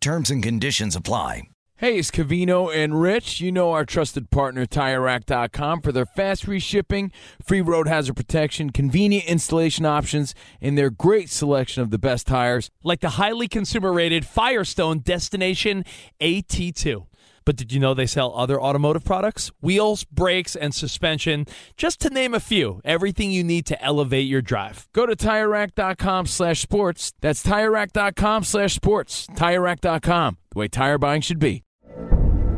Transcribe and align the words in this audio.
Terms 0.00 0.30
and 0.30 0.42
conditions 0.42 0.96
apply. 0.96 1.42
Hey, 1.76 1.98
it's 1.98 2.10
Cavino 2.10 2.74
and 2.74 3.00
Rich. 3.02 3.40
You 3.42 3.52
know 3.52 3.72
our 3.72 3.84
trusted 3.84 4.30
partner, 4.30 4.64
TireRack.com, 4.64 5.82
for 5.82 5.92
their 5.92 6.06
fast 6.06 6.46
reshipping, 6.46 7.10
free 7.42 7.60
road 7.60 7.86
hazard 7.86 8.16
protection, 8.16 8.70
convenient 8.70 9.26
installation 9.26 9.84
options, 9.84 10.34
and 10.60 10.76
their 10.76 10.88
great 10.88 11.28
selection 11.28 11.82
of 11.82 11.90
the 11.90 11.98
best 11.98 12.26
tires. 12.26 12.70
like 12.82 13.00
the 13.00 13.10
highly 13.10 13.46
consumer 13.46 13.92
rated 13.92 14.24
Firestone 14.24 15.00
Destination 15.00 15.84
AT2. 16.20 17.06
But 17.50 17.56
did 17.56 17.72
you 17.72 17.80
know 17.80 17.94
they 17.94 18.06
sell 18.06 18.32
other 18.36 18.62
automotive 18.62 19.02
products? 19.04 19.50
Wheels, 19.60 20.04
brakes, 20.04 20.54
and 20.54 20.72
suspension, 20.72 21.46
just 21.76 21.98
to 22.02 22.08
name 22.08 22.32
a 22.32 22.38
few. 22.38 22.80
Everything 22.84 23.32
you 23.32 23.42
need 23.42 23.66
to 23.66 23.82
elevate 23.82 24.28
your 24.28 24.40
drive. 24.40 24.86
Go 24.92 25.04
to 25.04 25.16
TireRack.com 25.16 26.26
slash 26.26 26.60
sports. 26.60 27.12
That's 27.20 27.44
TireRack.com 27.44 28.44
slash 28.44 28.74
sports. 28.74 29.26
TireRack.com, 29.34 30.38
the 30.52 30.58
way 30.60 30.68
tire 30.68 30.96
buying 30.96 31.22
should 31.22 31.40
be. 31.40 31.64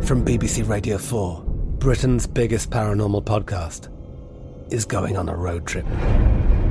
From 0.02 0.26
BBC 0.26 0.68
Radio 0.68 0.98
4, 0.98 1.42
Britain's 1.78 2.26
biggest 2.26 2.68
paranormal 2.68 3.24
podcast 3.24 3.88
is 4.70 4.84
going 4.84 5.16
on 5.16 5.30
a 5.30 5.34
road 5.34 5.66
trip. 5.66 5.86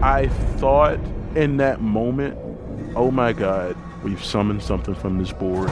I 0.04 0.28
thought 0.58 1.00
in 1.36 1.58
that 1.58 1.82
moment, 1.82 2.38
oh 2.96 3.10
my 3.10 3.34
God, 3.34 3.76
we've 4.04 4.24
summoned 4.24 4.62
something 4.62 4.94
from 4.94 5.18
this 5.18 5.34
board. 5.34 5.72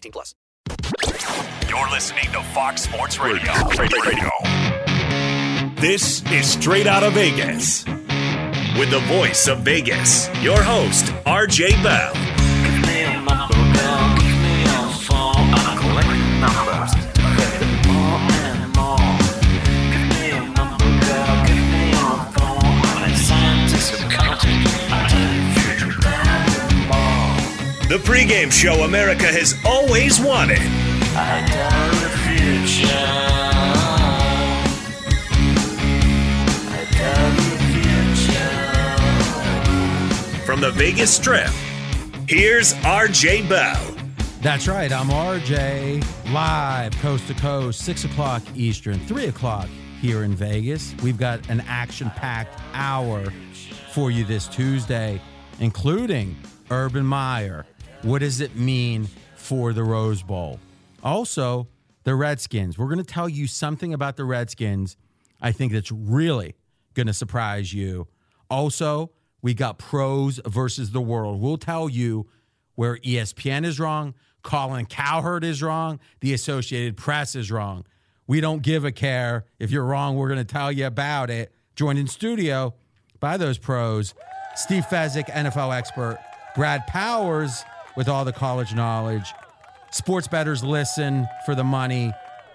18 0.00 0.12
plus. 0.12 0.34
You're 1.68 1.90
listening 1.90 2.24
to 2.32 2.42
Fox 2.54 2.82
Sports 2.82 3.20
Radio. 3.20 3.52
Radio. 3.78 4.30
This 5.78 6.22
is 6.30 6.46
Straight 6.46 6.86
Out 6.86 7.02
of 7.02 7.12
Vegas. 7.12 7.84
With 8.78 8.90
the 8.90 9.02
voice 9.08 9.46
of 9.46 9.58
Vegas, 9.58 10.28
your 10.42 10.62
host, 10.62 11.06
RJ 11.26 11.82
Bell. 11.82 12.14
The 27.90 27.98
pregame 27.98 28.52
show 28.52 28.84
America 28.84 29.24
has 29.24 29.56
always 29.64 30.20
wanted. 30.20 30.60
From 40.46 40.60
the 40.60 40.70
Vegas 40.70 41.12
Strip, 41.12 41.50
here's 42.28 42.74
RJ 42.74 43.48
Bell. 43.48 43.96
That's 44.40 44.68
right. 44.68 44.92
I'm 44.92 45.08
RJ, 45.08 46.32
live 46.32 46.92
coast 46.98 47.26
to 47.26 47.34
coast, 47.34 47.84
6 47.84 48.04
o'clock 48.04 48.44
Eastern, 48.54 49.00
3 49.00 49.26
o'clock 49.26 49.68
here 50.00 50.22
in 50.22 50.36
Vegas. 50.36 50.94
We've 51.02 51.18
got 51.18 51.50
an 51.50 51.60
action 51.66 52.08
packed 52.10 52.56
hour 52.72 53.32
for 53.92 54.12
you 54.12 54.24
this 54.24 54.46
Tuesday, 54.46 55.20
including 55.58 56.36
Urban 56.70 57.04
Meyer. 57.04 57.66
What 58.02 58.20
does 58.20 58.40
it 58.40 58.56
mean 58.56 59.08
for 59.36 59.72
the 59.72 59.84
Rose 59.84 60.22
Bowl? 60.22 60.58
Also, 61.02 61.68
the 62.04 62.14
Redskins. 62.14 62.78
We're 62.78 62.86
going 62.86 62.98
to 62.98 63.04
tell 63.04 63.28
you 63.28 63.46
something 63.46 63.92
about 63.92 64.16
the 64.16 64.24
Redskins 64.24 64.96
I 65.40 65.52
think 65.52 65.72
that's 65.72 65.90
really 65.90 66.54
going 66.94 67.06
to 67.06 67.12
surprise 67.12 67.72
you. 67.72 68.08
Also, 68.48 69.10
we 69.42 69.54
got 69.54 69.78
pros 69.78 70.40
versus 70.46 70.90
the 70.90 71.00
world. 71.00 71.40
We'll 71.40 71.56
tell 71.56 71.88
you 71.88 72.26
where 72.74 72.96
ESPN 72.98 73.64
is 73.64 73.80
wrong, 73.80 74.14
Colin 74.42 74.86
Cowherd 74.86 75.44
is 75.44 75.62
wrong, 75.62 76.00
the 76.20 76.34
Associated 76.34 76.96
Press 76.96 77.34
is 77.34 77.50
wrong. 77.50 77.84
We 78.26 78.40
don't 78.40 78.62
give 78.62 78.84
a 78.84 78.92
care. 78.92 79.44
If 79.58 79.70
you're 79.70 79.84
wrong, 79.84 80.16
we're 80.16 80.28
going 80.28 80.38
to 80.38 80.44
tell 80.44 80.70
you 80.70 80.86
about 80.86 81.30
it. 81.30 81.52
Joined 81.74 81.98
in 81.98 82.06
studio 82.06 82.74
by 83.18 83.36
those 83.36 83.58
pros 83.58 84.14
Steve 84.56 84.84
Fezzik, 84.84 85.26
NFL 85.26 85.76
expert, 85.76 86.18
Brad 86.54 86.86
Powers 86.86 87.64
with 87.96 88.08
all 88.08 88.24
the 88.24 88.32
college 88.32 88.74
knowledge. 88.74 89.32
Sports 89.90 90.28
bettors 90.28 90.62
listen 90.62 91.26
for 91.44 91.54
the 91.54 91.64
money, 91.64 92.12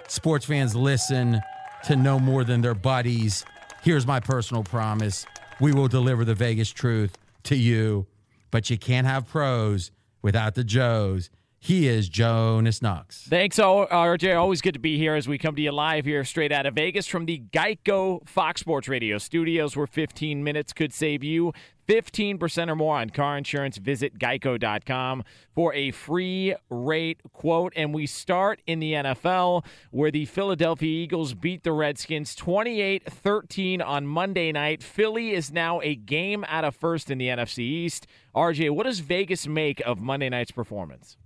sports 0.07 0.45
fans 0.45 0.75
listen 0.75 1.41
to 1.85 1.95
know 1.95 2.19
more 2.19 2.43
than 2.43 2.61
their 2.61 2.73
buddies. 2.73 3.45
Here's 3.83 4.07
my 4.07 4.19
personal 4.19 4.63
promise 4.63 5.25
we 5.59 5.71
will 5.71 5.87
deliver 5.87 6.25
the 6.25 6.35
Vegas 6.35 6.69
truth 6.69 7.17
to 7.43 7.55
you, 7.55 8.07
but 8.51 8.69
you 8.69 8.77
can't 8.77 9.07
have 9.07 9.27
pros 9.27 9.91
without 10.21 10.55
the 10.55 10.63
Joes. 10.63 11.29
He 11.65 11.87
is 11.87 12.09
Jonas 12.09 12.79
Knox. 12.79 13.25
Thanks, 13.27 13.57
RJ. 13.57 14.37
Always 14.37 14.61
good 14.61 14.75
to 14.75 14.79
be 14.79 14.99
here 14.99 15.15
as 15.15 15.27
we 15.27 15.39
come 15.39 15.55
to 15.55 15.61
you 15.63 15.71
live 15.71 16.05
here 16.05 16.23
straight 16.23 16.51
out 16.51 16.67
of 16.67 16.75
Vegas 16.75 17.07
from 17.07 17.25
the 17.25 17.41
Geico 17.51 18.23
Fox 18.27 18.61
Sports 18.61 18.87
Radio 18.87 19.17
studios, 19.17 19.75
where 19.75 19.87
15 19.87 20.43
minutes 20.43 20.73
could 20.73 20.93
save 20.93 21.23
you 21.23 21.53
15% 21.87 22.69
or 22.69 22.75
more 22.75 22.97
on 22.97 23.09
car 23.09 23.35
insurance. 23.35 23.77
Visit 23.77 24.19
geico.com 24.19 25.23
for 25.55 25.73
a 25.73 25.89
free 25.89 26.53
rate 26.69 27.21
quote. 27.33 27.73
And 27.75 27.95
we 27.95 28.05
start 28.05 28.61
in 28.67 28.79
the 28.79 28.93
NFL, 28.93 29.65
where 29.89 30.11
the 30.11 30.25
Philadelphia 30.25 31.03
Eagles 31.03 31.33
beat 31.33 31.63
the 31.63 31.71
Redskins 31.71 32.35
28 32.35 33.11
13 33.11 33.81
on 33.81 34.05
Monday 34.05 34.51
night. 34.51 34.83
Philly 34.83 35.31
is 35.31 35.51
now 35.51 35.81
a 35.81 35.95
game 35.95 36.45
out 36.47 36.63
of 36.63 36.75
first 36.75 37.09
in 37.09 37.17
the 37.17 37.29
NFC 37.29 37.57
East. 37.57 38.05
RJ, 38.35 38.69
what 38.69 38.83
does 38.83 38.99
Vegas 38.99 39.47
make 39.47 39.79
of 39.79 39.99
Monday 39.99 40.29
night's 40.29 40.51
performance? 40.51 41.17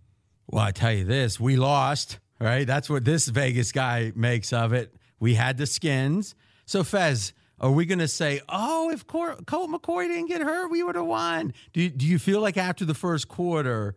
Well, 0.52 0.64
I 0.64 0.72
tell 0.72 0.92
you 0.92 1.04
this, 1.04 1.40
we 1.40 1.58
lost, 1.58 2.18
right? 2.40 2.66
That's 2.66 2.90
what 2.90 3.06
this 3.06 3.28
Vegas 3.28 3.72
guy 3.72 4.12
makes 4.16 4.52
of 4.52 4.74
it. 4.74 4.96
We 5.20 5.36
had 5.36 5.58
the 5.58 5.68
skins. 5.68 6.34
So, 6.66 6.84
Fez, 6.84 7.34
are 7.60 7.70
we 7.70 7.86
going 7.86 8.00
to 8.00 8.08
say, 8.08 8.42
oh, 8.50 8.90
if 8.90 9.06
Colt 9.06 9.46
McCoy 9.46 10.08
didn't 10.08 10.26
get 10.28 10.42
hurt, 10.42 10.72
we 10.72 10.82
would 10.82 10.96
have 10.96 11.06
won? 11.06 11.54
Do 11.72 11.82
you, 11.82 11.90
do 11.90 12.08
you 12.08 12.18
feel 12.18 12.42
like 12.42 12.58
after 12.58 12.84
the 12.84 12.96
first 12.96 13.28
quarter, 13.28 13.96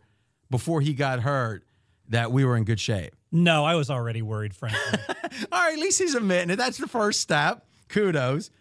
before 0.51 0.81
he 0.81 0.93
got 0.93 1.21
hurt, 1.21 1.63
that 2.09 2.31
we 2.31 2.45
were 2.45 2.55
in 2.55 2.65
good 2.65 2.79
shape? 2.79 3.15
No, 3.31 3.65
I 3.65 3.73
was 3.73 3.89
already 3.89 4.21
worried, 4.21 4.55
frankly. 4.55 4.99
All 5.51 5.59
right, 5.59 5.73
at 5.73 5.79
least 5.79 5.99
he's 5.99 6.13
admitting 6.13 6.51
it. 6.51 6.57
That's 6.57 6.77
the 6.77 6.87
first 6.87 7.19
step. 7.19 7.65
Kudos. 7.89 8.51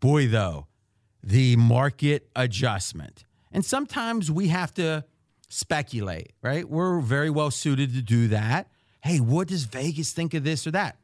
Boy, 0.00 0.26
though, 0.26 0.66
the 1.22 1.56
market 1.56 2.28
adjustment. 2.36 3.24
And 3.52 3.64
sometimes 3.64 4.30
we 4.30 4.48
have 4.48 4.74
to 4.74 5.04
speculate, 5.48 6.32
right? 6.42 6.68
We're 6.68 7.00
very 7.00 7.30
well 7.30 7.50
suited 7.50 7.94
to 7.94 8.02
do 8.02 8.28
that. 8.28 8.68
Hey, 9.02 9.18
what 9.18 9.48
does 9.48 9.64
Vegas 9.64 10.12
think 10.12 10.34
of 10.34 10.44
this 10.44 10.66
or 10.66 10.72
that? 10.72 10.98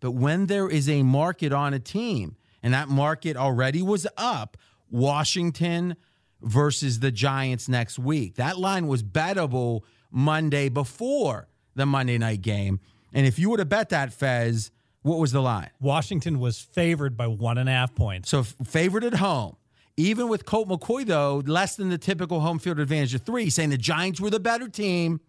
But 0.00 0.12
when 0.12 0.46
there 0.46 0.68
is 0.68 0.88
a 0.88 1.02
market 1.02 1.52
on 1.52 1.72
a 1.74 1.78
team 1.78 2.36
and 2.62 2.74
that 2.74 2.88
market 2.88 3.36
already 3.36 3.82
was 3.82 4.06
up, 4.16 4.56
Washington 4.90 5.96
versus 6.42 7.00
the 7.00 7.10
Giants 7.10 7.68
next 7.68 7.98
week. 7.98 8.34
That 8.36 8.58
line 8.58 8.86
was 8.86 9.02
bettable 9.02 9.82
Monday 10.10 10.68
before 10.68 11.48
the 11.74 11.86
Monday 11.86 12.18
night 12.18 12.42
game. 12.42 12.80
And 13.12 13.26
if 13.26 13.38
you 13.38 13.50
would 13.50 13.58
have 13.58 13.68
bet 13.68 13.88
that, 13.90 14.12
Fez, 14.12 14.70
what 15.02 15.18
was 15.18 15.32
the 15.32 15.40
line? 15.40 15.70
Washington 15.80 16.38
was 16.38 16.58
favored 16.58 17.16
by 17.16 17.26
one 17.26 17.58
and 17.58 17.68
a 17.68 17.72
half 17.72 17.94
points. 17.94 18.28
So 18.28 18.42
favored 18.42 19.04
at 19.04 19.14
home. 19.14 19.56
Even 19.96 20.28
with 20.28 20.44
Colt 20.44 20.68
McCoy, 20.68 21.06
though, 21.06 21.42
less 21.46 21.76
than 21.76 21.88
the 21.88 21.98
typical 21.98 22.40
home 22.40 22.58
field 22.58 22.78
advantage 22.78 23.14
of 23.14 23.22
three, 23.22 23.48
saying 23.48 23.70
the 23.70 23.78
Giants 23.78 24.20
were 24.20 24.28
the 24.28 24.40
better 24.40 24.68
team, 24.68 25.20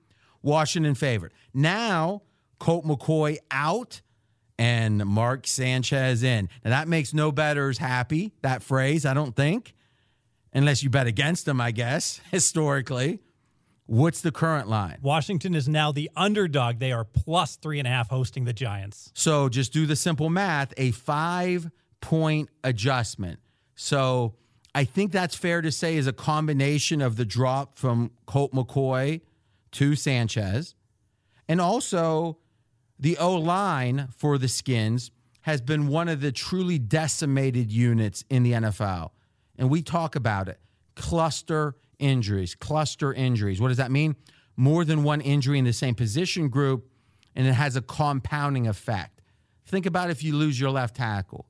Washington 0.41 0.93
favored. 0.93 1.33
Now, 1.53 2.23
Colt 2.59 2.85
McCoy 2.85 3.37
out 3.49 4.01
and 4.59 5.05
Mark 5.05 5.47
Sanchez 5.47 6.23
in. 6.23 6.49
Now, 6.65 6.71
that 6.71 6.87
makes 6.87 7.13
no 7.13 7.31
betters 7.31 7.77
happy, 7.77 8.33
that 8.41 8.61
phrase, 8.61 9.05
I 9.05 9.13
don't 9.13 9.35
think, 9.35 9.73
unless 10.53 10.83
you 10.83 10.89
bet 10.89 11.07
against 11.07 11.45
them, 11.45 11.61
I 11.61 11.71
guess, 11.71 12.19
historically. 12.31 13.21
What's 13.85 14.19
the 14.19 14.31
current 14.31 14.67
line? 14.67 14.97
Washington 15.01 15.55
is 15.55 15.69
now 15.69 15.93
the 15.93 16.09
underdog. 16.13 16.79
They 16.79 16.91
are 16.91 17.05
plus 17.05 17.55
three 17.55 17.79
and 17.79 17.87
a 17.87 17.91
half 17.91 18.09
hosting 18.09 18.43
the 18.43 18.51
Giants. 18.51 19.11
So 19.13 19.47
just 19.47 19.71
do 19.71 19.85
the 19.85 19.95
simple 19.95 20.29
math 20.29 20.73
a 20.75 20.91
five 20.91 21.71
point 22.01 22.49
adjustment. 22.65 23.39
So 23.75 24.35
I 24.77 24.83
think 24.83 25.11
that's 25.11 25.33
fair 25.33 25.63
to 25.63 25.71
say 25.71 25.97
is 25.97 26.05
a 26.05 26.13
combination 26.13 27.01
of 27.01 27.15
the 27.15 27.25
drop 27.25 27.79
from 27.79 28.11
Colt 28.27 28.53
McCoy 28.53 29.21
to 29.71 29.95
Sanchez. 29.95 30.75
And 31.47 31.59
also 31.59 32.37
the 32.99 33.17
O 33.17 33.33
line 33.33 34.09
for 34.15 34.37
the 34.37 34.47
Skins 34.47 35.09
has 35.41 35.61
been 35.61 35.87
one 35.87 36.07
of 36.07 36.21
the 36.21 36.31
truly 36.31 36.77
decimated 36.77 37.71
units 37.71 38.23
in 38.29 38.43
the 38.43 38.51
NFL. 38.51 39.09
And 39.57 39.71
we 39.71 39.81
talk 39.81 40.15
about 40.15 40.47
it 40.47 40.59
cluster 40.93 41.75
injuries, 41.97 42.53
cluster 42.53 43.11
injuries. 43.11 43.59
What 43.59 43.69
does 43.69 43.77
that 43.77 43.89
mean? 43.89 44.15
More 44.57 44.85
than 44.85 45.01
one 45.01 45.21
injury 45.21 45.57
in 45.57 45.65
the 45.65 45.73
same 45.73 45.95
position 45.95 46.49
group, 46.49 46.87
and 47.35 47.47
it 47.47 47.53
has 47.53 47.75
a 47.75 47.81
compounding 47.81 48.67
effect. 48.67 49.23
Think 49.65 49.87
about 49.87 50.11
if 50.11 50.23
you 50.23 50.35
lose 50.35 50.59
your 50.59 50.69
left 50.69 50.97
tackle. 50.97 51.47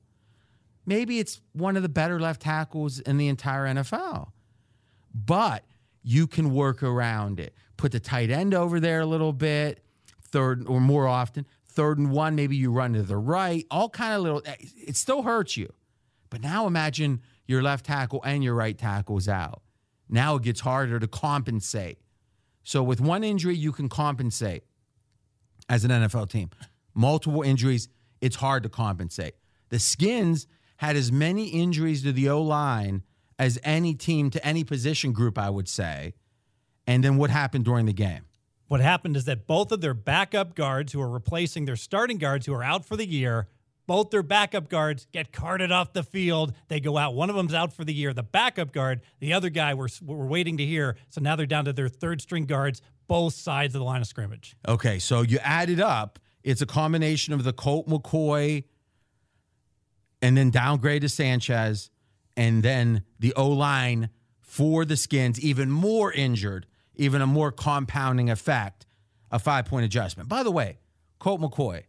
Maybe 0.88 1.18
it's 1.18 1.42
one 1.52 1.76
of 1.76 1.82
the 1.82 1.88
better 1.90 2.18
left 2.18 2.40
tackles 2.40 2.98
in 2.98 3.18
the 3.18 3.28
entire 3.28 3.66
NFL, 3.66 4.30
but 5.14 5.64
you 6.02 6.26
can 6.26 6.54
work 6.54 6.82
around 6.82 7.38
it. 7.38 7.52
Put 7.76 7.92
the 7.92 8.00
tight 8.00 8.30
end 8.30 8.54
over 8.54 8.80
there 8.80 9.00
a 9.00 9.06
little 9.06 9.34
bit, 9.34 9.84
third 10.22 10.66
or 10.66 10.80
more 10.80 11.06
often. 11.06 11.44
Third 11.66 11.98
and 11.98 12.10
one, 12.10 12.34
maybe 12.34 12.56
you 12.56 12.72
run 12.72 12.94
to 12.94 13.02
the 13.02 13.18
right. 13.18 13.66
All 13.70 13.90
kind 13.90 14.14
of 14.14 14.22
little. 14.22 14.42
It 14.58 14.96
still 14.96 15.24
hurts 15.24 15.58
you, 15.58 15.70
but 16.30 16.40
now 16.40 16.66
imagine 16.66 17.20
your 17.46 17.60
left 17.60 17.84
tackle 17.84 18.22
and 18.24 18.42
your 18.42 18.54
right 18.54 18.76
tackle's 18.76 19.28
out. 19.28 19.60
Now 20.08 20.36
it 20.36 20.42
gets 20.42 20.60
harder 20.60 20.98
to 20.98 21.06
compensate. 21.06 21.98
So 22.62 22.82
with 22.82 22.98
one 22.98 23.24
injury, 23.24 23.56
you 23.56 23.72
can 23.72 23.90
compensate 23.90 24.62
as 25.68 25.84
an 25.84 25.90
NFL 25.90 26.30
team. 26.30 26.48
Multiple 26.94 27.42
injuries, 27.42 27.90
it's 28.22 28.36
hard 28.36 28.62
to 28.62 28.70
compensate. 28.70 29.34
The 29.68 29.78
Skins 29.78 30.46
had 30.78 30.96
as 30.96 31.12
many 31.12 31.48
injuries 31.48 32.02
to 32.02 32.12
the 32.12 32.28
O 32.28 32.40
line 32.42 33.02
as 33.38 33.58
any 33.62 33.94
team 33.94 34.30
to 34.30 34.44
any 34.44 34.64
position 34.64 35.12
group, 35.12 35.38
I 35.38 35.50
would 35.50 35.68
say. 35.68 36.14
And 36.86 37.04
then 37.04 37.16
what 37.16 37.30
happened 37.30 37.64
during 37.64 37.86
the 37.86 37.92
game? 37.92 38.24
What 38.66 38.80
happened 38.80 39.16
is 39.16 39.24
that 39.24 39.46
both 39.46 39.72
of 39.72 39.80
their 39.80 39.94
backup 39.94 40.54
guards, 40.54 40.92
who 40.92 41.00
are 41.00 41.08
replacing 41.08 41.64
their 41.64 41.76
starting 41.76 42.18
guards 42.18 42.46
who 42.46 42.54
are 42.54 42.62
out 42.62 42.84
for 42.84 42.96
the 42.96 43.06
year, 43.06 43.48
both 43.86 44.10
their 44.10 44.22
backup 44.22 44.68
guards 44.68 45.06
get 45.12 45.32
carted 45.32 45.72
off 45.72 45.94
the 45.94 46.02
field. 46.02 46.52
They 46.68 46.78
go 46.78 46.98
out. 46.98 47.14
One 47.14 47.30
of 47.30 47.36
them's 47.36 47.54
out 47.54 47.72
for 47.72 47.84
the 47.84 47.94
year. 47.94 48.12
The 48.12 48.22
backup 48.22 48.72
guard, 48.72 49.00
the 49.20 49.32
other 49.32 49.48
guy, 49.48 49.72
we're, 49.74 49.88
we're 50.04 50.26
waiting 50.26 50.58
to 50.58 50.66
hear. 50.66 50.96
So 51.08 51.22
now 51.22 51.36
they're 51.36 51.46
down 51.46 51.64
to 51.64 51.72
their 51.72 51.88
third 51.88 52.20
string 52.20 52.44
guards, 52.44 52.82
both 53.06 53.32
sides 53.32 53.74
of 53.74 53.78
the 53.78 53.86
line 53.86 54.02
of 54.02 54.06
scrimmage. 54.06 54.54
Okay, 54.68 54.98
so 54.98 55.22
you 55.22 55.38
add 55.42 55.70
it 55.70 55.80
up. 55.80 56.18
It's 56.44 56.60
a 56.60 56.66
combination 56.66 57.32
of 57.32 57.44
the 57.44 57.52
Colt 57.54 57.88
McCoy 57.88 58.64
and 60.20 60.36
then 60.36 60.50
downgrade 60.50 61.02
to 61.02 61.08
Sanchez, 61.08 61.90
and 62.36 62.62
then 62.62 63.02
the 63.18 63.32
O 63.34 63.48
line 63.48 64.10
for 64.40 64.84
the 64.84 64.96
Skins, 64.96 65.40
even 65.40 65.70
more 65.70 66.12
injured, 66.12 66.66
even 66.96 67.20
a 67.20 67.26
more 67.26 67.52
compounding 67.52 68.30
effect, 68.30 68.86
a 69.30 69.38
five 69.38 69.66
point 69.66 69.84
adjustment. 69.84 70.28
By 70.28 70.42
the 70.42 70.50
way, 70.50 70.78
Colt 71.18 71.40
McCoy, 71.40 71.84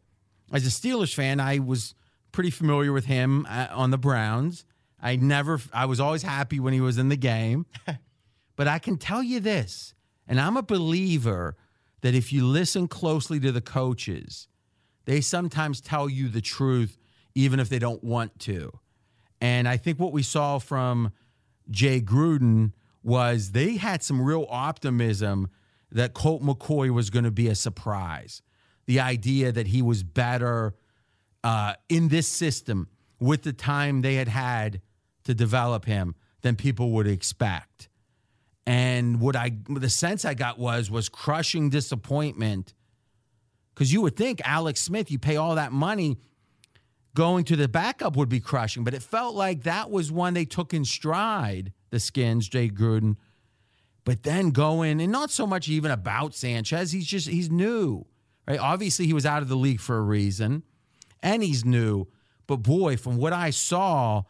as 0.52 0.66
a 0.66 0.70
Steelers 0.70 1.14
fan, 1.14 1.40
I 1.40 1.60
was 1.60 1.96
pretty 2.31 2.52
familiar 2.52 2.92
with 2.92 3.06
him 3.06 3.46
uh, 3.50 3.68
on 3.72 3.92
the 3.92 3.98
Browns. 3.98 4.66
I 5.02 5.16
never, 5.16 5.60
I 5.74 5.86
was 5.86 6.00
always 6.00 6.24
happy 6.24 6.60
when 6.60 6.74
he 6.74 6.81
was 6.81 6.98
in 6.98 7.10
the 7.10 7.16
game. 7.16 7.66
but 8.56 8.68
I 8.68 8.80
can 8.80 8.98
tell 8.98 9.24
you 9.24 9.40
this, 9.40 9.94
and 10.28 10.40
I'm 10.40 10.58
a 10.58 10.64
believer 10.64 11.56
that 12.02 12.14
if 12.14 12.31
you 12.31 12.46
listen 12.46 12.88
closely 12.88 13.40
to 13.40 13.52
the 13.52 13.62
coaches, 13.62 14.48
they 15.06 15.22
sometimes 15.22 15.81
tell 15.81 16.10
you 16.10 16.30
the 16.30 16.42
truth 16.42 16.99
even 17.36 17.60
if 17.60 17.70
they 17.70 17.80
don't 17.80 18.04
want 18.04 18.38
to. 18.40 18.72
And 19.42 19.68
I 19.68 19.78
think 19.78 20.00
what 20.00 20.12
we 20.12 20.24
saw 20.24 20.60
from 20.60 21.12
Jay 21.70 22.02
Gruden 22.02 22.74
was 23.04 23.52
they 23.52 23.78
had 23.78 24.04
some 24.04 24.22
real 24.22 24.46
optimism 24.50 25.50
that 25.92 26.14
Colt 26.14 26.42
McCoy 26.42 26.90
was 26.90 27.10
going 27.10 27.26
to 27.26 27.31
be 27.31 27.48
a 27.48 27.56
surprise. 27.56 28.42
The 28.86 29.00
idea 29.00 29.52
that 29.52 29.68
he 29.68 29.81
was 29.81 30.04
better 30.04 30.76
uh, 31.44 31.74
in 31.88 32.10
this 32.10 32.28
system 32.28 32.90
with 33.20 33.44
the 33.44 33.54
time 33.54 34.02
they 34.02 34.16
had 34.16 34.28
had 34.28 34.81
to 35.24 35.34
develop 35.34 35.86
him 35.86 36.16
than 36.42 36.56
people 36.56 36.92
would 36.92 37.08
expect. 37.08 37.90
And 38.66 39.20
what 39.20 39.36
I 39.36 39.58
the 39.68 39.90
sense 39.90 40.26
I 40.26 40.34
got 40.36 40.60
was 40.60 40.92
was 40.92 41.10
crushing 41.10 41.70
disappointment 41.70 42.74
because 43.74 43.92
you 43.92 44.02
would 44.02 44.16
think 44.16 44.42
Alex 44.44 44.81
Smith, 44.81 45.10
you 45.10 45.18
pay 45.18 45.38
all 45.38 45.56
that 45.56 45.72
money, 45.72 46.18
going 47.19 47.44
to 47.44 47.57
the 47.57 47.68
backup 47.68 48.16
would 48.16 48.30
be 48.30 48.39
crushing, 48.39 48.86
but 48.86 48.94
it 48.94 49.04
felt 49.04 49.36
like 49.36 49.63
that 49.63 49.92
was 49.92 50.10
one 50.10 50.33
they 50.33 50.45
took 50.45 50.74
in 50.74 50.86
stride, 50.86 51.74
the 51.89 52.00
Skins, 52.00 52.48
Jay 52.48 52.69
Gruden. 52.69 53.18
But 54.06 54.24
then 54.24 54.51
going, 54.51 55.01
and 55.01 55.12
not 55.12 55.30
so 55.30 55.45
much 55.45 55.68
even 55.68 55.92
about 55.92 56.33
Sanchez, 56.33 56.94
he's 56.94 57.06
just, 57.06 57.27
he's 57.27 57.51
new, 57.51 58.06
right? 58.48 58.57
Obviously, 58.57 59.06
he 59.06 59.12
was 59.12 59.25
out 59.25 59.42
of 59.42 59.50
the 59.50 59.57
league 59.57 59.81
for 59.81 59.98
a 59.98 60.01
reason, 60.01 60.63
and 61.21 61.44
he's 61.44 61.66
new. 61.66 62.07
But 62.48 62.63
boy, 62.63 62.95
from 62.95 63.18
what 63.18 63.33
I 63.33 63.50
saw 63.50 64.24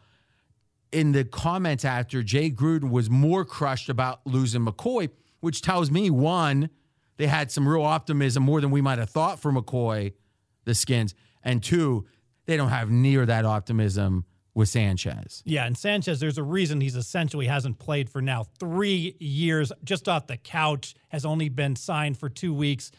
in 0.90 1.12
the 1.12 1.22
comments 1.22 1.84
after, 1.84 2.24
Jay 2.24 2.50
Gruden 2.50 2.90
was 2.90 3.08
more 3.08 3.44
crushed 3.44 3.88
about 3.88 4.18
losing 4.26 4.66
McCoy, 4.66 5.10
which 5.38 5.62
tells 5.62 5.92
me 5.92 6.10
one, 6.10 6.70
they 7.18 7.28
had 7.28 7.52
some 7.52 7.68
real 7.68 7.82
optimism 7.82 8.42
more 8.42 8.60
than 8.60 8.72
we 8.72 8.80
might 8.80 8.98
have 8.98 9.10
thought 9.10 9.38
for 9.38 9.52
McCoy, 9.52 10.12
the 10.64 10.74
Skins, 10.74 11.14
and 11.44 11.62
two, 11.62 12.04
they 12.50 12.56
don't 12.56 12.70
have 12.70 12.90
near 12.90 13.24
that 13.24 13.44
optimism 13.44 14.24
with 14.54 14.68
Sanchez. 14.68 15.44
Yeah, 15.46 15.66
and 15.66 15.78
Sanchez, 15.78 16.18
there's 16.18 16.36
a 16.36 16.42
reason 16.42 16.80
he's 16.80 16.96
essentially 16.96 17.46
hasn't 17.46 17.78
played 17.78 18.10
for 18.10 18.20
now 18.20 18.44
three 18.58 19.14
years, 19.20 19.70
just 19.84 20.08
off 20.08 20.26
the 20.26 20.36
couch, 20.36 20.96
has 21.10 21.24
only 21.24 21.48
been 21.48 21.76
signed 21.76 22.18
for 22.18 22.28
two 22.28 22.52
weeks. 22.52 22.90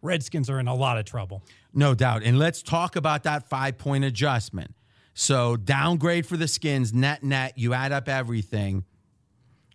Redskins 0.00 0.48
are 0.48 0.60
in 0.60 0.68
a 0.68 0.74
lot 0.76 0.96
of 0.96 1.06
trouble. 1.06 1.42
No 1.74 1.92
doubt. 1.92 2.22
And 2.22 2.38
let's 2.38 2.62
talk 2.62 2.94
about 2.94 3.24
that 3.24 3.48
five 3.48 3.78
point 3.78 4.04
adjustment. 4.04 4.76
So, 5.12 5.56
downgrade 5.56 6.24
for 6.24 6.36
the 6.36 6.46
Skins, 6.46 6.94
net, 6.94 7.24
net, 7.24 7.58
you 7.58 7.74
add 7.74 7.90
up 7.90 8.08
everything. 8.08 8.84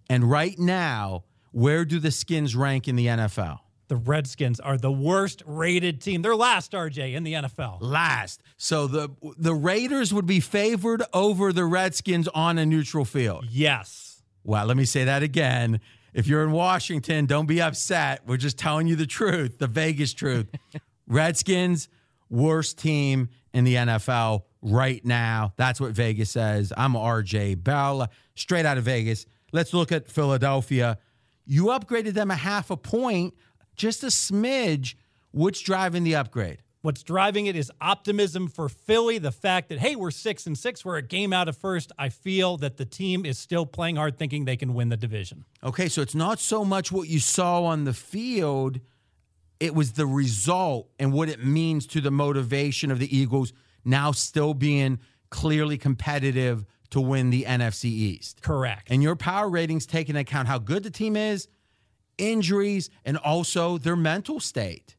And 0.09 0.23
right 0.31 0.57
now, 0.57 1.25
where 1.51 1.83
do 1.83 1.99
the 1.99 2.11
Skins 2.11 2.55
rank 2.55 2.87
in 2.87 2.95
the 2.95 3.07
NFL? 3.07 3.59
The 3.87 3.95
Redskins 3.95 4.59
are 4.59 4.77
the 4.77 4.91
worst 4.91 5.43
rated 5.45 6.01
team. 6.01 6.21
They're 6.21 6.35
last, 6.35 6.71
RJ, 6.71 7.13
in 7.13 7.23
the 7.23 7.33
NFL. 7.33 7.77
Last. 7.81 8.41
So 8.57 8.87
the 8.87 9.09
the 9.37 9.53
Raiders 9.53 10.13
would 10.13 10.25
be 10.25 10.39
favored 10.39 11.03
over 11.13 11.53
the 11.53 11.65
Redskins 11.65 12.27
on 12.29 12.57
a 12.57 12.65
neutral 12.65 13.05
field. 13.05 13.45
Yes. 13.49 14.23
Well, 14.43 14.65
let 14.65 14.77
me 14.77 14.85
say 14.85 15.03
that 15.05 15.23
again. 15.23 15.79
If 16.13 16.27
you're 16.27 16.43
in 16.43 16.51
Washington, 16.51 17.25
don't 17.25 17.45
be 17.45 17.61
upset. 17.61 18.21
We're 18.25 18.37
just 18.37 18.57
telling 18.57 18.87
you 18.87 18.95
the 18.95 19.05
truth, 19.05 19.57
the 19.57 19.67
Vegas 19.67 20.13
truth. 20.13 20.47
Redskins, 21.07 21.89
worst 22.29 22.77
team 22.77 23.29
in 23.53 23.63
the 23.63 23.75
NFL 23.75 24.43
right 24.61 25.03
now. 25.05 25.53
That's 25.57 25.79
what 25.79 25.91
Vegas 25.91 26.31
says. 26.31 26.71
I'm 26.75 26.93
RJ 26.93 27.63
Bell, 27.63 28.07
straight 28.35 28.65
out 28.65 28.77
of 28.77 28.85
Vegas. 28.85 29.25
Let's 29.51 29.73
look 29.73 29.91
at 29.91 30.07
Philadelphia. 30.07 30.97
You 31.45 31.65
upgraded 31.65 32.13
them 32.13 32.31
a 32.31 32.35
half 32.35 32.71
a 32.71 32.77
point 32.77 33.33
just 33.75 34.03
a 34.03 34.07
smidge. 34.07 34.95
What's 35.31 35.59
driving 35.59 36.03
the 36.03 36.15
upgrade? 36.15 36.61
What's 36.81 37.01
driving 37.01 37.47
it 37.47 37.55
is 37.55 37.71
optimism 37.81 38.47
for 38.47 38.69
Philly. 38.69 39.17
The 39.17 39.31
fact 39.31 39.69
that, 39.69 39.79
hey, 39.79 39.95
we're 39.95 40.11
six 40.11 40.45
and 40.45 40.55
six, 40.55 40.85
we're 40.85 40.97
a 40.97 41.01
game 41.01 41.33
out 41.33 41.47
of 41.47 41.57
first. 41.57 41.91
I 41.97 42.09
feel 42.09 42.57
that 42.57 42.77
the 42.77 42.85
team 42.85 43.25
is 43.25 43.39
still 43.39 43.65
playing 43.65 43.95
hard, 43.95 44.19
thinking 44.19 44.45
they 44.45 44.55
can 44.55 44.75
win 44.75 44.89
the 44.89 44.97
division. 44.97 45.45
Okay, 45.63 45.89
so 45.89 46.03
it's 46.03 46.13
not 46.13 46.39
so 46.39 46.63
much 46.63 46.91
what 46.91 47.09
you 47.09 47.19
saw 47.19 47.63
on 47.63 47.85
the 47.85 47.93
field, 47.93 48.79
it 49.59 49.73
was 49.73 49.93
the 49.93 50.05
result 50.05 50.89
and 50.99 51.11
what 51.11 51.27
it 51.27 51.43
means 51.43 51.87
to 51.87 52.01
the 52.01 52.11
motivation 52.11 52.91
of 52.91 52.99
the 52.99 53.17
Eagles 53.17 53.51
now 53.83 54.11
still 54.11 54.53
being 54.53 54.99
clearly 55.31 55.77
competitive 55.79 56.65
to 56.91 57.01
win 57.01 57.29
the 57.29 57.45
NFC 57.45 57.85
East. 57.85 58.41
Correct. 58.41 58.89
And 58.91 59.01
your 59.01 59.15
power 59.15 59.49
ratings 59.49 59.85
take 59.85 60.07
into 60.09 60.21
account 60.21 60.47
how 60.47 60.59
good 60.59 60.83
the 60.83 60.91
team 60.91 61.15
is, 61.15 61.47
injuries, 62.17 62.89
and 63.03 63.17
also 63.17 63.77
their 63.77 63.95
mental 63.95 64.39
state. 64.39 64.95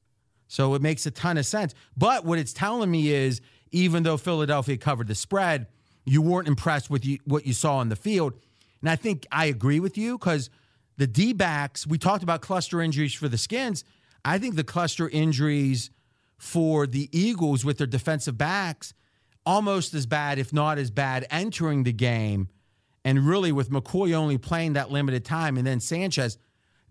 So 0.48 0.74
it 0.74 0.82
makes 0.82 1.06
a 1.06 1.10
ton 1.10 1.38
of 1.38 1.46
sense. 1.46 1.74
But 1.96 2.24
what 2.24 2.38
it's 2.38 2.52
telling 2.52 2.90
me 2.90 3.10
is 3.10 3.40
even 3.72 4.02
though 4.02 4.16
Philadelphia 4.16 4.76
covered 4.76 5.08
the 5.08 5.14
spread, 5.14 5.66
you 6.04 6.22
weren't 6.22 6.48
impressed 6.48 6.88
with 6.88 7.04
you, 7.04 7.18
what 7.24 7.46
you 7.46 7.52
saw 7.52 7.78
on 7.78 7.88
the 7.88 7.96
field. 7.96 8.34
And 8.80 8.88
I 8.88 8.96
think 8.96 9.26
I 9.32 9.46
agree 9.46 9.80
with 9.80 9.98
you 9.98 10.18
because 10.18 10.50
the 10.96 11.06
D 11.06 11.32
backs, 11.32 11.86
we 11.86 11.98
talked 11.98 12.22
about 12.22 12.40
cluster 12.40 12.80
injuries 12.80 13.14
for 13.14 13.28
the 13.28 13.38
Skins. 13.38 13.84
I 14.24 14.38
think 14.38 14.54
the 14.54 14.64
cluster 14.64 15.08
injuries 15.08 15.90
for 16.38 16.86
the 16.86 17.08
Eagles 17.12 17.64
with 17.64 17.78
their 17.78 17.86
defensive 17.86 18.38
backs 18.38 18.94
almost 19.46 19.94
as 19.94 20.06
bad, 20.06 20.38
if 20.38 20.52
not 20.52 20.76
as 20.76 20.90
bad, 20.90 21.26
entering 21.30 21.84
the 21.84 21.92
game. 21.92 22.48
And 23.04 23.26
really, 23.26 23.52
with 23.52 23.70
McCoy 23.70 24.12
only 24.12 24.36
playing 24.36 24.72
that 24.72 24.90
limited 24.90 25.24
time, 25.24 25.56
and 25.56 25.66
then 25.66 25.78
Sanchez, 25.78 26.38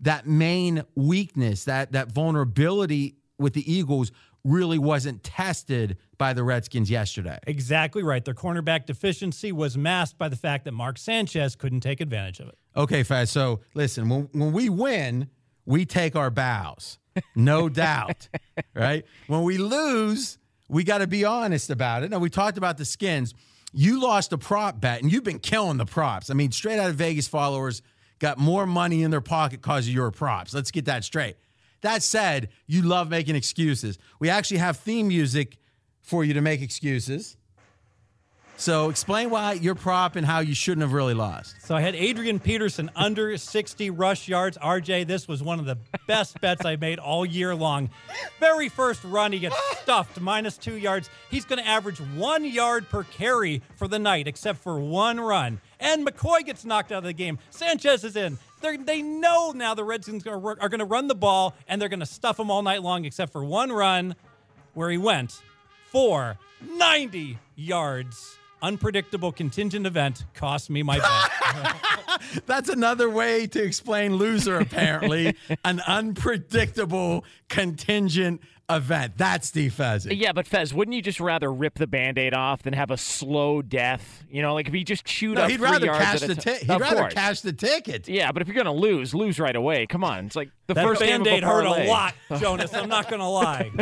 that 0.00 0.26
main 0.26 0.82
weakness, 0.94 1.64
that 1.64 1.92
that 1.92 2.12
vulnerability 2.12 3.16
with 3.38 3.54
the 3.54 3.70
Eagles 3.70 4.12
really 4.44 4.78
wasn't 4.78 5.22
tested 5.24 5.96
by 6.18 6.32
the 6.32 6.44
Redskins 6.44 6.88
yesterday. 6.88 7.38
Exactly 7.46 8.02
right. 8.02 8.24
Their 8.24 8.34
cornerback 8.34 8.86
deficiency 8.86 9.50
was 9.50 9.76
masked 9.76 10.18
by 10.18 10.28
the 10.28 10.36
fact 10.36 10.64
that 10.64 10.72
Mark 10.72 10.98
Sanchez 10.98 11.56
couldn't 11.56 11.80
take 11.80 12.00
advantage 12.00 12.40
of 12.40 12.48
it. 12.48 12.58
Okay, 12.76 13.02
Fez. 13.02 13.30
So 13.30 13.60
listen, 13.74 14.08
when, 14.08 14.28
when 14.32 14.52
we 14.52 14.68
win, 14.68 15.28
we 15.64 15.84
take 15.84 16.14
our 16.14 16.30
bows, 16.30 16.98
no 17.34 17.68
doubt, 17.68 18.28
right? 18.74 19.04
When 19.26 19.42
we 19.42 19.58
lose, 19.58 20.38
we 20.68 20.84
got 20.84 20.98
to 20.98 21.06
be 21.06 21.24
honest 21.24 21.70
about 21.70 22.04
it. 22.04 22.10
Now, 22.10 22.18
we 22.18 22.30
talked 22.30 22.56
about 22.56 22.78
the 22.78 22.84
skins. 22.84 23.34
You 23.72 24.00
lost 24.00 24.32
a 24.32 24.38
prop 24.38 24.80
bet, 24.80 25.02
and 25.02 25.12
you've 25.12 25.24
been 25.24 25.40
killing 25.40 25.76
the 25.76 25.86
props. 25.86 26.30
I 26.30 26.34
mean, 26.34 26.52
straight 26.52 26.78
out 26.78 26.88
of 26.88 26.96
Vegas 26.96 27.26
followers 27.26 27.82
got 28.18 28.38
more 28.38 28.66
money 28.66 29.02
in 29.02 29.10
their 29.10 29.20
pocket 29.20 29.60
because 29.62 29.86
of 29.86 29.94
your 29.94 30.10
props. 30.10 30.54
Let's 30.54 30.70
get 30.70 30.86
that 30.86 31.04
straight. 31.04 31.36
That 31.82 32.02
said, 32.02 32.48
you 32.66 32.82
love 32.82 33.10
making 33.10 33.36
excuses. 33.36 33.98
We 34.18 34.28
actually 34.28 34.58
have 34.58 34.78
theme 34.78 35.08
music 35.08 35.58
for 36.00 36.24
you 36.24 36.34
to 36.34 36.40
make 36.40 36.62
excuses. 36.62 37.36
So 38.58 38.88
explain 38.88 39.28
why 39.28 39.52
your 39.52 39.74
prop 39.74 40.16
and 40.16 40.26
how 40.26 40.40
you 40.40 40.54
shouldn't 40.54 40.80
have 40.80 40.94
really 40.94 41.12
lost. 41.12 41.56
So 41.60 41.76
I 41.76 41.82
had 41.82 41.94
Adrian 41.94 42.40
Peterson 42.40 42.90
under 42.96 43.36
60 43.36 43.90
rush 43.90 44.28
yards. 44.28 44.56
RJ, 44.56 45.06
this 45.06 45.28
was 45.28 45.42
one 45.42 45.58
of 45.58 45.66
the 45.66 45.76
best 46.06 46.40
bets 46.40 46.64
I 46.64 46.76
made 46.76 46.98
all 46.98 47.26
year 47.26 47.54
long. 47.54 47.90
Very 48.40 48.70
first 48.70 49.04
run, 49.04 49.32
he 49.32 49.40
gets 49.40 49.56
stuffed, 49.82 50.20
minus 50.20 50.56
two 50.56 50.76
yards. 50.76 51.10
He's 51.30 51.44
going 51.44 51.58
to 51.58 51.68
average 51.68 52.00
one 52.00 52.44
yard 52.46 52.88
per 52.88 53.04
carry 53.04 53.62
for 53.76 53.88
the 53.88 53.98
night, 53.98 54.26
except 54.26 54.60
for 54.60 54.80
one 54.80 55.20
run. 55.20 55.60
And 55.86 56.04
McCoy 56.04 56.44
gets 56.44 56.64
knocked 56.64 56.90
out 56.90 56.98
of 56.98 57.04
the 57.04 57.12
game. 57.12 57.38
Sanchez 57.50 58.02
is 58.02 58.16
in. 58.16 58.38
They're, 58.60 58.76
they 58.76 59.02
know 59.02 59.52
now 59.52 59.72
the 59.74 59.84
Redskins 59.84 60.26
are 60.26 60.38
going 60.40 60.80
to 60.80 60.84
run 60.84 61.06
the 61.06 61.14
ball, 61.14 61.54
and 61.68 61.80
they're 61.80 61.88
going 61.88 62.00
to 62.00 62.06
stuff 62.06 62.40
him 62.40 62.50
all 62.50 62.62
night 62.62 62.82
long, 62.82 63.04
except 63.04 63.30
for 63.30 63.44
one 63.44 63.70
run 63.70 64.16
where 64.74 64.90
he 64.90 64.98
went 64.98 65.40
for 65.92 66.38
90 66.60 67.38
yards 67.54 68.36
unpredictable 68.62 69.30
contingent 69.30 69.86
event 69.86 70.24
cost 70.34 70.70
me 70.70 70.82
my 70.82 70.98
bet. 70.98 72.22
That's 72.46 72.68
another 72.68 73.08
way 73.08 73.46
to 73.48 73.62
explain 73.62 74.16
loser, 74.16 74.58
apparently. 74.58 75.36
An 75.64 75.80
unpredictable 75.86 77.24
contingent 77.48 78.40
event. 78.68 79.14
That's 79.16 79.48
Steve 79.48 79.74
Fez. 79.74 80.06
Yeah, 80.06 80.32
but 80.32 80.46
Fez, 80.46 80.74
wouldn't 80.74 80.94
you 80.94 81.02
just 81.02 81.20
rather 81.20 81.52
rip 81.52 81.74
the 81.74 81.86
band-aid 81.86 82.34
off 82.34 82.62
than 82.62 82.72
have 82.72 82.90
a 82.90 82.96
slow 82.96 83.62
death? 83.62 84.24
You 84.30 84.42
know, 84.42 84.54
like 84.54 84.68
if 84.68 84.74
he 84.74 84.84
just 84.84 85.04
chewed 85.04 85.36
no, 85.36 85.42
up 85.42 85.50
he'd 85.50 85.56
three 85.58 85.64
rather 85.70 85.86
yards 85.86 86.04
cash 86.04 86.20
the 86.20 86.34
t- 86.34 86.58
He'd 86.60 86.68
rather 86.80 86.96
course. 87.02 87.14
cash 87.14 87.40
the 87.40 87.52
ticket. 87.52 88.08
Yeah, 88.08 88.32
but 88.32 88.42
if 88.42 88.48
you're 88.48 88.56
gonna 88.56 88.72
lose, 88.72 89.14
lose 89.14 89.38
right 89.38 89.54
away. 89.56 89.86
Come 89.86 90.04
on, 90.04 90.26
it's 90.26 90.36
like 90.36 90.50
the 90.66 90.74
that 90.74 90.84
first 90.84 91.00
game 91.00 91.22
band-aid 91.22 91.44
hurt 91.44 91.64
a 91.64 91.88
lot, 91.88 92.14
Jonas. 92.40 92.74
I'm 92.74 92.88
not 92.88 93.08
going 93.08 93.20
to 93.20 93.28
lie. 93.28 93.70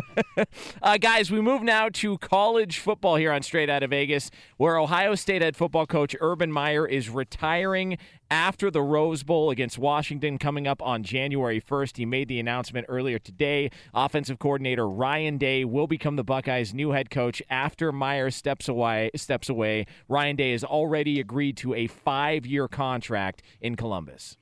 Uh, 0.83 0.99
guys, 0.99 1.31
we 1.31 1.41
move 1.41 1.63
now 1.63 1.89
to 1.89 2.19
college 2.19 2.79
football 2.79 3.15
here 3.17 3.33
on 3.33 3.41
Straight 3.43 3.71
Out 3.71 3.83
of 3.83 3.91
Vegas, 3.91 4.31
where 4.57 4.77
Ohio 4.77 5.15
State 5.15 5.43
head 5.43 5.57
football 5.57 5.87
coach 5.87 6.15
Urban 6.21 6.51
Meyer 6.53 6.87
is 6.87 7.09
retiring 7.09 7.97
after 8.31 8.71
the 8.71 8.83
Rose 8.83 9.23
Bowl 9.23 9.51
against 9.51 9.79
Washington 9.79 10.39
coming 10.39 10.67
up 10.67 10.83
on 10.83 11.03
January 11.03 11.61
1st. 11.61 11.97
He 11.97 12.07
made 12.07 12.29
the 12.29 12.41
announcement 12.41 12.87
earlier 12.89 13.19
today. 13.19 13.71
Offensive 13.93 14.39
coordinator 14.39 14.89
Ryan 14.89 15.39
Day 15.39 15.65
will 15.65 15.87
become 15.87 16.17
the 16.17 16.25
Buckeyes' 16.25 16.75
new 16.75 16.91
head 16.91 17.11
coach 17.11 17.43
after 17.51 17.93
Meyer 17.93 18.31
steps 18.31 18.69
away. 18.69 19.11
Steps 19.17 19.49
away. 19.49 19.87
Ryan 20.09 20.37
Day 20.37 20.53
has 20.53 20.65
already 20.65 21.21
agreed 21.21 21.57
to 21.59 21.75
a 21.75 21.87
five-year 21.87 22.69
contract 22.69 23.43
in 23.61 23.77
Columbus. 23.77 24.37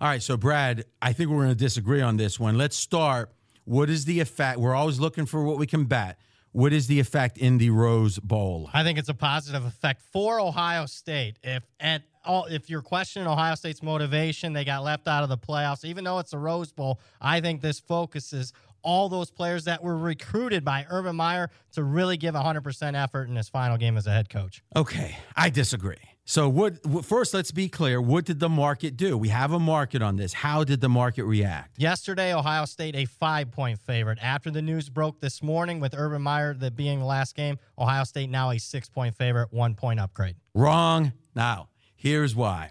All 0.00 0.08
right, 0.08 0.22
so 0.22 0.36
Brad, 0.36 0.84
I 1.00 1.12
think 1.12 1.30
we're 1.30 1.44
going 1.44 1.48
to 1.50 1.54
disagree 1.54 2.00
on 2.00 2.16
this 2.16 2.40
one. 2.40 2.58
Let's 2.58 2.76
start. 2.76 3.32
What 3.64 3.88
is 3.88 4.04
the 4.04 4.20
effect? 4.20 4.58
We're 4.58 4.74
always 4.74 4.98
looking 4.98 5.26
for 5.26 5.44
what 5.44 5.58
we 5.58 5.66
can 5.66 5.84
bet. 5.84 6.18
What 6.52 6.72
is 6.72 6.86
the 6.86 7.00
effect 7.00 7.38
in 7.38 7.56
the 7.58 7.70
Rose 7.70 8.18
Bowl? 8.18 8.68
I 8.74 8.82
think 8.82 8.98
it's 8.98 9.08
a 9.08 9.14
positive 9.14 9.64
effect 9.64 10.02
for 10.12 10.38
Ohio 10.38 10.84
State. 10.84 11.38
If 11.42 11.62
at 11.80 12.02
all, 12.24 12.46
if 12.46 12.70
you're 12.70 12.82
questioning 12.82 13.28
Ohio 13.28 13.54
State's 13.54 13.82
motivation, 13.82 14.52
they 14.52 14.64
got 14.64 14.82
left 14.82 15.08
out 15.08 15.22
of 15.22 15.28
the 15.28 15.38
playoffs. 15.38 15.84
Even 15.84 16.04
though 16.04 16.18
it's 16.18 16.32
a 16.32 16.38
Rose 16.38 16.72
Bowl, 16.72 17.00
I 17.20 17.40
think 17.40 17.60
this 17.60 17.80
focuses 17.80 18.52
all 18.82 19.08
those 19.08 19.30
players 19.30 19.64
that 19.64 19.82
were 19.82 19.96
recruited 19.96 20.64
by 20.64 20.86
Urban 20.90 21.16
Meyer 21.16 21.50
to 21.72 21.82
really 21.82 22.16
give 22.16 22.34
100% 22.34 23.00
effort 23.00 23.28
in 23.28 23.36
his 23.36 23.48
final 23.48 23.76
game 23.76 23.96
as 23.96 24.06
a 24.06 24.10
head 24.10 24.28
coach. 24.28 24.62
Okay, 24.74 25.16
I 25.36 25.50
disagree. 25.50 25.96
So, 26.24 26.48
what, 26.48 27.04
first? 27.04 27.34
Let's 27.34 27.50
be 27.50 27.68
clear. 27.68 28.00
What 28.00 28.24
did 28.24 28.38
the 28.38 28.48
market 28.48 28.96
do? 28.96 29.18
We 29.18 29.28
have 29.30 29.52
a 29.52 29.58
market 29.58 30.02
on 30.02 30.16
this. 30.16 30.32
How 30.32 30.62
did 30.62 30.80
the 30.80 30.88
market 30.88 31.24
react? 31.24 31.80
Yesterday, 31.80 32.32
Ohio 32.32 32.64
State 32.64 32.94
a 32.94 33.06
five 33.06 33.50
point 33.50 33.80
favorite. 33.80 34.18
After 34.22 34.48
the 34.48 34.62
news 34.62 34.88
broke 34.88 35.18
this 35.18 35.42
morning 35.42 35.80
with 35.80 35.94
Urban 35.96 36.22
Meyer 36.22 36.54
that 36.54 36.76
being 36.76 37.00
the 37.00 37.06
last 37.06 37.34
game, 37.34 37.58
Ohio 37.76 38.04
State 38.04 38.30
now 38.30 38.50
a 38.50 38.58
six 38.58 38.88
point 38.88 39.16
favorite, 39.16 39.52
one 39.52 39.74
point 39.74 39.98
upgrade. 39.98 40.36
Wrong. 40.54 41.12
Now, 41.34 41.68
here's 42.02 42.34
why. 42.34 42.70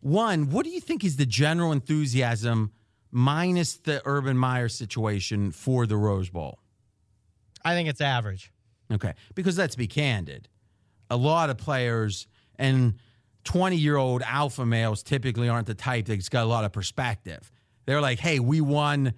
One, 0.00 0.50
what 0.50 0.64
do 0.64 0.70
you 0.70 0.80
think 0.80 1.02
is 1.02 1.16
the 1.16 1.26
general 1.26 1.72
enthusiasm 1.72 2.70
minus 3.10 3.74
the 3.74 4.00
Urban 4.04 4.38
Meyer 4.38 4.68
situation 4.68 5.50
for 5.50 5.84
the 5.84 5.96
Rose 5.96 6.30
Bowl? 6.30 6.60
I 7.64 7.74
think 7.74 7.88
it's 7.88 8.00
average. 8.00 8.52
Okay. 8.92 9.14
Because 9.34 9.58
let's 9.58 9.74
be 9.74 9.88
candid. 9.88 10.48
A 11.10 11.16
lot 11.16 11.50
of 11.50 11.58
players 11.58 12.28
and 12.56 12.94
20 13.42 13.76
year 13.76 13.96
old 13.96 14.22
alpha 14.22 14.64
males 14.64 15.02
typically 15.02 15.48
aren't 15.48 15.66
the 15.66 15.74
type 15.74 16.06
that's 16.06 16.28
got 16.28 16.44
a 16.44 16.48
lot 16.48 16.64
of 16.64 16.72
perspective. 16.72 17.50
They're 17.84 18.00
like, 18.00 18.20
hey, 18.20 18.38
we 18.38 18.60
won 18.60 19.12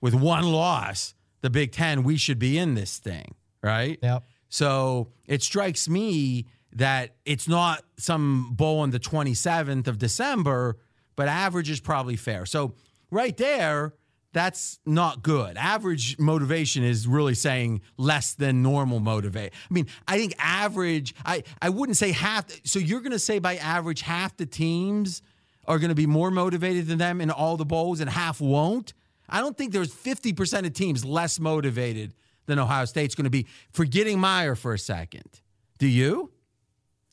with 0.00 0.14
one 0.14 0.44
loss, 0.44 1.14
the 1.40 1.50
Big 1.50 1.70
Ten. 1.70 2.02
We 2.02 2.16
should 2.16 2.40
be 2.40 2.58
in 2.58 2.74
this 2.74 2.98
thing, 2.98 3.36
right? 3.62 3.96
Yep. 4.02 4.24
So 4.48 5.12
it 5.24 5.44
strikes 5.44 5.88
me 5.88 6.46
that 6.76 7.16
it's 7.24 7.48
not 7.48 7.82
some 7.96 8.52
bowl 8.54 8.80
on 8.80 8.90
the 8.90 9.00
27th 9.00 9.88
of 9.88 9.98
December, 9.98 10.76
but 11.16 11.26
average 11.26 11.70
is 11.70 11.80
probably 11.80 12.16
fair. 12.16 12.44
So 12.44 12.74
right 13.10 13.36
there, 13.36 13.94
that's 14.32 14.78
not 14.84 15.22
good. 15.22 15.56
Average 15.56 16.18
motivation 16.18 16.84
is 16.84 17.08
really 17.08 17.34
saying 17.34 17.80
less 17.96 18.34
than 18.34 18.62
normal 18.62 19.00
motivate. 19.00 19.54
I 19.54 19.74
mean, 19.74 19.86
I 20.06 20.18
think 20.18 20.34
average, 20.38 21.14
I, 21.24 21.42
I 21.62 21.70
wouldn't 21.70 21.96
say 21.96 22.12
half. 22.12 22.44
So 22.64 22.78
you're 22.78 23.00
going 23.00 23.12
to 23.12 23.18
say 23.18 23.38
by 23.38 23.56
average, 23.56 24.02
half 24.02 24.36
the 24.36 24.44
teams 24.44 25.22
are 25.64 25.78
going 25.78 25.88
to 25.88 25.94
be 25.94 26.06
more 26.06 26.30
motivated 26.30 26.86
than 26.86 26.98
them 26.98 27.22
in 27.22 27.30
all 27.30 27.56
the 27.56 27.64
bowls 27.64 28.00
and 28.00 28.10
half 28.10 28.38
won't? 28.38 28.92
I 29.30 29.40
don't 29.40 29.56
think 29.56 29.72
there's 29.72 29.92
50% 29.92 30.66
of 30.66 30.74
teams 30.74 31.04
less 31.04 31.40
motivated 31.40 32.12
than 32.44 32.58
Ohio 32.58 32.84
State's 32.84 33.14
going 33.14 33.24
to 33.24 33.30
be. 33.30 33.46
Forgetting 33.72 34.20
Meyer 34.20 34.54
for 34.54 34.74
a 34.74 34.78
second. 34.78 35.40
Do 35.78 35.88
you? 35.88 36.30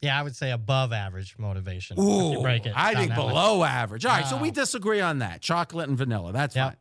Yeah, 0.03 0.19
I 0.19 0.21
would 0.21 0.35
say 0.35 0.51
above 0.51 0.91
average 0.91 1.35
motivation. 1.37 1.97
Ooh, 1.97 2.41
break 2.41 2.65
it 2.65 2.73
I 2.75 2.93
think 2.93 3.09
that 3.11 3.19
way. 3.19 3.27
below 3.27 3.63
average. 3.63 4.05
All 4.05 4.11
right, 4.11 4.27
so 4.27 4.37
we 4.37 4.49
uh. 4.49 4.51
disagree 4.51 4.99
on 4.99 5.19
that. 5.19 5.39
Chocolate 5.41 5.87
and 5.87 5.97
vanilla. 5.97 6.33
That's 6.33 6.55
Yep. 6.57 6.67
fine. 6.67 6.77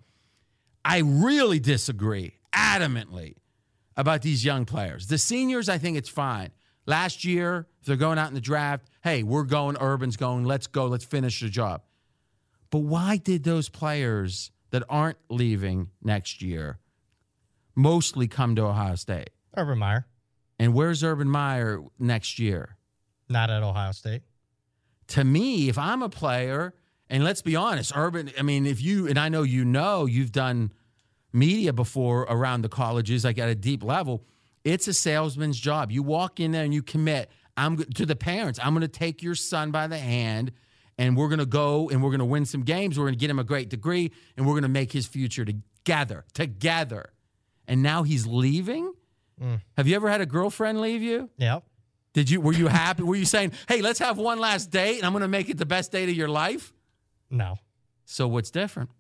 I 0.84 0.98
really 0.98 1.60
disagree 1.60 2.34
adamantly 2.52 3.36
about 3.96 4.22
these 4.22 4.44
young 4.44 4.64
players. 4.64 5.06
The 5.06 5.18
seniors, 5.18 5.68
I 5.68 5.78
think 5.78 5.96
it's 5.96 6.08
fine. 6.08 6.50
Last 6.84 7.24
year, 7.24 7.68
if 7.80 7.86
they're 7.86 7.94
going 7.96 8.18
out 8.18 8.26
in 8.26 8.34
the 8.34 8.40
draft, 8.40 8.88
hey, 9.04 9.22
we're 9.22 9.44
going, 9.44 9.76
Urban's 9.80 10.16
going, 10.16 10.44
let's 10.44 10.66
go, 10.66 10.86
let's 10.86 11.04
finish 11.04 11.40
the 11.40 11.48
job. 11.48 11.82
But 12.70 12.80
why 12.80 13.18
did 13.18 13.44
those 13.44 13.68
players 13.68 14.50
that 14.70 14.82
aren't 14.88 15.18
leaving 15.28 15.90
next 16.02 16.42
year 16.42 16.80
mostly 17.76 18.26
come 18.26 18.56
to 18.56 18.62
Ohio 18.62 18.96
State? 18.96 19.30
Urban 19.56 19.78
Meyer, 19.78 20.06
And 20.58 20.74
where's 20.74 21.04
Urban 21.04 21.28
Meyer 21.28 21.82
next 22.00 22.40
year? 22.40 22.78
Not 23.28 23.50
at 23.50 23.62
Ohio 23.62 23.92
State. 23.92 24.22
to 25.08 25.24
me, 25.24 25.68
if 25.68 25.78
I'm 25.78 26.02
a 26.02 26.08
player, 26.08 26.74
and 27.08 27.22
let's 27.24 27.42
be 27.42 27.56
honest, 27.56 27.92
Urban, 27.94 28.30
I 28.38 28.42
mean, 28.42 28.66
if 28.66 28.80
you, 28.80 29.06
and 29.08 29.18
I 29.18 29.28
know 29.28 29.42
you 29.42 29.64
know, 29.64 30.06
you've 30.06 30.32
done 30.32 30.72
media 31.32 31.72
before 31.72 32.22
around 32.22 32.62
the 32.62 32.68
colleges, 32.68 33.24
like 33.24 33.38
at 33.38 33.48
a 33.48 33.54
deep 33.54 33.82
level, 33.84 34.24
it's 34.64 34.88
a 34.88 34.94
salesman's 34.94 35.58
job. 35.58 35.90
You 35.90 36.02
walk 36.02 36.40
in 36.40 36.52
there 36.52 36.64
and 36.64 36.72
you 36.72 36.82
commit, 36.82 37.30
I'm 37.56 37.76
to 37.78 38.06
the 38.06 38.16
parents. 38.16 38.58
I'm 38.62 38.72
going 38.72 38.82
to 38.82 38.88
take 38.88 39.22
your 39.22 39.34
son 39.34 39.70
by 39.70 39.86
the 39.86 39.98
hand, 39.98 40.52
and 40.96 41.16
we're 41.16 41.28
going 41.28 41.40
to 41.40 41.46
go 41.46 41.90
and 41.90 42.02
we're 42.02 42.10
going 42.10 42.20
to 42.20 42.24
win 42.24 42.46
some 42.46 42.62
games. 42.62 42.98
We're 42.98 43.04
going 43.04 43.14
to 43.14 43.20
get 43.20 43.28
him 43.28 43.38
a 43.38 43.44
great 43.44 43.68
degree, 43.68 44.12
and 44.36 44.46
we're 44.46 44.54
going 44.54 44.62
to 44.62 44.68
make 44.68 44.92
his 44.92 45.06
future 45.06 45.44
together, 45.44 46.24
together. 46.32 47.12
And 47.66 47.82
now 47.82 48.02
he's 48.02 48.26
leaving. 48.26 48.92
Mm. 49.42 49.60
Have 49.76 49.86
you 49.86 49.96
ever 49.96 50.08
had 50.08 50.20
a 50.20 50.26
girlfriend 50.26 50.80
leave 50.80 51.02
you? 51.02 51.28
Yep. 51.38 51.64
Did 52.12 52.28
you? 52.31 52.40
Were 52.40 52.52
you 52.52 52.69
happy? 52.69 53.02
were 53.02 53.16
you 53.16 53.25
saying, 53.25 53.52
"Hey, 53.69 53.81
let's 53.83 53.99
have 53.99 54.19
one 54.19 54.38
last 54.38 54.71
date, 54.71 54.97
and 54.99 55.07
I'm 55.07 55.12
going 55.12 55.23
to 55.23 55.28
make 55.28 55.49
it 55.49 55.57
the 55.59 55.66
best 55.66 55.92
date 55.92 56.09
of 56.09 56.14
your 56.14 56.28
life"? 56.28 56.73
No. 57.31 57.59
So 58.04 58.28
what's 58.28 58.50
different? 58.50 58.90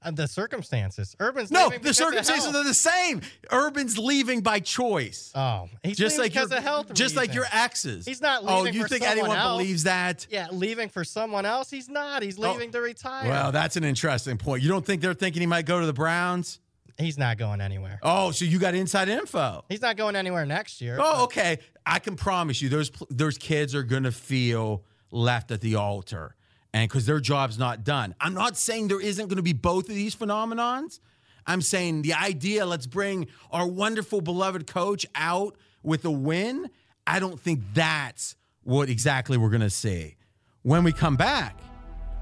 Uh, 0.00 0.12
the 0.12 0.28
circumstances. 0.28 1.16
Urban's 1.18 1.50
No, 1.50 1.70
the 1.70 1.92
circumstances 1.92 2.54
are 2.54 2.62
the 2.62 2.72
same. 2.72 3.20
Urban's 3.52 3.98
leaving 3.98 4.42
by 4.42 4.60
choice. 4.60 5.32
Oh, 5.34 5.68
he's 5.82 5.96
just 5.96 6.16
leaving 6.18 6.22
like 6.26 6.34
your, 6.36 6.44
because 6.46 6.56
of 6.58 6.62
health 6.62 6.94
just 6.94 7.16
like 7.16 7.34
your 7.34 7.42
reasons. 7.44 7.60
exes. 7.64 8.06
He's 8.06 8.20
not 8.20 8.44
leaving. 8.44 8.74
Oh, 8.74 8.78
you 8.78 8.86
think 8.86 9.02
anyone 9.02 9.36
else. 9.36 9.60
believes 9.60 9.82
that? 9.84 10.28
Yeah, 10.30 10.46
leaving 10.52 10.88
for 10.88 11.02
someone 11.02 11.44
else. 11.44 11.68
He's 11.68 11.88
not. 11.88 12.22
He's 12.22 12.38
Oh. 12.38 12.52
leaving 12.52 12.70
to 12.72 12.80
retire. 12.80 13.28
Well, 13.28 13.50
that's 13.50 13.76
an 13.76 13.82
interesting 13.82 14.38
point. 14.38 14.62
You 14.62 14.68
don't 14.68 14.86
think 14.86 15.02
they're 15.02 15.14
thinking 15.14 15.40
he 15.40 15.46
might 15.46 15.66
go 15.66 15.80
to 15.80 15.86
the 15.86 15.92
Browns? 15.92 16.60
He's 16.98 17.18
not 17.18 17.38
going 17.38 17.60
anywhere. 17.60 17.98
Oh, 18.02 18.30
so 18.30 18.44
you 18.44 18.58
got 18.58 18.74
inside 18.74 19.08
info. 19.08 19.64
He's 19.68 19.80
not 19.80 19.96
going 19.96 20.16
anywhere 20.16 20.44
next 20.44 20.80
year. 20.80 20.98
Oh, 21.00 21.24
okay. 21.24 21.58
I 21.86 21.98
can 21.98 22.16
promise 22.16 22.60
you, 22.60 22.68
those 22.68 22.90
those 23.10 23.38
kids 23.38 23.74
are 23.74 23.82
gonna 23.82 24.12
feel 24.12 24.84
left 25.10 25.50
at 25.50 25.60
the 25.60 25.76
altar, 25.76 26.34
and 26.72 26.88
because 26.88 27.06
their 27.06 27.20
job's 27.20 27.58
not 27.58 27.84
done. 27.84 28.14
I'm 28.20 28.34
not 28.34 28.56
saying 28.56 28.88
there 28.88 29.00
isn't 29.00 29.28
gonna 29.28 29.42
be 29.42 29.52
both 29.52 29.88
of 29.88 29.94
these 29.94 30.14
phenomenons. 30.14 31.00
I'm 31.46 31.62
saying 31.62 32.02
the 32.02 32.14
idea. 32.14 32.66
Let's 32.66 32.86
bring 32.86 33.28
our 33.50 33.66
wonderful 33.66 34.20
beloved 34.20 34.66
coach 34.66 35.06
out 35.14 35.56
with 35.82 36.04
a 36.04 36.10
win. 36.10 36.68
I 37.06 37.20
don't 37.20 37.40
think 37.40 37.62
that's 37.72 38.36
what 38.62 38.90
exactly 38.90 39.38
we're 39.38 39.50
gonna 39.50 39.70
see. 39.70 40.16
When 40.62 40.84
we 40.84 40.92
come 40.92 41.16
back, 41.16 41.58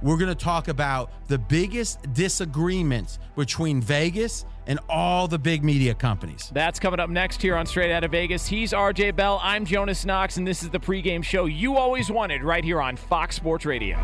we're 0.03 0.19
going 0.19 0.29
to 0.29 0.35
talk 0.35 0.69
about 0.69 1.11
the 1.29 1.39
biggest 1.39 2.13
disagreements 2.13 3.19
between 3.35 3.81
Vegas 3.81 4.45
and 4.67 4.79
all 4.89 5.29
the 5.29 5.39
big 5.39 5.65
media 5.65 5.95
companies. 5.95 6.51
That's 6.53 6.79
coming 6.79 7.01
up 7.01 7.11
next 7.11 7.43
here 7.43 7.57
on 7.57 7.67
Straight 7.67 7.93
Out 7.93 8.05
of 8.05 8.11
Vegas. 8.11 8.47
He's 8.47 8.73
RJ 8.73 9.17
Bell. 9.17 9.41
I'm 9.43 9.65
Jonas 9.65 10.05
Knox, 10.05 10.37
and 10.37 10.47
this 10.47 10.63
is 10.63 10.71
the 10.71 10.81
pregame 10.81 11.23
show 11.23 11.47
you 11.47 11.77
always 11.77 12.11
wanted 12.11 12.43
right 12.43 12.65
here 12.65 12.81
on 12.81 12.97
Fox 12.97 13.37
Sports 13.37 13.65
Radio. 13.65 13.97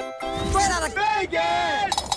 Straight 0.00 0.70
out 0.70 0.88
of 0.88 0.94
Vegas! 0.94 2.12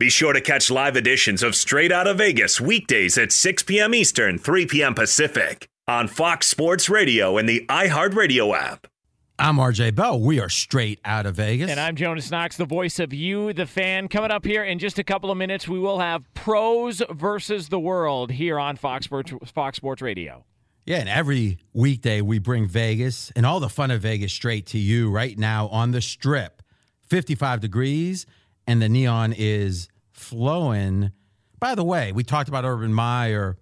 Be 0.00 0.10
sure 0.10 0.32
to 0.32 0.40
catch 0.40 0.70
live 0.70 0.96
editions 0.96 1.42
of 1.42 1.54
Straight 1.54 1.92
Out 1.92 2.06
of 2.06 2.18
Vegas 2.18 2.60
weekdays 2.60 3.16
at 3.16 3.30
6 3.30 3.62
p.m. 3.62 3.94
Eastern, 3.94 4.38
3 4.38 4.66
p.m. 4.66 4.94
Pacific 4.94 5.68
on 5.86 6.08
Fox 6.08 6.46
Sports 6.46 6.88
Radio 6.88 7.38
and 7.38 7.48
the 7.48 7.64
iHeartRadio 7.68 8.56
app. 8.56 8.86
I'm 9.36 9.56
RJ 9.56 9.96
Bell. 9.96 10.20
We 10.20 10.38
are 10.38 10.48
straight 10.48 11.00
out 11.04 11.26
of 11.26 11.34
Vegas. 11.34 11.68
And 11.68 11.80
I'm 11.80 11.96
Jonas 11.96 12.30
Knox, 12.30 12.56
the 12.56 12.64
voice 12.64 13.00
of 13.00 13.12
you, 13.12 13.52
the 13.52 13.66
fan. 13.66 14.06
Coming 14.06 14.30
up 14.30 14.44
here 14.44 14.62
in 14.62 14.78
just 14.78 15.00
a 15.00 15.04
couple 15.04 15.28
of 15.28 15.36
minutes, 15.36 15.66
we 15.66 15.80
will 15.80 15.98
have 15.98 16.22
pros 16.34 17.02
versus 17.10 17.68
the 17.68 17.80
world 17.80 18.30
here 18.30 18.60
on 18.60 18.76
Fox 18.76 19.06
Sports, 19.06 19.32
Fox 19.46 19.76
Sports 19.76 20.02
Radio. 20.02 20.44
Yeah, 20.86 20.98
and 20.98 21.08
every 21.08 21.58
weekday 21.72 22.20
we 22.20 22.38
bring 22.38 22.68
Vegas 22.68 23.32
and 23.34 23.44
all 23.44 23.58
the 23.58 23.68
fun 23.68 23.90
of 23.90 24.02
Vegas 24.02 24.32
straight 24.32 24.66
to 24.66 24.78
you 24.78 25.10
right 25.10 25.36
now 25.36 25.66
on 25.66 25.90
the 25.90 26.00
strip. 26.00 26.62
55 27.08 27.58
degrees, 27.58 28.26
and 28.68 28.80
the 28.80 28.88
neon 28.88 29.34
is 29.36 29.88
flowing. 30.12 31.10
By 31.58 31.74
the 31.74 31.84
way, 31.84 32.12
we 32.12 32.22
talked 32.22 32.48
about 32.48 32.64
Urban 32.64 32.94
Meyer, 32.94 33.58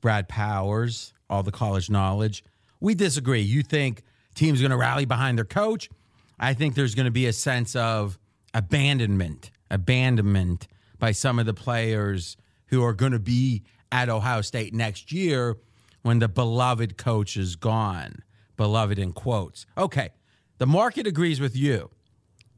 Brad 0.00 0.28
Powers, 0.28 1.12
all 1.28 1.42
the 1.42 1.52
college 1.52 1.90
knowledge. 1.90 2.42
We 2.80 2.94
disagree. 2.94 3.42
You 3.42 3.62
think 3.62 4.02
teams 4.40 4.60
going 4.60 4.70
to 4.70 4.76
rally 4.76 5.04
behind 5.04 5.38
their 5.38 5.44
coach? 5.44 5.88
I 6.38 6.54
think 6.54 6.74
there's 6.74 6.94
going 6.94 7.04
to 7.04 7.10
be 7.12 7.26
a 7.26 7.32
sense 7.32 7.76
of 7.76 8.18
abandonment, 8.54 9.50
abandonment 9.70 10.66
by 10.98 11.12
some 11.12 11.38
of 11.38 11.46
the 11.46 11.54
players 11.54 12.36
who 12.66 12.82
are 12.82 12.94
going 12.94 13.12
to 13.12 13.18
be 13.18 13.62
at 13.92 14.08
Ohio 14.08 14.40
State 14.40 14.72
next 14.72 15.12
year 15.12 15.56
when 16.02 16.18
the 16.20 16.28
beloved 16.28 16.96
coach 16.96 17.36
is 17.36 17.56
gone. 17.56 18.22
Beloved 18.56 18.98
in 18.98 19.12
quotes. 19.12 19.66
Okay, 19.76 20.10
the 20.58 20.66
market 20.66 21.06
agrees 21.06 21.40
with 21.40 21.56
you. 21.56 21.90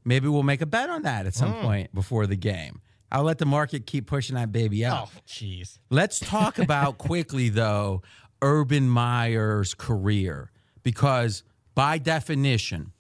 Maybe 0.04 0.28
we'll 0.28 0.42
make 0.42 0.60
a 0.60 0.66
bet 0.66 0.90
on 0.90 1.02
that 1.02 1.26
at 1.26 1.34
some 1.34 1.52
Mm. 1.54 1.62
point 1.62 1.94
before 1.94 2.26
the 2.26 2.36
game. 2.36 2.80
I'll 3.10 3.22
let 3.24 3.38
the 3.38 3.46
market 3.46 3.86
keep 3.86 4.06
pushing 4.06 4.34
that 4.36 4.50
baby 4.52 4.84
out. 4.84 5.10
Oh, 5.14 5.20
jeez. 5.26 5.78
Let's 5.90 6.18
talk 6.18 6.58
about 6.58 6.98
quickly, 7.08 7.48
though, 7.50 8.02
Urban 8.40 8.88
Meyer's 8.88 9.74
career, 9.74 10.50
because 10.82 11.44
by 11.74 11.98
definition, 11.98 12.92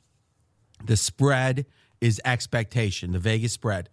the 0.84 0.96
spread 0.96 1.66
is 2.00 2.20
expectation, 2.24 3.12
the 3.12 3.18
Vegas 3.18 3.52
spread. 3.52 3.88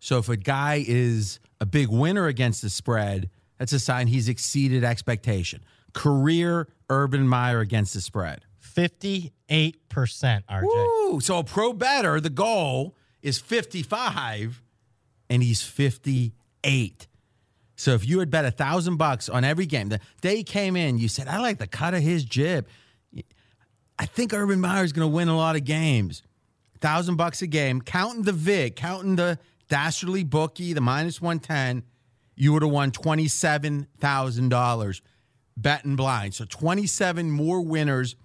So 0.00 0.18
if 0.18 0.28
a 0.28 0.36
guy 0.36 0.84
is 0.86 1.40
a 1.60 1.66
big 1.66 1.88
winner 1.88 2.26
against 2.26 2.62
the 2.62 2.70
spread, 2.70 3.30
that's 3.58 3.72
a 3.72 3.78
sign 3.78 4.06
he's 4.06 4.28
exceeded 4.28 4.84
expectation. 4.84 5.64
Career 5.92 6.68
Urban 6.90 7.26
Meyer 7.28 7.60
against 7.60 7.94
the 7.94 8.00
spread. 8.00 8.44
58%, 8.62 9.30
RJ. 9.92 10.62
Woo! 10.62 11.20
So 11.20 11.38
a 11.38 11.44
pro 11.44 11.72
better, 11.72 12.20
the 12.20 12.30
goal 12.30 12.96
is 13.22 13.38
55, 13.38 14.62
and 15.30 15.42
he's 15.42 15.62
58. 15.62 17.06
So 17.76 17.92
if 17.92 18.06
you 18.06 18.18
had 18.18 18.30
bet 18.30 18.44
a 18.44 18.50
thousand 18.50 18.96
bucks 18.96 19.28
on 19.28 19.44
every 19.44 19.66
game, 19.66 19.88
the 19.88 20.00
day 20.20 20.36
he 20.36 20.44
came 20.44 20.76
in, 20.76 20.98
you 20.98 21.08
said, 21.08 21.28
I 21.28 21.38
like 21.38 21.58
the 21.58 21.66
cut 21.66 21.94
of 21.94 22.02
his 22.02 22.24
jib. 22.24 22.66
I 23.98 24.06
think 24.06 24.32
Urban 24.32 24.60
Meyer 24.60 24.84
is 24.84 24.92
going 24.92 25.08
to 25.08 25.14
win 25.14 25.28
a 25.28 25.36
lot 25.36 25.56
of 25.56 25.64
games. 25.64 26.22
Thousand 26.80 27.16
bucks 27.16 27.42
a 27.42 27.46
game, 27.46 27.80
counting 27.80 28.22
the 28.22 28.32
VIG, 28.32 28.76
counting 28.76 29.16
the 29.16 29.38
dastardly 29.68 30.24
bookie, 30.24 30.72
the 30.72 30.80
minus 30.80 31.20
110, 31.20 31.82
you 32.36 32.52
would 32.52 32.62
have 32.62 32.70
won 32.70 32.90
$27,000 32.90 35.00
betting 35.56 35.96
blind. 35.96 36.34
So 36.34 36.44
27 36.44 37.30
more 37.30 37.60
winners 37.60 38.16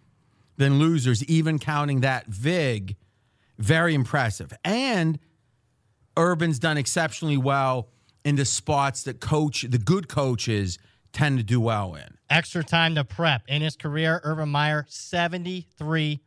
than 0.58 0.80
losers, 0.80 1.24
even 1.26 1.60
counting 1.60 2.02
that 2.02 2.28
VIG. 2.28 2.96
Very 3.58 3.94
impressive. 3.94 4.54
And 4.64 5.20
Urban's 6.18 6.60
done 6.60 6.78
exceptionally 6.78 7.38
well 7.38 7.90
in 8.26 8.36
the 8.36 8.46
spots 8.46 9.04
that 9.04 9.20
coach, 9.20 9.66
the 9.70 9.78
good 9.78 10.10
coaches 10.10 10.78
tend 11.14 11.38
to 11.38 11.44
do 11.44 11.62
well 11.62 11.96
in. 11.96 12.18
Extra 12.30 12.64
time 12.64 12.96
to 12.96 13.04
prep. 13.04 13.44
In 13.48 13.62
his 13.62 13.76
career, 13.76 14.22
Urban 14.24 14.50
Meyer, 14.50 14.86
73%, 14.90 16.20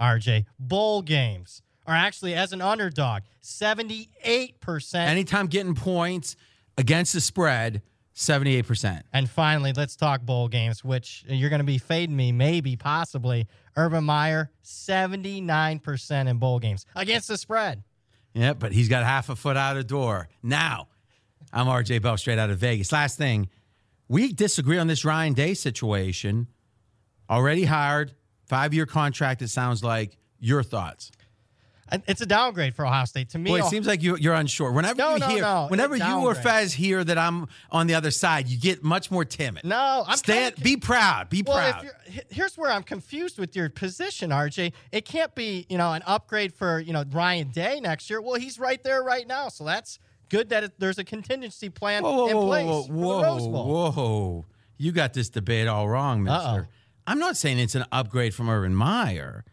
RJ. 0.00 0.44
Bowl 0.58 1.02
games 1.02 1.62
are 1.86 1.94
actually, 1.94 2.34
as 2.34 2.52
an 2.52 2.60
underdog, 2.60 3.22
78%. 3.42 4.94
Anytime 4.94 5.46
getting 5.46 5.74
points 5.74 6.34
against 6.76 7.12
the 7.12 7.20
spread, 7.20 7.82
78%. 8.16 9.02
And 9.12 9.28
finally, 9.30 9.72
let's 9.72 9.94
talk 9.94 10.22
bowl 10.22 10.48
games, 10.48 10.82
which 10.82 11.24
you're 11.28 11.50
going 11.50 11.60
to 11.60 11.64
be 11.64 11.78
fading 11.78 12.16
me, 12.16 12.32
maybe, 12.32 12.74
possibly. 12.74 13.46
Urban 13.76 14.04
Meyer, 14.04 14.50
79% 14.64 16.28
in 16.28 16.38
bowl 16.38 16.58
games 16.58 16.86
against 16.96 17.28
the 17.28 17.36
spread. 17.36 17.84
Yeah, 18.34 18.54
but 18.54 18.72
he's 18.72 18.88
got 18.88 19.04
half 19.04 19.28
a 19.28 19.36
foot 19.36 19.56
out 19.56 19.76
of 19.76 19.86
door. 19.86 20.28
Now, 20.42 20.88
I'm 21.52 21.66
RJ 21.66 22.02
Bell 22.02 22.16
straight 22.16 22.38
out 22.38 22.50
of 22.50 22.58
Vegas. 22.58 22.90
Last 22.90 23.18
thing, 23.18 23.48
we 24.08 24.32
disagree 24.32 24.78
on 24.78 24.86
this 24.86 25.04
Ryan 25.04 25.32
Day 25.32 25.54
situation. 25.54 26.46
Already 27.28 27.64
hired, 27.64 28.14
five 28.46 28.72
year 28.74 28.86
contract, 28.86 29.42
it 29.42 29.48
sounds 29.48 29.82
like. 29.82 30.16
Your 30.38 30.62
thoughts? 30.62 31.10
It's 32.06 32.20
a 32.20 32.26
downgrade 32.26 32.74
for 32.74 32.84
Ohio 32.84 33.04
State. 33.04 33.30
To 33.30 33.38
me, 33.38 33.52
Well, 33.52 33.64
it 33.64 33.70
seems 33.70 33.86
like 33.86 34.02
you, 34.02 34.16
you're 34.16 34.34
unsure. 34.34 34.72
Whenever 34.72 34.98
No, 34.98 35.14
you 35.14 35.18
no, 35.20 35.28
hear, 35.28 35.40
no. 35.40 35.66
whenever 35.68 35.96
you 35.96 36.18
or. 36.26 36.34
Fez 36.34 36.72
hear 36.74 37.02
that 37.04 37.16
I'm 37.16 37.46
on 37.70 37.86
the 37.86 37.94
other 37.94 38.10
side, 38.10 38.48
you 38.48 38.58
get 38.58 38.82
much 38.82 39.10
more 39.10 39.24
timid. 39.24 39.64
No, 39.64 40.04
I'm 40.06 40.16
Stand, 40.16 40.56
be 40.56 40.76
proud. 40.76 41.30
Be 41.30 41.42
well, 41.46 41.72
proud. 41.72 41.90
Here's 42.28 42.58
where 42.58 42.70
I'm 42.70 42.82
confused 42.82 43.38
with 43.38 43.54
your 43.54 43.70
position, 43.70 44.30
RJ. 44.30 44.72
It 44.90 45.04
can't 45.04 45.34
be, 45.34 45.64
you 45.68 45.78
know, 45.78 45.92
an 45.92 46.02
upgrade 46.06 46.52
for, 46.52 46.80
you 46.80 46.92
know, 46.92 47.04
Ryan 47.10 47.48
Day 47.48 47.80
next 47.80 48.10
year. 48.10 48.20
Well, 48.20 48.34
he's 48.34 48.58
right 48.58 48.82
there 48.82 49.02
right 49.02 49.26
now. 49.26 49.48
So 49.48 49.64
that's 49.64 49.98
good 50.28 50.48
that 50.50 50.64
it, 50.64 50.72
there's 50.78 50.98
a 50.98 51.04
contingency 51.04 51.68
plan 51.68 52.02
Whoa, 52.02 52.26
in 52.28 52.36
whoa, 52.36 52.46
place 52.46 52.66
whoa, 52.66 52.82
for 52.84 52.92
whoa, 52.92 53.16
the 53.18 53.22
Rose 53.24 53.42
Bowl. 53.48 53.68
whoa, 53.72 53.90
whoa. 53.92 54.44
You 54.78 54.92
got 54.92 55.14
this 55.14 55.28
debate 55.28 55.68
all 55.68 55.88
wrong, 55.88 56.22
mister. 56.22 56.68
I'm 57.06 57.18
not 57.18 57.36
saying 57.36 57.58
it's 57.58 57.74
an 57.74 57.84
upgrade 57.92 58.34
from 58.34 58.48
Urban 58.50 58.74
Meyer. 58.74 59.44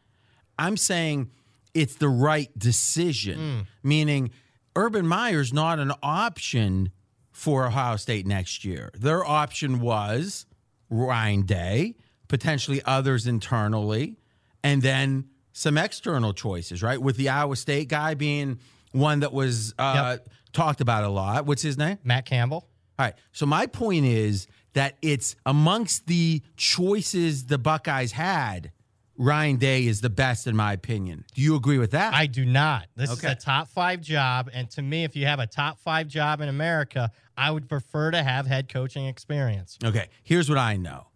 I'm 0.57 0.75
saying 0.75 1.29
it's 1.73 1.95
the 1.95 2.09
right 2.09 2.49
decision, 2.57 3.38
Hmm. 3.83 3.88
meaning 3.88 4.31
Urban 4.75 5.05
Meyer's 5.07 5.53
not 5.53 5.79
an 5.79 5.91
option 6.01 6.91
for 7.31 7.67
Ohio 7.67 7.95
State 7.95 8.25
next 8.27 8.65
year. 8.65 8.91
Their 8.97 9.23
option 9.25 9.79
was 9.79 10.45
Ryan 10.89 11.43
Day, 11.43 11.95
potentially 12.27 12.81
others 12.86 13.25
internally, 13.27 14.17
and 14.63 14.81
then 14.81 15.25
some 15.51 15.77
external 15.77 16.33
choices, 16.33 16.81
right? 16.81 16.99
With 17.01 17.17
the 17.17 17.29
Iowa 17.29 17.55
State 17.55 17.88
guy 17.88 18.13
being 18.15 18.59
one 18.91 19.19
that 19.21 19.31
was 19.33 19.73
uh, 19.79 20.17
talked 20.54 20.82
about 20.82 21.04
a 21.04 21.10
lot. 21.10 21.46
What's 21.46 21.62
his 21.62 21.78
name? 21.78 21.98
Matt 22.04 22.26
Campbell. 22.26 22.68
All 23.00 23.06
right. 23.06 23.16
So 23.32 23.46
my 23.46 23.66
point 23.66 24.06
is 24.06 24.48
that 24.74 24.98
it's 25.02 25.36
amongst 25.46 26.08
the 26.08 26.42
choices 26.56 27.46
the 27.48 27.58
Buckeyes 27.58 28.12
had. 28.13 28.72
Ryan 29.16 29.58
Day 29.58 29.86
is 29.86 30.02
the 30.02 30.10
best, 30.10 30.48
in 30.48 30.56
my 30.56 30.74
opinion. 30.74 31.24
Do 31.36 31.42
you 31.44 31.56
agree 31.56 31.78
with 31.78 31.92
that? 31.92 32.16
I 32.16 32.26
do 32.26 32.46
not. 32.46 32.88
This 32.96 33.12
Okay. 33.12 33.28
is 33.28 33.34
a 33.34 33.36
top 33.36 33.68
five 33.68 34.02
job. 34.02 34.50
And 34.52 34.70
to 34.72 34.82
me, 34.82 35.04
if 35.04 35.16
you 35.16 35.28
have 35.28 35.38
a 35.39 35.46
top 35.46 35.78
five 35.80 36.08
job 36.08 36.42
in 36.42 36.50
America, 36.50 37.12
I 37.38 37.52
would 37.52 37.70
prefer 37.70 38.10
to 38.10 38.24
have 38.24 38.48
head 38.48 38.70
coaching 38.70 39.06
experience. 39.06 39.78
Okay, 39.84 40.08
here's 40.24 40.50
what 40.50 40.58
I 40.58 40.78
know. 40.78 41.08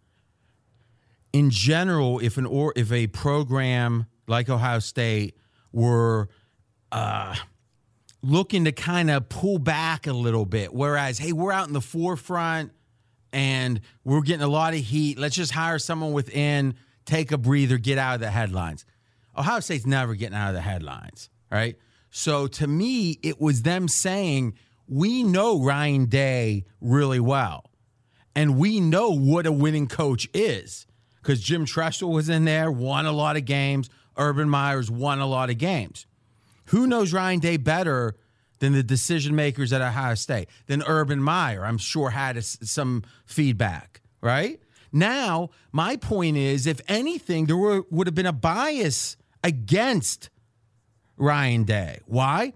In 1.32 1.50
general, 1.50 2.20
if 2.20 2.38
an 2.38 2.46
or 2.46 2.72
if 2.76 2.90
a 2.92 3.08
program 3.08 4.06
like 4.28 4.48
Ohio 4.48 4.78
State 4.78 5.36
were 5.72 6.28
uh, 6.92 7.34
looking 8.22 8.64
to 8.64 8.72
kind 8.72 9.10
of 9.10 9.28
pull 9.28 9.58
back 9.58 10.06
a 10.06 10.12
little 10.12 10.44
bit, 10.44 10.72
whereas 10.72 11.18
hey, 11.18 11.32
we're 11.32 11.52
out 11.52 11.68
in 11.68 11.72
the 11.72 11.80
forefront 11.80 12.72
and 13.32 13.80
we're 14.04 14.22
getting 14.22 14.42
a 14.42 14.48
lot 14.48 14.74
of 14.74 14.80
heat. 14.80 15.18
Let's 15.18 15.36
just 15.36 15.52
hire 15.52 15.78
someone 15.78 16.12
within, 16.12 16.74
take 17.04 17.30
a 17.32 17.38
breather, 17.38 17.78
get 17.78 17.98
out 17.98 18.16
of 18.16 18.20
the 18.20 18.30
headlines. 18.30 18.84
Ohio 19.36 19.60
State's 19.60 19.86
never 19.86 20.14
getting 20.14 20.36
out 20.36 20.48
of 20.48 20.54
the 20.54 20.60
headlines, 20.60 21.30
right? 21.50 21.76
So 22.10 22.46
to 22.48 22.66
me, 22.66 23.18
it 23.22 23.40
was 23.40 23.62
them 23.62 23.86
saying, 23.86 24.54
we 24.88 25.22
know 25.22 25.62
Ryan 25.62 26.06
Day 26.06 26.64
really 26.80 27.20
well. 27.20 27.70
And 28.34 28.56
we 28.56 28.80
know 28.80 29.10
what 29.10 29.46
a 29.46 29.52
winning 29.52 29.88
coach 29.88 30.28
is 30.32 30.86
because 31.20 31.40
Jim 31.40 31.66
Tressel 31.66 32.12
was 32.12 32.28
in 32.28 32.44
there, 32.44 32.70
won 32.70 33.04
a 33.04 33.12
lot 33.12 33.36
of 33.36 33.44
games. 33.44 33.90
Urban 34.16 34.48
Meyer's 34.48 34.90
won 34.90 35.18
a 35.18 35.26
lot 35.26 35.50
of 35.50 35.58
games. 35.58 36.06
Who 36.68 36.86
knows 36.86 37.12
Ryan 37.12 37.40
Day 37.40 37.56
better 37.56 38.16
than 38.58 38.72
the 38.72 38.82
decision 38.82 39.34
makers 39.34 39.72
at 39.72 39.80
Ohio 39.80 40.14
State? 40.14 40.48
Than 40.66 40.82
Urban 40.86 41.22
Meyer, 41.22 41.64
I'm 41.64 41.78
sure 41.78 42.10
had 42.10 42.36
a 42.36 42.42
some 42.42 43.04
feedback, 43.26 44.00
right? 44.20 44.60
Now, 44.92 45.50
my 45.72 45.96
point 45.96 46.36
is 46.36 46.66
if 46.66 46.80
anything, 46.88 47.46
there 47.46 47.56
were, 47.56 47.84
would 47.90 48.06
have 48.06 48.14
been 48.14 48.26
a 48.26 48.32
bias 48.32 49.16
against 49.44 50.30
Ryan 51.16 51.64
Day. 51.64 52.00
Why? 52.06 52.54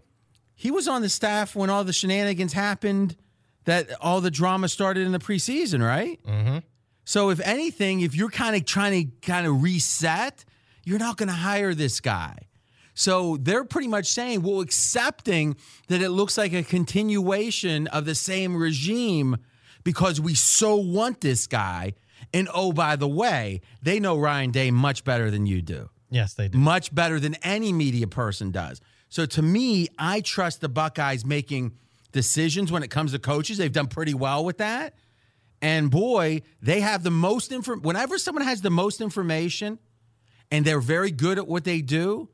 He 0.54 0.70
was 0.70 0.88
on 0.88 1.02
the 1.02 1.08
staff 1.08 1.56
when 1.56 1.70
all 1.70 1.84
the 1.84 1.92
shenanigans 1.92 2.52
happened, 2.52 3.16
that 3.64 3.90
all 4.00 4.20
the 4.20 4.30
drama 4.30 4.68
started 4.68 5.06
in 5.06 5.12
the 5.12 5.18
preseason, 5.18 5.84
right? 5.84 6.20
Mm-hmm. 6.24 6.58
So 7.04 7.30
if 7.30 7.40
anything, 7.40 8.00
if 8.00 8.14
you're 8.14 8.30
kind 8.30 8.56
of 8.56 8.64
trying 8.64 9.06
to 9.06 9.26
kind 9.26 9.46
of 9.46 9.62
reset, 9.62 10.44
you're 10.84 10.98
not 10.98 11.16
going 11.16 11.28
to 11.28 11.34
hire 11.34 11.74
this 11.74 12.00
guy. 12.00 12.36
So 12.94 13.38
they're 13.38 13.64
pretty 13.64 13.88
much 13.88 14.06
saying, 14.06 14.42
well, 14.42 14.60
accepting 14.60 15.56
that 15.88 16.02
it 16.02 16.10
looks 16.10 16.36
like 16.36 16.52
a 16.52 16.62
continuation 16.62 17.86
of 17.86 18.04
the 18.04 18.14
same 18.14 18.56
regime 18.56 19.38
because 19.84 20.20
we 20.20 20.34
so 20.34 20.76
want 20.76 21.20
this 21.20 21.46
guy. 21.46 21.94
And 22.34 22.48
oh, 22.52 22.72
by 22.72 22.96
the 22.96 23.08
way, 23.08 23.60
they 23.82 23.98
know 23.98 24.18
Ryan 24.18 24.50
Day 24.50 24.70
much 24.70 25.04
better 25.04 25.30
than 25.30 25.46
you 25.46 25.62
do. 25.62 25.88
Yes, 26.10 26.34
they 26.34 26.48
do. 26.48 26.58
Much 26.58 26.94
better 26.94 27.18
than 27.18 27.34
any 27.36 27.72
media 27.72 28.06
person 28.06 28.50
does. 28.50 28.80
So 29.08 29.26
to 29.26 29.42
me, 29.42 29.88
I 29.98 30.20
trust 30.20 30.60
the 30.60 30.68
Buckeyes 30.68 31.24
making 31.24 31.72
decisions 32.12 32.70
when 32.70 32.82
it 32.82 32.88
comes 32.90 33.12
to 33.12 33.18
coaches. 33.18 33.58
They've 33.58 33.72
done 33.72 33.88
pretty 33.88 34.14
well 34.14 34.44
with 34.44 34.58
that. 34.58 34.94
And 35.60 35.90
boy, 35.90 36.42
they 36.60 36.80
have 36.80 37.02
the 37.02 37.10
most 37.10 37.52
info. 37.52 37.76
Whenever 37.76 38.18
someone 38.18 38.44
has 38.44 38.60
the 38.60 38.70
most 38.70 39.00
information 39.00 39.78
and 40.50 40.64
they're 40.64 40.80
very 40.80 41.10
good 41.10 41.38
at 41.38 41.46
what 41.46 41.64
they 41.64 41.80
do, 41.80 42.28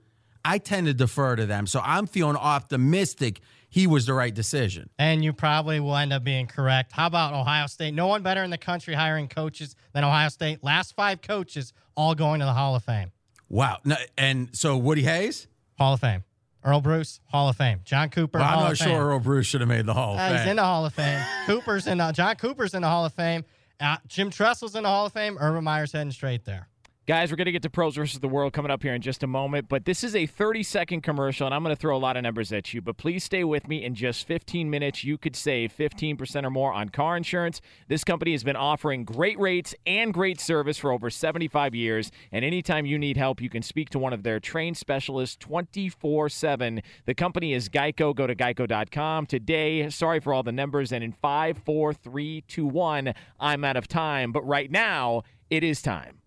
I 0.48 0.58
tend 0.58 0.86
to 0.86 0.94
defer 0.94 1.36
to 1.36 1.46
them. 1.46 1.66
So 1.66 1.80
I'm 1.84 2.06
feeling 2.06 2.36
optimistic 2.36 3.40
he 3.70 3.86
was 3.86 4.06
the 4.06 4.14
right 4.14 4.34
decision. 4.34 4.88
And 4.98 5.22
you 5.22 5.32
probably 5.34 5.78
will 5.78 5.94
end 5.96 6.12
up 6.12 6.24
being 6.24 6.46
correct. 6.46 6.92
How 6.92 7.06
about 7.06 7.34
Ohio 7.34 7.66
State? 7.66 7.92
No 7.92 8.06
one 8.06 8.22
better 8.22 8.42
in 8.42 8.50
the 8.50 8.56
country 8.58 8.94
hiring 8.94 9.28
coaches 9.28 9.76
than 9.92 10.04
Ohio 10.04 10.30
State. 10.30 10.64
Last 10.64 10.94
five 10.96 11.20
coaches 11.20 11.74
all 11.94 12.14
going 12.14 12.40
to 12.40 12.46
the 12.46 12.52
Hall 12.54 12.74
of 12.76 12.82
Fame. 12.84 13.12
Wow. 13.50 13.78
No, 13.84 13.96
and 14.16 14.48
so 14.56 14.76
Woody 14.78 15.02
Hayes? 15.02 15.48
Hall 15.76 15.92
of 15.94 16.00
Fame. 16.00 16.24
Earle 16.64 16.80
Bruce, 16.80 17.20
Hall 17.26 17.48
of 17.50 17.56
Fame. 17.56 17.80
John 17.84 18.08
Cooper, 18.08 18.38
Well, 18.38 18.48
I'm 18.58 18.60
not 18.64 18.76
sure. 18.78 19.08
Earle 19.10 19.20
Bruce 19.20 19.46
should 19.46 19.60
have 19.60 19.68
made 19.68 19.84
the 19.86 19.94
Hall 19.94 20.14
of 20.14 20.18
Uh, 20.20 20.28
Fame. 20.28 20.38
he's 20.38 20.46
in 20.48 20.56
the 20.56 20.64
Hall 20.64 20.86
of 20.86 20.94
Fame. 20.94 21.22
Cooper's 21.46 21.86
in 21.86 21.98
the, 21.98 22.10
John 22.12 22.36
Cooper's 22.36 22.72
in 22.74 22.82
the 22.82 22.88
Hall 22.88 23.04
of 23.04 23.12
Fame. 23.12 23.44
Uh, 23.80 23.96
Jim 24.08 24.30
Tressel's 24.30 24.74
in 24.74 24.82
the 24.82 24.88
Hall 24.88 25.06
of 25.06 25.12
Fame. 25.12 25.36
Urban 25.40 25.62
Meyer's 25.62 25.92
heading 25.92 26.10
straight 26.10 26.44
there. 26.44 26.68
Guys, 27.08 27.30
we're 27.30 27.36
going 27.36 27.46
to 27.46 27.52
get 27.52 27.62
to 27.62 27.70
pros 27.70 27.96
versus 27.96 28.20
the 28.20 28.28
world 28.28 28.52
coming 28.52 28.70
up 28.70 28.82
here 28.82 28.92
in 28.92 29.00
just 29.00 29.22
a 29.22 29.26
moment, 29.26 29.66
but 29.66 29.86
this 29.86 30.04
is 30.04 30.14
a 30.14 30.26
30 30.26 30.62
second 30.62 31.00
commercial, 31.00 31.46
and 31.46 31.54
I'm 31.54 31.62
going 31.62 31.74
to 31.74 31.80
throw 31.80 31.96
a 31.96 31.98
lot 31.98 32.18
of 32.18 32.22
numbers 32.22 32.52
at 32.52 32.74
you. 32.74 32.82
But 32.82 32.98
please 32.98 33.24
stay 33.24 33.44
with 33.44 33.66
me. 33.66 33.82
In 33.82 33.94
just 33.94 34.26
15 34.26 34.68
minutes, 34.68 35.04
you 35.04 35.16
could 35.16 35.34
save 35.34 35.74
15% 35.74 36.44
or 36.44 36.50
more 36.50 36.70
on 36.70 36.90
car 36.90 37.16
insurance. 37.16 37.62
This 37.88 38.04
company 38.04 38.32
has 38.32 38.44
been 38.44 38.56
offering 38.56 39.04
great 39.04 39.40
rates 39.40 39.74
and 39.86 40.12
great 40.12 40.38
service 40.38 40.76
for 40.76 40.92
over 40.92 41.08
75 41.08 41.74
years, 41.74 42.12
and 42.30 42.44
anytime 42.44 42.84
you 42.84 42.98
need 42.98 43.16
help, 43.16 43.40
you 43.40 43.48
can 43.48 43.62
speak 43.62 43.88
to 43.88 43.98
one 43.98 44.12
of 44.12 44.22
their 44.22 44.38
trained 44.38 44.76
specialists 44.76 45.36
24 45.36 46.28
7. 46.28 46.82
The 47.06 47.14
company 47.14 47.54
is 47.54 47.70
Geico. 47.70 48.14
Go 48.14 48.26
to 48.26 48.34
geico.com 48.34 49.24
today. 49.24 49.88
Sorry 49.88 50.20
for 50.20 50.34
all 50.34 50.42
the 50.42 50.52
numbers, 50.52 50.92
and 50.92 51.02
in 51.02 51.12
5, 51.12 51.56
4, 51.64 51.94
3, 51.94 52.44
2, 52.46 52.66
1, 52.66 53.14
I'm 53.40 53.64
out 53.64 53.78
of 53.78 53.88
time, 53.88 54.30
but 54.30 54.46
right 54.46 54.70
now, 54.70 55.22
it 55.48 55.64
is 55.64 55.80
time. 55.80 56.17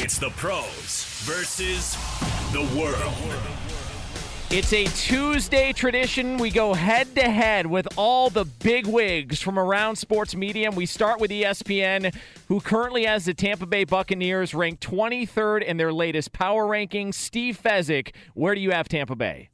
It's 0.00 0.16
the 0.16 0.30
pros 0.30 1.04
versus 1.24 1.96
the 2.52 2.60
world. 2.78 3.12
It's 4.48 4.72
a 4.72 4.84
Tuesday 4.84 5.72
tradition. 5.72 6.38
We 6.38 6.50
go 6.52 6.72
head 6.72 7.16
to 7.16 7.22
head 7.22 7.66
with 7.66 7.88
all 7.96 8.30
the 8.30 8.44
big 8.44 8.86
wigs 8.86 9.42
from 9.42 9.58
around 9.58 9.96
sports 9.96 10.36
media. 10.36 10.70
We 10.70 10.86
start 10.86 11.18
with 11.18 11.32
ESPN, 11.32 12.14
who 12.46 12.60
currently 12.60 13.06
has 13.06 13.24
the 13.24 13.34
Tampa 13.34 13.66
Bay 13.66 13.82
Buccaneers 13.82 14.54
ranked 14.54 14.88
23rd 14.88 15.64
in 15.64 15.78
their 15.78 15.92
latest 15.92 16.32
power 16.32 16.64
rankings. 16.66 17.14
Steve 17.14 17.60
Fezzik, 17.60 18.12
where 18.34 18.54
do 18.54 18.60
you 18.60 18.70
have 18.70 18.88
Tampa 18.88 19.16
Bay? 19.16 19.50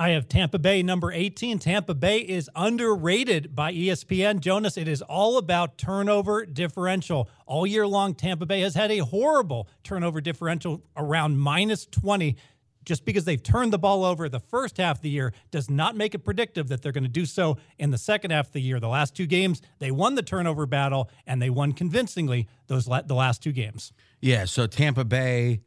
I 0.00 0.10
have 0.10 0.28
Tampa 0.28 0.60
Bay 0.60 0.84
number 0.84 1.10
18. 1.10 1.58
Tampa 1.58 1.92
Bay 1.92 2.18
is 2.18 2.48
underrated 2.54 3.56
by 3.56 3.72
ESPN. 3.72 4.38
Jonas, 4.38 4.76
it 4.76 4.86
is 4.86 5.02
all 5.02 5.38
about 5.38 5.76
turnover 5.76 6.46
differential. 6.46 7.28
All 7.46 7.66
year 7.66 7.84
long, 7.84 8.14
Tampa 8.14 8.46
Bay 8.46 8.60
has 8.60 8.76
had 8.76 8.92
a 8.92 8.98
horrible 8.98 9.68
turnover 9.82 10.20
differential 10.20 10.84
around 10.96 11.38
minus 11.38 11.84
20. 11.86 12.36
Just 12.84 13.04
because 13.04 13.24
they've 13.24 13.42
turned 13.42 13.72
the 13.72 13.78
ball 13.78 14.04
over 14.04 14.28
the 14.28 14.38
first 14.38 14.76
half 14.76 14.98
of 14.98 15.02
the 15.02 15.10
year 15.10 15.34
does 15.50 15.68
not 15.68 15.96
make 15.96 16.14
it 16.14 16.20
predictive 16.20 16.68
that 16.68 16.80
they're 16.80 16.92
going 16.92 17.02
to 17.02 17.10
do 17.10 17.26
so 17.26 17.58
in 17.76 17.90
the 17.90 17.98
second 17.98 18.30
half 18.30 18.46
of 18.46 18.52
the 18.52 18.62
year. 18.62 18.78
The 18.78 18.88
last 18.88 19.16
two 19.16 19.26
games, 19.26 19.60
they 19.80 19.90
won 19.90 20.14
the 20.14 20.22
turnover 20.22 20.64
battle 20.64 21.10
and 21.26 21.42
they 21.42 21.50
won 21.50 21.72
convincingly 21.72 22.46
those 22.68 22.86
la- 22.86 23.02
the 23.02 23.16
last 23.16 23.42
two 23.42 23.52
games. 23.52 23.92
Yeah, 24.20 24.44
so 24.44 24.68
Tampa 24.68 25.04
Bay, 25.04 25.60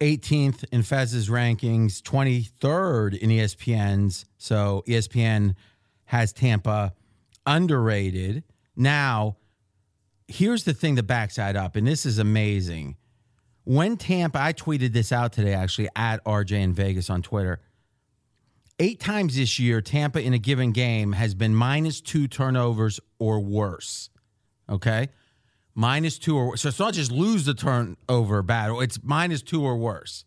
18th 0.00 0.64
in 0.72 0.82
Fez's 0.82 1.28
rankings, 1.28 2.00
23rd 2.02 3.18
in 3.18 3.30
ESPN's. 3.30 4.24
So 4.38 4.82
ESPN 4.86 5.54
has 6.06 6.32
Tampa 6.32 6.94
underrated. 7.46 8.44
Now, 8.76 9.36
here's 10.28 10.64
the 10.64 10.74
thing 10.74 10.96
that 10.96 11.04
backs 11.04 11.36
that 11.36 11.56
up, 11.56 11.76
and 11.76 11.86
this 11.86 12.06
is 12.06 12.18
amazing. 12.18 12.96
When 13.64 13.96
Tampa, 13.96 14.40
I 14.40 14.52
tweeted 14.52 14.92
this 14.92 15.12
out 15.12 15.32
today 15.32 15.54
actually 15.54 15.88
at 15.96 16.22
RJ 16.24 16.52
in 16.52 16.74
Vegas 16.74 17.08
on 17.08 17.22
Twitter. 17.22 17.60
Eight 18.78 19.00
times 19.00 19.36
this 19.36 19.58
year, 19.58 19.80
Tampa 19.80 20.20
in 20.20 20.34
a 20.34 20.38
given 20.38 20.72
game 20.72 21.12
has 21.12 21.34
been 21.34 21.54
minus 21.54 22.00
two 22.00 22.26
turnovers 22.26 22.98
or 23.18 23.40
worse. 23.40 24.10
Okay 24.68 25.08
minus 25.74 26.18
two 26.18 26.36
or 26.36 26.56
so 26.56 26.68
it's 26.68 26.78
not 26.78 26.94
just 26.94 27.10
lose 27.10 27.44
the 27.44 27.54
turnover 27.54 28.42
battle. 28.42 28.80
It's 28.80 28.98
minus 29.02 29.42
two 29.42 29.62
or 29.62 29.76
worse. 29.76 30.24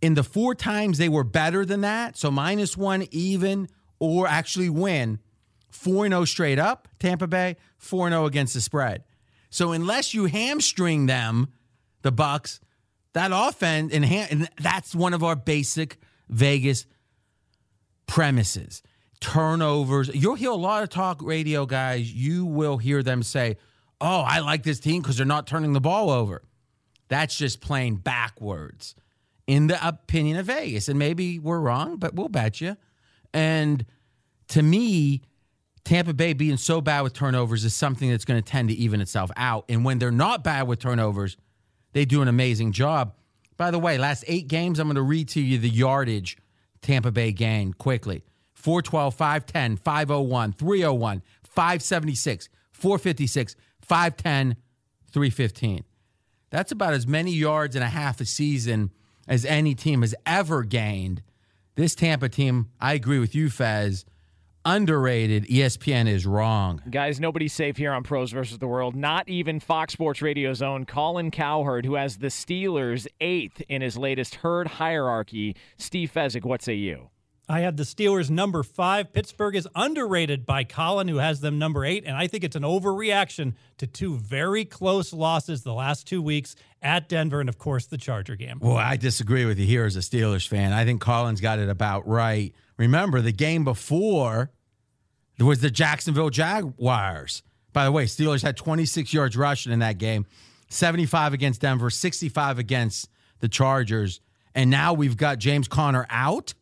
In 0.00 0.14
the 0.14 0.22
four 0.22 0.54
times 0.54 0.98
they 0.98 1.08
were 1.08 1.24
better 1.24 1.64
than 1.64 1.82
that 1.82 2.16
so 2.16 2.30
minus 2.30 2.76
one 2.76 3.06
even 3.10 3.68
or 3.98 4.26
actually 4.26 4.70
win 4.70 5.18
four 5.70 6.04
and 6.04 6.12
zero 6.12 6.24
straight 6.24 6.58
up 6.58 6.88
tampa 6.98 7.26
bay 7.26 7.56
four 7.76 8.06
and 8.06 8.14
zero 8.14 8.26
against 8.26 8.54
the 8.54 8.60
spread. 8.60 9.04
So 9.50 9.72
unless 9.72 10.14
you 10.14 10.26
hamstring 10.26 11.06
them 11.06 11.48
the 12.02 12.12
bucks 12.12 12.60
that 13.12 13.30
offense 13.34 13.92
and, 13.92 14.04
and 14.04 14.48
that's 14.60 14.94
one 14.94 15.14
of 15.14 15.24
our 15.24 15.36
basic 15.36 15.98
vegas 16.28 16.86
premises. 18.06 18.82
Turnovers. 19.20 20.10
You'll 20.14 20.34
hear 20.34 20.50
a 20.50 20.54
lot 20.54 20.82
of 20.82 20.88
talk 20.88 21.20
radio 21.22 21.66
guys. 21.66 22.12
You 22.12 22.44
will 22.44 22.78
hear 22.78 23.02
them 23.02 23.22
say 23.22 23.56
oh, 24.00 24.20
I 24.20 24.40
like 24.40 24.62
this 24.62 24.80
team 24.80 25.02
because 25.02 25.16
they're 25.16 25.26
not 25.26 25.46
turning 25.46 25.72
the 25.72 25.80
ball 25.80 26.10
over. 26.10 26.42
That's 27.08 27.36
just 27.36 27.60
playing 27.60 27.96
backwards, 27.96 28.94
in 29.46 29.66
the 29.66 29.86
opinion 29.86 30.36
of 30.36 30.46
Vegas. 30.46 30.88
And 30.88 30.98
maybe 30.98 31.38
we're 31.38 31.60
wrong, 31.60 31.96
but 31.96 32.14
we'll 32.14 32.28
bet 32.28 32.60
you. 32.60 32.76
And 33.32 33.84
to 34.48 34.62
me, 34.62 35.22
Tampa 35.84 36.12
Bay 36.12 36.34
being 36.34 36.58
so 36.58 36.80
bad 36.80 37.00
with 37.00 37.14
turnovers 37.14 37.64
is 37.64 37.74
something 37.74 38.10
that's 38.10 38.24
going 38.26 38.42
to 38.42 38.48
tend 38.50 38.68
to 38.68 38.74
even 38.74 39.00
itself 39.00 39.30
out. 39.36 39.64
And 39.68 39.84
when 39.84 39.98
they're 39.98 40.10
not 40.10 40.44
bad 40.44 40.68
with 40.68 40.80
turnovers, 40.80 41.36
they 41.92 42.04
do 42.04 42.20
an 42.20 42.28
amazing 42.28 42.72
job. 42.72 43.14
By 43.56 43.70
the 43.70 43.78
way, 43.78 43.98
last 43.98 44.24
eight 44.26 44.48
games, 44.48 44.78
I'm 44.78 44.86
going 44.86 44.96
to 44.96 45.02
read 45.02 45.28
to 45.30 45.40
you 45.40 45.58
the 45.58 45.68
yardage 45.68 46.36
Tampa 46.82 47.10
Bay 47.10 47.32
gained 47.32 47.78
quickly 47.78 48.22
412, 48.54 49.14
510, 49.14 49.76
501, 49.76 50.52
301, 50.52 51.22
576, 51.44 52.48
456, 52.72 53.56
510, 53.88 54.56
315. 55.10 55.84
That's 56.50 56.72
about 56.72 56.94
as 56.94 57.06
many 57.06 57.32
yards 57.32 57.74
and 57.74 57.84
a 57.84 57.88
half 57.88 58.20
a 58.20 58.24
season 58.24 58.92
as 59.26 59.44
any 59.44 59.74
team 59.74 60.02
has 60.02 60.14
ever 60.26 60.62
gained. 60.62 61.22
This 61.74 61.94
Tampa 61.94 62.28
team, 62.28 62.70
I 62.80 62.94
agree 62.94 63.18
with 63.18 63.34
you, 63.34 63.50
Fez, 63.50 64.04
underrated. 64.64 65.44
ESPN 65.46 66.08
is 66.08 66.26
wrong. 66.26 66.82
Guys, 66.90 67.20
nobody's 67.20 67.52
safe 67.52 67.76
here 67.76 67.92
on 67.92 68.02
Pros 68.02 68.32
versus 68.32 68.58
the 68.58 68.66
World. 68.66 68.94
Not 68.94 69.28
even 69.28 69.60
Fox 69.60 69.92
Sports 69.92 70.20
Radio's 70.20 70.60
own 70.60 70.84
Colin 70.84 71.30
Cowherd, 71.30 71.86
who 71.86 71.94
has 71.94 72.18
the 72.18 72.26
Steelers 72.28 73.06
eighth 73.20 73.62
in 73.68 73.80
his 73.80 73.96
latest 73.96 74.36
herd 74.36 74.66
hierarchy. 74.66 75.56
Steve 75.76 76.12
Fezzik, 76.12 76.44
what 76.44 76.62
say 76.62 76.74
you? 76.74 77.10
I 77.50 77.60
had 77.60 77.78
the 77.78 77.84
Steelers 77.84 78.28
number 78.28 78.62
five. 78.62 79.12
Pittsburgh 79.12 79.56
is 79.56 79.66
underrated 79.74 80.44
by 80.44 80.64
Colin, 80.64 81.08
who 81.08 81.16
has 81.16 81.40
them 81.40 81.58
number 81.58 81.82
eight. 81.84 82.04
And 82.04 82.14
I 82.14 82.26
think 82.26 82.44
it's 82.44 82.56
an 82.56 82.62
overreaction 82.62 83.54
to 83.78 83.86
two 83.86 84.16
very 84.16 84.66
close 84.66 85.14
losses 85.14 85.62
the 85.62 85.72
last 85.72 86.06
two 86.06 86.20
weeks 86.20 86.56
at 86.82 87.08
Denver 87.08 87.40
and, 87.40 87.48
of 87.48 87.56
course, 87.56 87.86
the 87.86 87.96
Charger 87.96 88.36
game. 88.36 88.58
Well, 88.60 88.76
I 88.76 88.96
disagree 88.96 89.46
with 89.46 89.58
you 89.58 89.64
here 89.66 89.86
as 89.86 89.96
a 89.96 90.00
Steelers 90.00 90.46
fan. 90.46 90.74
I 90.74 90.84
think 90.84 91.00
Colin's 91.00 91.40
got 91.40 91.58
it 91.58 91.70
about 91.70 92.06
right. 92.06 92.54
Remember, 92.76 93.22
the 93.22 93.32
game 93.32 93.64
before 93.64 94.50
was 95.40 95.60
the 95.60 95.70
Jacksonville 95.70 96.30
Jaguars. 96.30 97.42
By 97.72 97.84
the 97.84 97.92
way, 97.92 98.04
Steelers 98.04 98.42
had 98.42 98.56
26 98.58 99.12
yards 99.14 99.36
rushing 99.36 99.72
in 99.72 99.78
that 99.78 99.96
game, 99.98 100.26
75 100.68 101.32
against 101.32 101.62
Denver, 101.62 101.88
65 101.88 102.58
against 102.58 103.08
the 103.40 103.48
Chargers. 103.48 104.20
And 104.54 104.70
now 104.70 104.92
we've 104.92 105.16
got 105.16 105.38
James 105.38 105.68
Conner 105.68 106.06
out, 106.10 106.54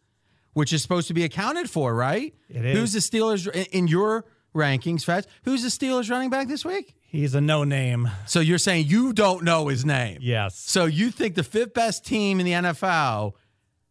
which 0.57 0.73
is 0.73 0.81
supposed 0.81 1.07
to 1.07 1.13
be 1.13 1.23
accounted 1.23 1.69
for, 1.69 1.95
right? 1.95 2.35
It 2.49 2.65
is. 2.65 2.79
Who's 2.79 2.93
the 2.95 3.01
Steelers 3.01 3.47
in- 3.73 3.89
your 3.89 4.25
rankings, 4.55 5.05
Fats? 5.05 5.27
Who's 5.45 5.63
the 5.63 5.69
Steelers 5.69 6.09
running 6.11 6.31
back 6.31 6.49
this 6.49 6.65
week? 6.65 6.95
He's 7.03 7.35
a 7.35 7.43
no 7.43 7.63
name. 7.65 8.11
So 8.25 8.41
you're 8.41 8.57
saying 8.57 8.87
you 8.87 9.13
don't 9.13 9.45
know 9.45 9.69
his 9.69 9.85
name? 9.85 10.17
Yes. 10.23 10.59
So 10.59 10.87
you 10.87 11.11
think 11.11 11.35
the 11.35 11.43
fifth 11.43 11.75
best 11.75 12.07
team 12.07 12.41
in 12.41 12.47
the 12.47 12.53
NFL, 12.53 13.33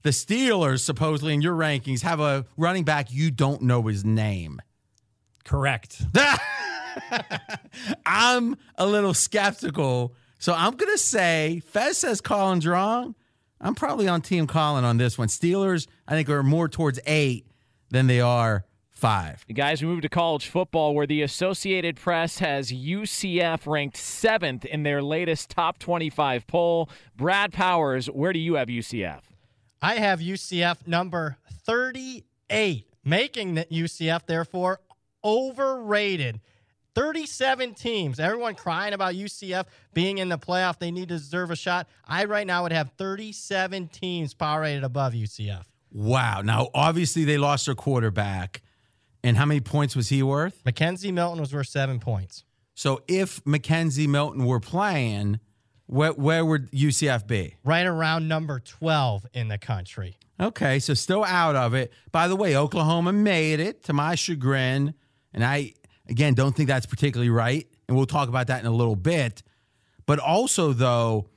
the 0.02 0.10
Steelers, 0.10 0.80
supposedly 0.80 1.36
in 1.36 1.44
your 1.44 1.54
rankings, 1.54 2.02
have 2.02 2.20
a 2.20 2.48
running 2.58 2.84
back 2.84 3.14
you 3.14 3.30
don't 3.30 3.62
know 3.62 3.84
his 3.84 4.04
name? 4.04 4.60
Correct. 5.44 6.02
I'm 8.08 8.58
a 8.76 8.88
little 8.88 9.14
skeptical. 9.14 10.16
So 10.40 10.52
I'm 10.52 10.76
going 10.76 10.92
to 10.92 10.98
say 10.98 11.62
Fez 11.68 12.00
says 12.00 12.22
Colin's 12.22 12.66
wrong. 12.66 13.14
I'm 13.62 13.76
probably 13.76 14.08
on 14.08 14.22
Team 14.22 14.48
Colin 14.48 14.84
on 14.84 14.98
this 14.98 15.16
one. 15.16 15.28
Steelers, 15.28 15.88
I 16.08 16.14
think, 16.14 16.30
are 16.30 16.44
more 16.44 16.68
towards 16.70 17.00
eight 17.06 17.48
than 17.90 18.08
they 18.08 18.22
are 18.22 18.66
five. 18.92 19.46
Guys, 19.54 19.82
we 19.82 19.88
move 19.88 20.02
to 20.02 20.10
college 20.10 20.48
football 20.48 20.96
where 20.96 21.06
the 21.06 21.22
Associated 21.22 21.98
Press 21.98 22.40
has 22.40 22.72
UCF 22.72 23.68
ranked 23.68 23.98
seventh 23.98 24.66
in 24.66 24.84
their 24.84 25.02
latest 25.02 25.50
top 25.50 25.78
25 25.80 26.48
poll. 26.48 26.90
Brad 27.16 27.54
Powers, 27.54 28.08
where 28.08 28.34
do 28.34 28.40
you 28.40 28.56
have 28.56 28.68
UCF? 28.68 29.22
I 29.82 29.96
have 29.96 30.20
UCF 30.20 30.88
number 30.88 31.38
38, 31.66 32.88
making 33.04 33.56
the 33.56 33.66
UCF, 33.66 34.26
therefore, 34.26 34.80
overrated. 35.24 36.40
37 36.96 37.74
teams. 37.74 38.20
Everyone 38.22 38.56
crying 38.56 38.94
about 38.94 39.16
UCF 39.16 39.66
being 39.94 40.20
in 40.20 40.30
the 40.30 40.38
playoff. 40.38 40.80
They 40.80 40.92
need 40.92 41.10
to 41.10 41.18
deserve 41.18 41.52
a 41.52 41.56
shot. 41.56 41.90
I 42.06 42.24
right 42.24 42.48
now 42.48 42.64
would 42.64 42.72
have 42.72 42.92
37 42.98 43.90
teams 43.90 44.34
power 44.34 44.62
rated 44.62 44.86
above 44.86 45.14
UCF. 45.14 45.66
Wow. 45.96 46.42
Now, 46.42 46.68
obviously, 46.74 47.24
they 47.24 47.38
lost 47.38 47.68
their 47.68 47.76
quarterback. 47.76 48.62
And 49.24 49.38
how 49.38 49.46
many 49.46 49.62
points 49.62 49.96
was 49.96 50.10
he 50.10 50.22
worth? 50.22 50.62
McKenzie 50.66 51.14
Milton 51.14 51.40
was 51.40 51.54
worth 51.54 51.68
seven 51.68 52.02
points. 52.02 52.44
So 52.74 53.02
if 53.08 53.42
McKenzie 53.46 54.08
Milton 54.08 54.46
were 54.46 54.60
playing, 54.60 55.40
where, 55.86 56.12
where 56.12 56.44
would 56.44 56.70
UCF 56.72 57.26
be? 57.26 57.56
Right 57.64 57.86
around 57.86 58.28
number 58.28 58.60
12 58.60 59.26
in 59.34 59.48
the 59.48 59.58
country. 59.58 60.18
Okay, 60.38 60.80
so 60.80 60.94
still 60.94 61.24
out 61.24 61.56
of 61.56 61.74
it. 61.74 61.94
By 62.12 62.28
the 62.28 62.36
way, 62.36 62.58
Oklahoma 62.58 63.14
made 63.14 63.62
it 63.62 63.86
to 63.86 63.94
my 63.94 64.16
chagrin. 64.16 64.96
And 65.34 65.46
I, 65.46 65.76
again, 66.10 66.34
don't 66.34 66.54
think 66.54 66.68
that's 66.68 66.86
particularly 66.86 67.30
right. 67.30 67.66
And 67.88 67.96
we'll 67.96 68.06
talk 68.06 68.28
about 68.28 68.48
that 68.48 68.60
in 68.60 68.66
a 68.66 68.76
little 68.76 68.98
bit. 68.98 69.44
But 70.06 70.20
also, 70.20 70.74
though, 70.74 71.30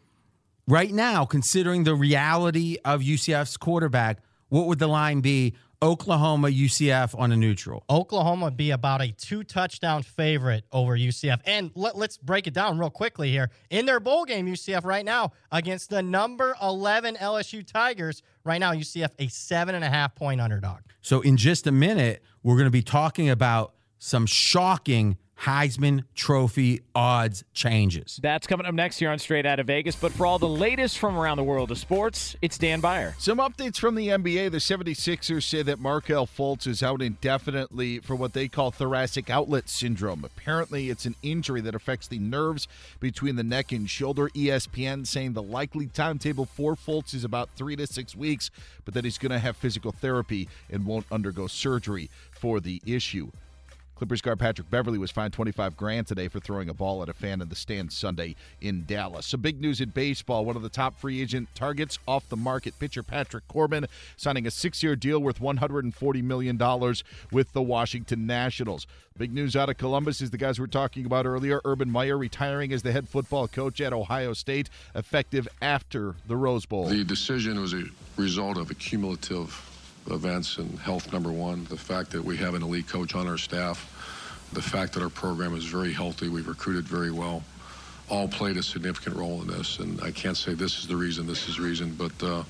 right 0.67 0.91
now, 0.93 1.25
considering 1.25 1.85
the 1.85 1.95
reality 1.95 2.77
of 2.85 3.03
UCF's 3.03 3.57
quarterback, 3.57 4.19
what 4.49 4.67
would 4.67 4.79
the 4.79 4.87
line 4.87 5.21
be? 5.21 5.55
Oklahoma, 5.81 6.49
UCF 6.49 7.17
on 7.17 7.31
a 7.31 7.37
neutral. 7.37 7.85
Oklahoma 7.89 8.47
would 8.47 8.57
be 8.57 8.73
about 8.73 9.01
a 9.01 9.13
two 9.13 9.45
touchdown 9.45 10.03
favorite 10.03 10.65
over 10.73 10.99
UCF. 10.99 11.41
And 11.45 11.71
let, 11.77 11.95
us 11.95 12.17
break 12.17 12.49
it 12.49 12.55
down 12.55 12.79
real 12.79 12.91
quickly 12.91 13.31
here. 13.31 13.51
In 13.71 13.87
their 13.87 14.01
bowl 14.01 14.25
game, 14.25 14.47
UCF 14.47 14.85
right 14.85 15.05
now 15.05 15.33
against 15.53 15.91
the 15.91 16.03
number 16.03 16.57
11 16.61 17.17
LSU 17.17 17.65
Tigers, 17.65 18.23
right 18.45 18.59
now, 18.59 18.73
UCF 18.73 19.11
a 19.21 19.29
seven 19.29 19.77
and 19.77 19.85
a 19.85 19.89
half 19.89 20.17
point 20.17 20.41
underdog. 20.41 20.81
So, 21.01 21.21
in 21.21 21.37
just 21.37 21.67
a 21.69 21.73
minute, 21.73 22.25
we're 22.43 22.57
going 22.57 22.65
to 22.65 22.71
be 22.71 22.83
talking 22.83 23.31
about 23.31 23.75
some 23.99 24.27
shocking 24.27 25.17
Heisman 25.43 26.05
Trophy 26.17 26.81
odds 26.97 27.45
changes. 27.53 28.19
That's 28.21 28.47
coming 28.47 28.67
up 28.67 28.75
next 28.75 28.99
here 28.99 29.11
on 29.11 29.19
Straight 29.21 29.47
Out 29.47 29.61
of 29.61 29.67
Vegas. 29.69 29.95
But 29.95 30.11
for 30.13 30.27
all 30.27 30.39
the 30.41 30.49
latest 30.49 30.99
from 30.99 31.17
around 31.17 31.37
the 31.37 31.45
world 31.45 31.71
of 31.71 31.79
sports, 31.79 32.35
it's 32.43 32.59
Dan 32.59 32.81
Beyer. 32.81 33.15
Some 33.19 33.39
updates 33.39 33.79
from 33.79 33.95
the 33.95 34.09
NBA. 34.09 34.51
The 34.51 34.59
76ers 34.59 35.45
say 35.45 35.63
that 35.63 35.79
Markelle 35.79 36.27
Fultz 36.27 36.67
is 36.67 36.83
out 36.83 37.01
indefinitely 37.01 38.01
for 38.01 38.17
what 38.17 38.33
they 38.33 38.49
call 38.49 38.73
thoracic 38.73 39.31
outlet 39.31 39.69
syndrome. 39.69 40.25
Apparently, 40.25 40.91
it's 40.91 41.07
an 41.07 41.15
injury 41.23 41.61
that 41.61 41.75
affects 41.75 42.09
the 42.09 42.19
nerves 42.19 42.67
between 42.99 43.37
the 43.37 43.45
neck 43.45 43.71
and 43.71 43.89
shoulder. 43.89 44.31
ESPN 44.31 45.07
saying 45.07 45.35
the 45.35 45.43
likely 45.43 45.87
timetable 45.87 46.47
for 46.47 46.75
Fultz 46.75 47.15
is 47.15 47.23
about 47.23 47.49
three 47.55 47.77
to 47.77 47.87
six 47.87 48.17
weeks, 48.17 48.51
but 48.85 48.93
that 48.95 49.05
he's 49.05 49.19
going 49.19 49.31
to 49.31 49.39
have 49.39 49.57
physical 49.57 49.93
therapy 49.93 50.49
and 50.69 50.85
won't 50.85 51.07
undergo 51.13 51.47
surgery 51.47 52.11
for 52.33 52.59
the 52.59 52.83
issue. 52.85 53.31
Clippers 53.99 54.23
guard 54.23 54.39
Patrick 54.39 54.71
Beverley 54.71 54.97
was 54.97 55.11
fined 55.11 55.33
25 55.33 55.77
grand 55.77 56.07
today 56.07 56.29
for 56.29 56.39
throwing 56.39 56.69
a 56.69 56.75
ball 56.75 57.03
at 57.03 57.09
a 57.09 57.13
fan 57.13 57.41
in 57.41 57.49
the 57.49 57.57
stands 57.57 57.97
Sunday 57.97 58.37
in 58.61 58.85
Dallas. 58.85 59.27
Some 59.27 59.41
big 59.41 59.61
news 59.61 59.81
in 59.81 59.89
baseball. 59.89 60.45
One 60.45 60.55
of 60.55 60.63
the 60.63 60.69
top 60.69 60.97
free 61.01 61.21
agent 61.21 61.49
targets 61.57 61.99
off 62.07 62.29
the 62.29 62.37
market, 62.37 62.79
pitcher 62.79 63.03
Patrick 63.03 63.49
Corbin, 63.49 63.87
signing 64.17 64.47
a 64.47 64.53
six-year 64.53 64.95
deal 64.95 65.19
worth 65.19 65.41
$140 65.41 66.23
million 66.23 66.57
with 67.33 67.53
the 67.53 67.61
Washington 67.61 68.25
Nationals. 68.25 68.87
Big 69.17 69.35
news 69.35 69.57
out 69.57 69.69
of 69.69 69.79
Columbus 69.79 70.21
is 70.21 70.31
the 70.31 70.39
guys 70.39 70.61
we 70.61 70.63
were 70.63 70.69
talking 70.69 71.05
about 71.05 71.27
earlier. 71.27 71.61
Urban 71.65 71.91
Meyer 71.91 72.17
retiring 72.17 72.73
as 72.73 72.85
the 72.85 72.93
head 72.93 73.09
football 73.09 73.49
coach 73.49 73.81
at 73.81 73.93
Ohio 73.93 74.33
State, 74.33 74.71
effective 74.95 75.49
after 75.61 76.15
the 76.29 76.37
Rose 76.37 76.67
Bowl. 76.67 76.87
The 76.87 77.03
decision 77.03 77.61
was 77.61 77.75
a 77.75 77.83
result 78.17 78.59
of 78.59 78.71
a 78.71 78.75
cumulative 78.75 79.69
events 80.13 80.59
and 80.59 80.79
health 80.79 81.13
number 81.13 81.31
one 81.31 81.65
the 81.65 81.77
fact 81.77 82.11
that 82.11 82.23
we 82.23 82.37
have 82.37 82.55
an 82.55 82.63
elite 82.63 82.89
coach 82.89 83.15
on 83.15 83.27
our 83.27 83.39
staff 83.39 83.95
the 84.53 84.63
fact 84.63 84.93
that 84.95 85.03
our 85.03 85.11
program 85.11 85.55
is 85.55 85.65
very 85.65 85.93
healthy 85.93 86.29
we've 86.29 86.49
recruited 86.49 86.85
very 86.85 87.11
well 87.11 87.43
all 88.11 88.27
played 88.27 88.57
a 88.57 88.63
significant 88.63 89.15
role 89.17 89.43
in 89.43 89.49
this. 89.49 89.79
And 89.79 90.01
i 90.01 90.11
can't 90.11 90.37
say 90.37 90.55
this 90.55 90.79
is 90.79 90.87
the 90.87 90.97
reason 90.97 91.27
this 91.27 91.49
is 91.49 91.57
the 91.57 91.63
reason 91.63 91.95
but 91.95 92.23
uh, 92.23 92.43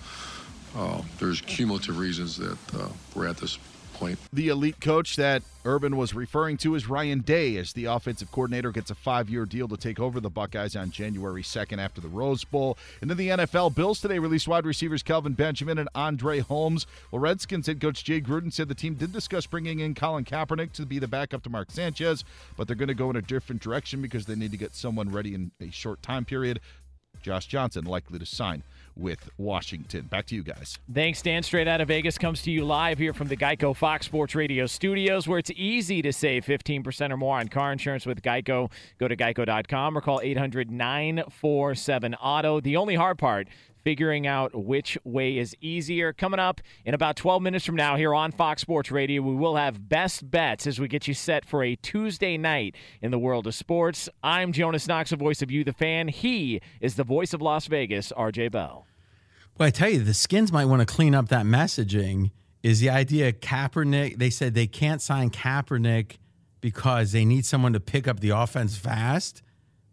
uh, 0.76 1.02
there's 1.18 1.40
cumulative 1.40 1.98
reasons 1.98 2.36
that 2.36 2.58
uh, 2.74 2.88
we're 3.14 3.26
at 3.26 3.36
this 3.36 3.58
point 3.98 4.18
The 4.32 4.48
elite 4.48 4.80
coach 4.80 5.16
that 5.16 5.42
Urban 5.64 5.96
was 5.96 6.14
referring 6.14 6.56
to 6.58 6.74
is 6.74 6.88
Ryan 6.88 7.20
Day, 7.20 7.56
as 7.56 7.72
the 7.72 7.86
offensive 7.86 8.30
coordinator 8.30 8.70
gets 8.70 8.90
a 8.90 8.94
five 8.94 9.28
year 9.28 9.44
deal 9.44 9.68
to 9.68 9.76
take 9.76 10.00
over 10.00 10.20
the 10.20 10.30
Buckeyes 10.30 10.76
on 10.76 10.90
January 10.90 11.42
2nd 11.42 11.78
after 11.78 12.00
the 12.00 12.08
Rose 12.08 12.44
Bowl. 12.44 12.78
And 13.02 13.10
in 13.10 13.16
the 13.16 13.28
NFL, 13.28 13.74
Bills 13.74 14.00
today 14.00 14.18
released 14.18 14.48
wide 14.48 14.64
receivers 14.64 15.02
Kelvin 15.02 15.34
Benjamin 15.34 15.78
and 15.78 15.88
Andre 15.94 16.38
Holmes. 16.40 16.86
Well, 17.10 17.20
Redskins 17.20 17.66
head 17.66 17.80
coach 17.80 18.04
Jay 18.04 18.20
Gruden 18.20 18.52
said 18.52 18.68
the 18.68 18.74
team 18.74 18.94
did 18.94 19.12
discuss 19.12 19.46
bringing 19.46 19.80
in 19.80 19.94
Colin 19.94 20.24
Kaepernick 20.24 20.72
to 20.72 20.86
be 20.86 20.98
the 20.98 21.08
backup 21.08 21.42
to 21.42 21.50
Mark 21.50 21.70
Sanchez, 21.70 22.24
but 22.56 22.66
they're 22.66 22.76
going 22.76 22.88
to 22.88 22.94
go 22.94 23.10
in 23.10 23.16
a 23.16 23.22
different 23.22 23.60
direction 23.60 24.00
because 24.00 24.26
they 24.26 24.34
need 24.34 24.52
to 24.52 24.56
get 24.56 24.74
someone 24.74 25.10
ready 25.10 25.34
in 25.34 25.50
a 25.60 25.70
short 25.70 26.02
time 26.02 26.24
period. 26.24 26.60
Josh 27.20 27.46
Johnson 27.46 27.84
likely 27.84 28.18
to 28.18 28.26
sign 28.26 28.62
with 28.98 29.30
Washington. 29.38 30.06
Back 30.06 30.26
to 30.26 30.34
you 30.34 30.42
guys. 30.42 30.78
Thanks, 30.92 31.22
Dan. 31.22 31.42
Straight 31.42 31.68
out 31.68 31.80
of 31.80 31.88
Vegas 31.88 32.18
comes 32.18 32.42
to 32.42 32.50
you 32.50 32.64
live 32.64 32.98
here 32.98 33.14
from 33.14 33.28
the 33.28 33.36
Geico 33.36 33.74
Fox 33.74 34.06
Sports 34.06 34.34
Radio 34.34 34.66
studios, 34.66 35.28
where 35.28 35.38
it's 35.38 35.50
easy 35.52 36.02
to 36.02 36.12
save 36.12 36.44
15% 36.44 37.10
or 37.10 37.16
more 37.16 37.38
on 37.38 37.48
car 37.48 37.72
insurance 37.72 38.04
with 38.04 38.22
Geico. 38.22 38.70
Go 38.98 39.08
to 39.08 39.16
geico.com 39.16 39.96
or 39.96 40.00
call 40.00 40.20
800 40.22 40.70
947 40.70 42.14
Auto. 42.14 42.60
The 42.60 42.76
only 42.76 42.96
hard 42.96 43.18
part, 43.18 43.48
figuring 43.84 44.26
out 44.26 44.54
which 44.54 44.98
way 45.04 45.38
is 45.38 45.54
easier. 45.60 46.12
Coming 46.12 46.40
up 46.40 46.60
in 46.84 46.94
about 46.94 47.16
12 47.16 47.42
minutes 47.42 47.64
from 47.64 47.76
now 47.76 47.96
here 47.96 48.14
on 48.14 48.32
Fox 48.32 48.62
Sports 48.62 48.90
Radio, 48.90 49.22
we 49.22 49.34
will 49.34 49.56
have 49.56 49.88
best 49.88 50.30
bets 50.30 50.66
as 50.66 50.78
we 50.78 50.88
get 50.88 51.08
you 51.08 51.14
set 51.14 51.44
for 51.44 51.62
a 51.62 51.76
Tuesday 51.76 52.36
night 52.36 52.74
in 53.00 53.10
the 53.10 53.18
world 53.18 53.46
of 53.46 53.54
sports. 53.54 54.08
I'm 54.22 54.52
Jonas 54.52 54.86
Knox, 54.86 55.10
the 55.10 55.16
voice 55.16 55.42
of 55.42 55.50
you, 55.50 55.64
the 55.64 55.72
fan. 55.72 56.08
He 56.08 56.60
is 56.80 56.96
the 56.96 57.04
voice 57.04 57.32
of 57.32 57.40
Las 57.42 57.66
Vegas, 57.66 58.12
RJ 58.16 58.52
Bell. 58.52 58.86
Well, 59.56 59.66
I 59.66 59.70
tell 59.70 59.90
you, 59.90 60.00
the 60.00 60.14
Skins 60.14 60.52
might 60.52 60.66
want 60.66 60.80
to 60.80 60.86
clean 60.86 61.14
up 61.14 61.28
that 61.28 61.44
messaging. 61.44 62.30
Is 62.62 62.80
the 62.80 62.90
idea 62.90 63.32
Kaepernick? 63.32 64.18
They 64.18 64.30
said 64.30 64.54
they 64.54 64.66
can't 64.66 65.02
sign 65.02 65.30
Kaepernick 65.30 66.18
because 66.60 67.12
they 67.12 67.24
need 67.24 67.44
someone 67.44 67.72
to 67.72 67.80
pick 67.80 68.06
up 68.08 68.20
the 68.20 68.30
offense 68.30 68.76
fast. 68.76 69.42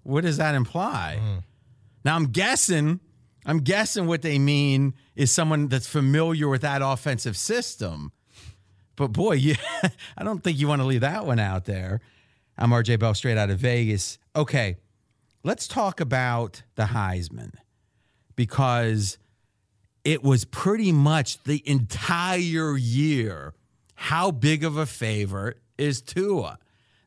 What 0.04 0.22
does 0.24 0.38
that 0.38 0.56
imply? 0.56 1.20
Hmm. 1.20 1.38
Now 2.04 2.16
I'm 2.16 2.28
guessing, 2.28 3.00
I'm 3.46 3.60
guessing 3.60 4.08
what 4.08 4.22
they 4.22 4.40
mean 4.40 4.96
is 5.16 5.32
someone 5.32 5.68
that's 5.68 5.88
familiar 5.88 6.48
with 6.48 6.62
that 6.62 6.82
offensive 6.82 7.38
system. 7.38 8.12
But 8.96 9.10
boy, 9.10 9.34
you, 9.34 9.56
I 10.18 10.24
don't 10.24 10.44
think 10.44 10.60
you 10.60 10.68
want 10.68 10.82
to 10.82 10.88
leave 10.88 11.02
that 11.02 11.26
one 11.26 11.40
out 11.40 11.66
there. 11.66 12.02
I'm 12.58 12.72
RJ 12.72 13.00
Bell, 13.00 13.14
straight 13.14 13.38
out 13.38 13.50
of 13.50 13.60
Vegas. 13.60 14.18
Okay, 14.36 14.78
let's 15.44 15.68
talk 15.68 16.00
about 16.00 16.64
the 16.76 16.84
Heisman 16.84 17.52
because 18.36 19.18
it 20.04 20.24
was 20.24 20.46
pretty 20.46 20.92
much 20.92 21.44
the 21.44 21.62
entire 21.66 22.78
year. 22.78 23.54
How 23.96 24.32
big 24.32 24.64
of 24.64 24.78
a 24.78 24.86
favorite 24.86 25.58
is 25.78 26.02
Tua? 26.02 26.58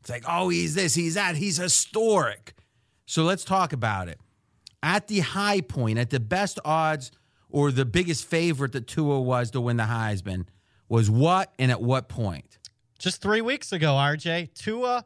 It's 0.01 0.11
like, 0.11 0.25
oh, 0.29 0.51
he's 0.51 0.75
this, 0.75 0.95
he's 0.95 1.15
that, 1.15 1.37
he's 1.37 1.57
historic. 1.57 2.55
So 3.07 3.25
let's 3.25 3.45
talk 3.45 3.73
about 3.73 4.09
it. 4.09 4.21
At 4.83 5.09
the 5.09 5.21
high 5.21 5.61
point, 5.61 5.99
at 5.99 6.11
the 6.11 6.21
best 6.21 6.59
odds, 6.65 7.11
or 7.51 7.73
the 7.73 7.85
biggest 7.85 8.27
favorite 8.27 8.73
that 8.73 8.87
Tua 8.87 9.21
was 9.21 9.51
to 9.53 9.61
win 9.61 9.77
the 9.77 9.85
Heisman, 9.85 10.47
was 10.89 11.11
what 11.11 11.53
and 11.59 11.71
at 11.71 11.81
what 11.81 12.09
point? 12.09 12.59
Just 12.99 13.21
three 13.23 13.41
weeks 13.41 13.73
ago, 13.73 13.93
RJ, 13.95 14.55
Tua, 14.55 15.05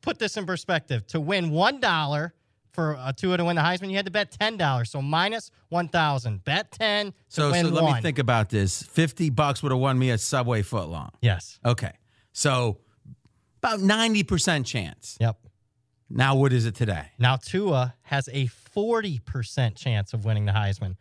put 0.00 0.18
this 0.18 0.36
in 0.36 0.46
perspective. 0.46 1.06
To 1.08 1.20
win 1.20 1.50
$1 1.50 2.30
for 2.72 2.96
uh, 2.96 3.12
Tua 3.12 3.36
to 3.36 3.44
win 3.44 3.56
the 3.56 3.62
Heisman, 3.62 3.90
you 3.90 3.96
had 3.96 4.04
to 4.06 4.10
bet 4.10 4.30
$10. 4.38 4.86
So 4.88 5.00
minus 5.02 5.50
1000 5.68 6.42
Bet 6.44 6.70
10 6.72 7.06
to 7.06 7.12
So, 7.28 7.50
win 7.52 7.66
so 7.66 7.72
let 7.72 7.84
one. 7.84 7.94
me 7.94 8.00
think 8.02 8.18
about 8.18 8.50
this. 8.50 8.82
50 8.82 9.30
bucks 9.30 9.62
would 9.62 9.72
have 9.72 9.80
won 9.80 9.98
me 9.98 10.10
a 10.10 10.18
Subway 10.18 10.62
footlong. 10.62 11.10
Yes. 11.22 11.58
Okay. 11.64 11.92
So 12.32 12.78
about 13.62 13.80
90% 13.80 14.64
chance. 14.66 15.16
Yep. 15.20 15.38
Now 16.10 16.34
what 16.36 16.52
is 16.52 16.66
it 16.66 16.74
today? 16.74 17.06
Now 17.18 17.36
Tua 17.36 17.94
has 18.02 18.28
a 18.28 18.46
40% 18.46 19.76
chance 19.76 20.12
of 20.12 20.24
winning 20.24 20.44
the 20.44 20.52
Heisman. 20.52 20.96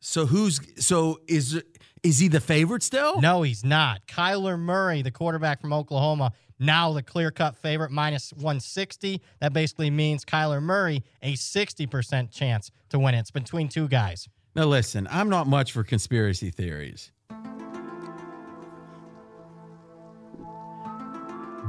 So 0.00 0.26
who's 0.26 0.60
so 0.84 1.18
is 1.26 1.62
is 2.02 2.18
he 2.18 2.28
the 2.28 2.40
favorite 2.40 2.82
still? 2.82 3.20
No, 3.20 3.42
he's 3.42 3.64
not. 3.64 4.06
Kyler 4.06 4.58
Murray, 4.58 5.02
the 5.02 5.10
quarterback 5.10 5.60
from 5.60 5.72
Oklahoma, 5.72 6.32
now 6.58 6.92
the 6.92 7.02
clear-cut 7.02 7.56
favorite 7.56 7.90
minus 7.90 8.32
160. 8.34 9.20
That 9.40 9.52
basically 9.52 9.90
means 9.90 10.24
Kyler 10.24 10.62
Murray 10.62 11.02
a 11.22 11.32
60% 11.32 12.30
chance 12.30 12.70
to 12.90 12.98
win 12.98 13.14
it. 13.14 13.20
It's 13.20 13.30
between 13.30 13.68
two 13.68 13.88
guys. 13.88 14.28
Now 14.54 14.64
listen, 14.66 15.08
I'm 15.10 15.28
not 15.28 15.46
much 15.48 15.72
for 15.72 15.82
conspiracy 15.82 16.50
theories. 16.50 17.10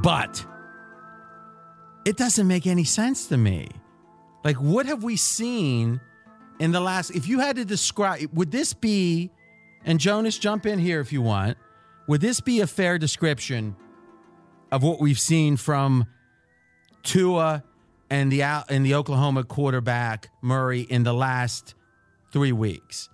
But 0.03 0.45
it 2.07 2.15
doesn't 2.15 2.47
make 2.47 2.65
any 2.65 2.85
sense 2.85 3.27
to 3.27 3.37
me. 3.37 3.67
Like 4.43 4.55
what 4.57 4.85
have 4.85 5.03
we 5.03 5.17
seen 5.17 5.99
in 6.59 6.71
the 6.71 6.79
last 6.79 7.11
if 7.11 7.27
you 7.27 7.39
had 7.39 7.57
to 7.57 7.65
describe 7.65 8.29
would 8.33 8.51
this 8.51 8.73
be 8.73 9.29
and 9.83 9.99
Jonas 9.99 10.37
jump 10.37 10.65
in 10.65 10.79
here 10.79 10.99
if 10.99 11.11
you 11.11 11.21
want. 11.21 11.57
Would 12.07 12.21
this 12.21 12.39
be 12.39 12.61
a 12.61 12.67
fair 12.67 12.97
description 12.97 13.75
of 14.71 14.83
what 14.83 14.99
we've 14.99 15.19
seen 15.19 15.57
from 15.57 16.05
Tua 17.03 17.63
and 18.09 18.31
the 18.31 18.41
and 18.41 18.85
the 18.85 18.95
Oklahoma 18.95 19.43
quarterback 19.43 20.29
Murray 20.41 20.81
in 20.81 21.03
the 21.03 21.13
last 21.13 21.75
3 22.31 22.51
weeks? 22.53 23.09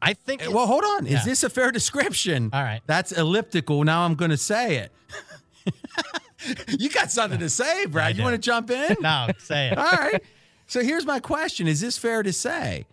I 0.00 0.14
think. 0.14 0.42
Eh, 0.42 0.48
well, 0.48 0.66
hold 0.66 0.84
on. 0.84 1.06
Is 1.06 1.24
this 1.24 1.44
a 1.44 1.50
fair 1.50 1.70
description? 1.70 2.50
All 2.52 2.62
right. 2.62 2.80
That's 2.86 3.12
elliptical. 3.12 3.84
Now 3.84 4.04
I'm 4.04 4.14
going 4.14 4.30
to 4.30 4.36
say 4.36 4.76
it. 4.76 4.92
you 6.78 6.88
got 6.88 7.10
something 7.10 7.40
to 7.40 7.48
say, 7.48 7.86
Brad. 7.86 8.16
You 8.16 8.22
want 8.22 8.34
to 8.34 8.38
jump 8.38 8.70
in? 8.70 8.96
No, 9.00 9.28
say 9.38 9.68
it. 9.68 9.78
All 9.78 9.84
right. 9.84 10.22
So 10.66 10.82
here's 10.82 11.04
my 11.04 11.20
question 11.20 11.66
Is 11.66 11.80
this 11.80 11.98
fair 11.98 12.22
to 12.22 12.32
say? 12.32 12.86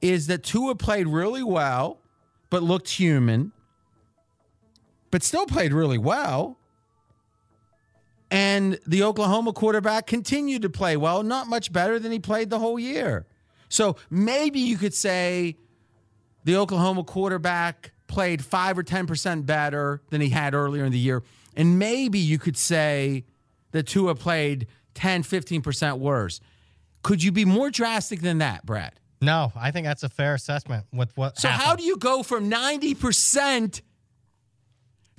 Is 0.00 0.26
that 0.26 0.42
Tua 0.42 0.74
played 0.74 1.08
really 1.08 1.42
well, 1.42 1.98
but 2.50 2.62
looked 2.62 2.88
human, 2.90 3.52
but 5.10 5.22
still 5.22 5.46
played 5.46 5.72
really 5.72 5.98
well? 5.98 6.58
And 8.30 8.78
the 8.86 9.04
Oklahoma 9.04 9.52
quarterback 9.52 10.06
continued 10.06 10.62
to 10.62 10.70
play 10.70 10.96
well, 10.96 11.22
not 11.22 11.46
much 11.46 11.72
better 11.72 11.98
than 11.98 12.10
he 12.10 12.18
played 12.18 12.50
the 12.50 12.58
whole 12.58 12.78
year. 12.78 13.26
So 13.68 13.96
maybe 14.10 14.60
you 14.60 14.76
could 14.76 14.94
say 14.94 15.56
the 16.44 16.56
Oklahoma 16.56 17.04
quarterback 17.04 17.92
played 18.06 18.44
five 18.44 18.76
or 18.78 18.82
10% 18.82 19.46
better 19.46 20.02
than 20.10 20.20
he 20.20 20.28
had 20.28 20.54
earlier 20.54 20.84
in 20.84 20.92
the 20.92 20.98
year. 20.98 21.22
And 21.56 21.78
maybe 21.78 22.18
you 22.18 22.38
could 22.38 22.56
say 22.56 23.24
that 23.72 23.86
Tua 23.86 24.14
played 24.14 24.66
10, 24.94 25.22
15% 25.22 25.98
worse. 25.98 26.40
Could 27.02 27.22
you 27.22 27.32
be 27.32 27.44
more 27.44 27.70
drastic 27.70 28.20
than 28.20 28.38
that, 28.38 28.64
Brad? 28.64 28.98
No, 29.20 29.52
I 29.56 29.70
think 29.70 29.86
that's 29.86 30.02
a 30.02 30.08
fair 30.08 30.34
assessment 30.34 30.86
with 30.92 31.16
what 31.16 31.38
So, 31.38 31.48
how 31.48 31.76
do 31.76 31.84
you 31.84 31.96
go 31.96 32.22
from 32.22 32.50
90% 32.50 33.80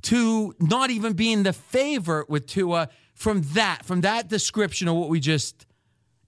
to 0.04 0.56
not 0.60 0.92
even 0.92 1.14
being 1.14 1.44
the 1.44 1.54
favorite 1.54 2.30
with 2.30 2.46
Tua 2.46 2.90
from 3.14 3.42
that, 3.54 3.86
from 3.86 4.02
that 4.02 4.28
description 4.28 4.88
of 4.88 4.96
what 4.96 5.10
we 5.10 5.20
just 5.20 5.66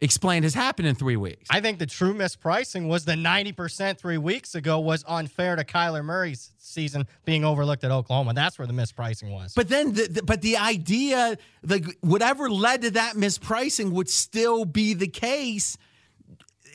explained 0.01 0.43
has 0.45 0.53
happened 0.53 0.87
in 0.87 0.95
three 0.95 1.15
weeks? 1.17 1.47
I 1.49 1.61
think 1.61 1.79
the 1.79 1.85
true 1.85 2.13
mispricing 2.13 2.87
was 2.87 3.05
the 3.05 3.13
90% 3.13 3.97
three 3.97 4.17
weeks 4.17 4.55
ago 4.55 4.79
was 4.79 5.03
unfair 5.07 5.55
to 5.55 5.63
Kyler 5.63 6.03
Murray's 6.03 6.51
season 6.57 7.07
being 7.25 7.43
overlooked 7.45 7.83
at 7.83 7.91
Oklahoma. 7.91 8.33
That's 8.33 8.57
where 8.59 8.67
the 8.67 8.73
mispricing 8.73 9.31
was. 9.31 9.53
But 9.55 9.69
then, 9.69 9.93
the, 9.93 10.07
the- 10.07 10.23
but 10.23 10.41
the 10.41 10.57
idea, 10.57 11.37
like 11.63 11.85
whatever 12.01 12.49
led 12.49 12.81
to 12.83 12.91
that 12.91 13.15
mispricing, 13.15 13.91
would 13.91 14.09
still 14.09 14.65
be 14.65 14.93
the 14.93 15.07
case. 15.07 15.77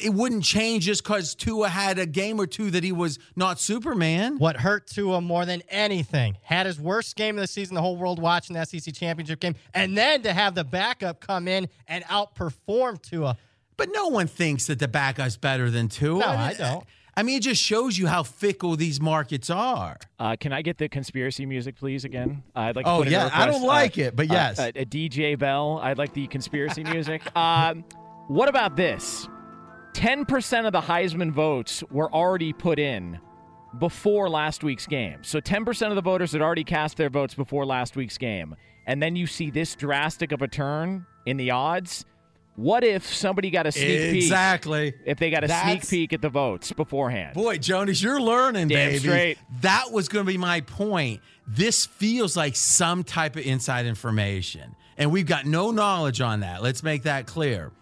It 0.00 0.14
wouldn't 0.14 0.44
change 0.44 0.84
just 0.84 1.02
because 1.02 1.34
Tua 1.34 1.68
had 1.68 1.98
a 1.98 2.06
game 2.06 2.40
or 2.40 2.46
two 2.46 2.70
that 2.70 2.84
he 2.84 2.92
was 2.92 3.18
not 3.36 3.60
Superman. 3.60 4.38
What 4.38 4.56
hurt 4.56 4.86
Tua 4.86 5.20
more 5.20 5.44
than 5.46 5.62
anything 5.68 6.36
had 6.42 6.66
his 6.66 6.78
worst 6.80 7.16
game 7.16 7.36
of 7.36 7.40
the 7.42 7.46
season, 7.46 7.74
the 7.74 7.80
whole 7.82 7.96
world 7.96 8.20
watching 8.20 8.54
the 8.54 8.64
SEC 8.64 8.94
championship 8.94 9.40
game, 9.40 9.54
and 9.74 9.96
then 9.96 10.22
to 10.22 10.32
have 10.32 10.54
the 10.54 10.64
backup 10.64 11.20
come 11.20 11.48
in 11.48 11.68
and 11.88 12.04
outperform 12.04 13.00
Tua. 13.02 13.36
But 13.76 13.88
no 13.92 14.08
one 14.08 14.26
thinks 14.26 14.66
that 14.66 14.78
the 14.78 14.88
backup's 14.88 15.36
better 15.36 15.70
than 15.70 15.88
Tua. 15.88 16.18
No, 16.20 16.26
I 16.26 16.54
don't. 16.54 16.84
I 17.14 17.22
mean, 17.22 17.36
it 17.36 17.42
just 17.42 17.62
shows 17.62 17.98
you 17.98 18.06
how 18.06 18.22
fickle 18.22 18.74
these 18.76 18.98
markets 18.98 19.50
are. 19.50 19.98
Uh, 20.18 20.34
can 20.40 20.52
I 20.54 20.62
get 20.62 20.78
the 20.78 20.88
conspiracy 20.88 21.44
music, 21.44 21.76
please? 21.76 22.06
Again, 22.06 22.42
uh, 22.56 22.60
I'd 22.60 22.76
like. 22.76 22.86
To 22.86 22.90
Oh, 22.90 22.98
put 23.02 23.08
yeah, 23.08 23.28
I 23.32 23.44
don't 23.46 23.64
like 23.64 23.98
Uh, 23.98 24.02
it, 24.02 24.16
but 24.16 24.30
uh, 24.30 24.32
yes. 24.34 24.58
uh, 24.58 24.70
a 24.74 24.86
DJ 24.86 25.38
Bell. 25.38 25.78
I'd 25.82 25.98
like 25.98 26.14
the 26.14 26.26
conspiracy 26.28 26.82
music. 26.92 27.20
Um, 27.36 27.84
what 28.28 28.48
about 28.48 28.76
this? 28.76 29.28
Ten 29.92 30.24
percent 30.24 30.66
of 30.66 30.72
the 30.72 30.80
Heisman 30.80 31.30
votes 31.32 31.84
were 31.90 32.12
already 32.12 32.52
put 32.52 32.78
in 32.78 33.18
before 33.78 34.28
last 34.28 34.64
week's 34.64 34.86
game. 34.86 35.18
So 35.22 35.38
ten 35.40 35.64
percent 35.64 35.90
of 35.92 35.96
the 35.96 36.02
voters 36.02 36.32
had 36.32 36.42
already 36.42 36.64
cast 36.64 36.96
their 36.96 37.10
votes 37.10 37.34
before 37.34 37.64
last 37.66 37.94
week's 37.96 38.18
game, 38.18 38.56
and 38.86 39.02
then 39.02 39.16
you 39.16 39.26
see 39.26 39.50
this 39.50 39.74
drastic 39.74 40.32
of 40.32 40.42
a 40.42 40.48
turn 40.48 41.06
in 41.26 41.36
the 41.36 41.50
odds. 41.50 42.04
What 42.56 42.84
if 42.84 43.06
somebody 43.06 43.50
got 43.50 43.66
a 43.66 43.72
sneak 43.72 44.12
peek? 44.12 44.22
Exactly. 44.24 44.92
If 45.06 45.18
they 45.18 45.30
got 45.30 45.42
a 45.42 45.46
That's- 45.46 45.88
sneak 45.88 45.88
peek 45.88 46.12
at 46.12 46.20
the 46.20 46.28
votes 46.28 46.70
beforehand. 46.72 47.32
Boy, 47.34 47.56
Jonas, 47.56 48.02
you're 48.02 48.20
learning, 48.20 48.68
Damn 48.68 48.90
baby. 48.90 48.98
straight. 48.98 49.38
That 49.62 49.90
was 49.90 50.08
going 50.10 50.26
to 50.26 50.30
be 50.30 50.36
my 50.36 50.60
point. 50.60 51.22
This 51.46 51.86
feels 51.86 52.36
like 52.36 52.54
some 52.54 53.04
type 53.04 53.36
of 53.36 53.46
inside 53.46 53.86
information, 53.86 54.76
and 54.98 55.10
we've 55.10 55.24
got 55.26 55.46
no 55.46 55.70
knowledge 55.70 56.20
on 56.20 56.40
that. 56.40 56.62
Let's 56.62 56.82
make 56.82 57.04
that 57.04 57.26
clear. 57.26 57.72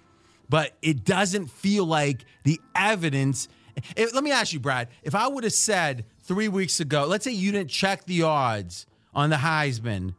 But 0.50 0.72
it 0.82 1.04
doesn't 1.04 1.46
feel 1.50 1.86
like 1.86 2.24
the 2.44 2.60
evidence. 2.74 3.48
If- 3.96 4.12
let 4.12 4.24
me 4.24 4.32
ask 4.32 4.52
you, 4.52 4.60
Brad. 4.60 4.88
If 5.02 5.14
I 5.14 5.28
would 5.28 5.44
have 5.44 5.52
said 5.52 6.04
three 6.24 6.48
weeks 6.48 6.80
ago, 6.80 7.06
let's 7.06 7.24
say 7.24 7.30
you 7.30 7.52
didn't 7.52 7.70
check 7.70 8.04
the 8.04 8.24
odds 8.24 8.84
on 9.14 9.30
the 9.30 9.36
Heisman 9.36 10.14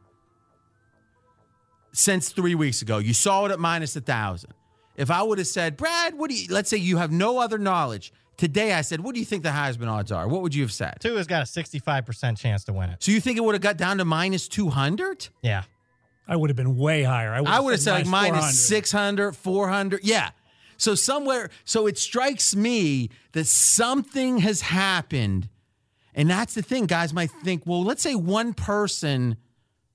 since 1.93 2.29
three 2.29 2.55
weeks 2.55 2.81
ago, 2.81 2.97
you 2.97 3.13
saw 3.13 3.45
it 3.45 3.51
at 3.51 3.59
minus 3.59 3.95
a 3.97 4.01
thousand. 4.01 4.53
If 4.95 5.11
I 5.11 5.21
would 5.21 5.37
have 5.37 5.47
said, 5.47 5.77
Brad, 5.77 6.17
what 6.17 6.29
do 6.29 6.35
you? 6.35 6.47
Let's 6.49 6.69
say 6.69 6.77
you 6.77 6.97
have 6.97 7.11
no 7.11 7.39
other 7.39 7.57
knowledge. 7.57 8.13
Today, 8.37 8.73
I 8.73 8.81
said, 8.81 9.01
what 9.01 9.13
do 9.13 9.19
you 9.19 9.25
think 9.25 9.43
the 9.43 9.49
Heisman 9.49 9.87
odds 9.87 10.11
are? 10.11 10.27
What 10.27 10.41
would 10.41 10.55
you 10.55 10.63
have 10.63 10.71
said? 10.71 10.97
Tua 10.99 11.17
has 11.17 11.27
got 11.27 11.43
a 11.43 11.45
65% 11.45 12.37
chance 12.39 12.63
to 12.63 12.73
win 12.73 12.89
it. 12.89 13.03
So 13.03 13.11
you 13.11 13.21
think 13.21 13.37
it 13.37 13.43
would 13.43 13.53
have 13.53 13.61
got 13.61 13.77
down 13.77 13.99
to 13.99 14.05
minus 14.05 14.47
200? 14.47 15.27
Yeah. 15.43 15.63
I 16.31 16.37
would 16.37 16.49
have 16.49 16.55
been 16.55 16.77
way 16.77 17.03
higher. 17.03 17.33
I 17.33 17.41
would 17.41 17.49
I 17.49 17.59
would 17.59 17.71
have 17.73 17.81
said 17.81 17.93
like 17.93 18.05
minus 18.07 18.39
400. 18.39 18.53
600, 18.53 19.35
400. 19.35 19.99
Yeah. 20.01 20.29
So 20.77 20.95
somewhere, 20.95 21.49
so 21.65 21.87
it 21.87 21.97
strikes 21.97 22.55
me 22.55 23.09
that 23.33 23.47
something 23.47 24.37
has 24.37 24.61
happened. 24.61 25.49
And 26.15 26.29
that's 26.29 26.53
the 26.53 26.61
thing. 26.61 26.85
Guys 26.85 27.13
might 27.13 27.31
think, 27.43 27.63
well, 27.65 27.83
let's 27.83 28.01
say 28.01 28.15
one 28.15 28.53
person 28.53 29.35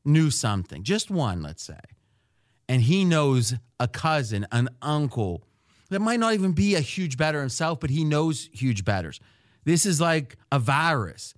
knew 0.05 0.31
something, 0.31 0.83
just 0.83 1.11
one, 1.11 1.43
let's 1.43 1.63
say, 1.63 1.81
and 2.69 2.83
he 2.83 3.05
knows 3.05 3.55
a 3.81 3.89
cousin, 3.89 4.47
an 4.53 4.69
uncle 4.83 5.43
that 5.89 6.01
might 6.01 6.21
not 6.21 6.35
even 6.35 6.53
be 6.53 6.75
a 6.75 6.81
huge 6.81 7.17
better 7.17 7.41
himself, 7.41 7.81
but 7.81 7.89
he 7.89 8.05
knows 8.05 8.51
huge 8.53 8.85
bettors. 8.85 9.21
This 9.65 9.87
is 9.87 10.03
like 10.03 10.37
a 10.53 10.59
virus. 10.59 11.33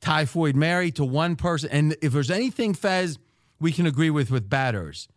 Typhoid 0.00 0.56
Mary 0.56 0.90
to 0.90 1.04
one 1.04 1.36
person. 1.36 1.70
And 1.70 1.96
if 2.02 2.12
there's 2.12 2.30
anything, 2.30 2.74
Fez, 2.74 3.18
we 3.62 3.72
can 3.72 3.86
agree 3.86 4.10
with 4.10 4.30
with 4.30 4.50
batters. 4.50 5.08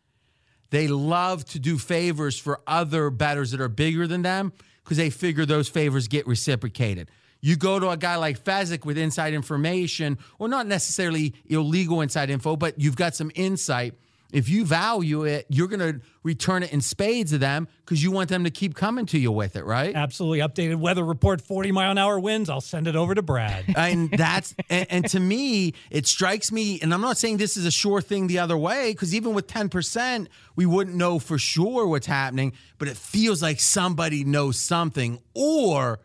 they 0.71 0.87
love 0.87 1.45
to 1.45 1.59
do 1.59 1.77
favors 1.77 2.37
for 2.37 2.59
other 2.67 3.09
batters 3.09 3.51
that 3.51 3.61
are 3.61 3.69
bigger 3.69 4.07
than 4.07 4.21
them 4.21 4.51
because 4.83 4.97
they 4.97 5.09
figure 5.09 5.45
those 5.45 5.67
favors 5.67 6.07
get 6.07 6.27
reciprocated. 6.27 7.09
You 7.41 7.55
go 7.55 7.79
to 7.79 7.89
a 7.89 7.97
guy 7.97 8.15
like 8.15 8.43
Fezzik 8.43 8.85
with 8.85 8.97
inside 8.97 9.33
information, 9.33 10.17
or 10.39 10.47
not 10.47 10.67
necessarily 10.67 11.33
illegal 11.45 12.01
inside 12.01 12.29
info, 12.29 12.55
but 12.55 12.79
you've 12.79 12.95
got 12.95 13.15
some 13.15 13.31
insight. 13.35 13.93
If 14.32 14.49
you 14.49 14.65
value 14.65 15.23
it, 15.23 15.45
you're 15.49 15.67
going 15.67 15.80
to 15.80 16.01
return 16.23 16.63
it 16.63 16.73
in 16.73 16.82
spades 16.82 17.32
to 17.32 17.38
them 17.38 17.67
because 17.86 18.03
you 18.03 18.11
want 18.11 18.30
them 18.30 18.43
to 18.43 18.49
keep 18.49 18.76
coming 18.76 19.05
to 19.07 19.17
you 19.17 19.32
with 19.32 19.55
it, 19.55 19.63
right? 19.63 19.95
Absolutely. 19.95 20.39
Updated 20.39 20.78
weather 20.78 21.03
report 21.03 21.41
40 21.41 21.71
mile 21.71 21.91
an 21.91 21.97
hour 21.97 22.19
winds. 22.19 22.49
I'll 22.49 22.59
send 22.59 22.88
it 22.88 22.95
over 22.95 23.15
to 23.15 23.21
Brad. 23.21 23.65
and 23.78 24.09
that's 24.11 24.55
and, 24.69 24.88
and 24.89 25.09
to 25.09 25.19
me 25.19 25.73
it 25.89 26.07
strikes 26.07 26.51
me 26.51 26.80
and 26.82 26.93
i'm 26.93 27.01
not 27.01 27.17
saying 27.17 27.38
this 27.38 27.57
is 27.57 27.65
a 27.65 27.71
sure 27.71 28.01
thing 28.01 28.28
the 28.28 28.39
other 28.39 28.57
way 28.57 28.91
because 28.91 29.13
even 29.13 29.34
with 29.34 29.47
10% 29.47 30.28
we 30.55 30.65
wouldn't 30.65 30.95
know 30.95 31.19
for 31.19 31.38
sure 31.38 31.88
what's 31.88 32.07
happening 32.07 32.53
but 32.78 32.88
it 32.88 32.97
feels 32.97 33.41
like 33.41 33.59
somebody 33.59 34.23
knows 34.23 34.59
something 34.59 35.19
or 35.34 35.99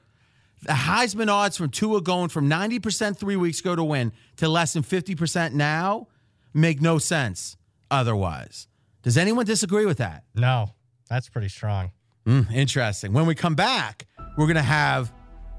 the 0.63 0.73
heisman 0.73 1.29
odds 1.29 1.57
from 1.57 1.71
tua 1.71 2.01
going 2.01 2.29
from 2.29 2.49
90% 2.49 3.17
three 3.17 3.37
weeks 3.37 3.61
ago 3.61 3.75
to 3.75 3.85
win 3.85 4.13
to 4.37 4.49
less 4.49 4.73
than 4.73 4.83
50% 4.83 5.53
now 5.53 6.07
make 6.53 6.81
no 6.81 6.99
sense 6.99 7.57
otherwise 7.91 8.69
does 9.03 9.17
anyone 9.17 9.45
disagree 9.47 9.87
with 9.87 9.99
that 9.99 10.25
No, 10.35 10.71
that's 11.09 11.29
pretty 11.29 11.49
strong. 11.49 11.91
Mm, 12.27 12.53
interesting. 12.53 13.13
When 13.13 13.27
we 13.27 13.35
come 13.35 13.55
back, 13.55 14.07
we're 14.37 14.47
going 14.47 14.57
to 14.57 14.63
have 14.63 15.13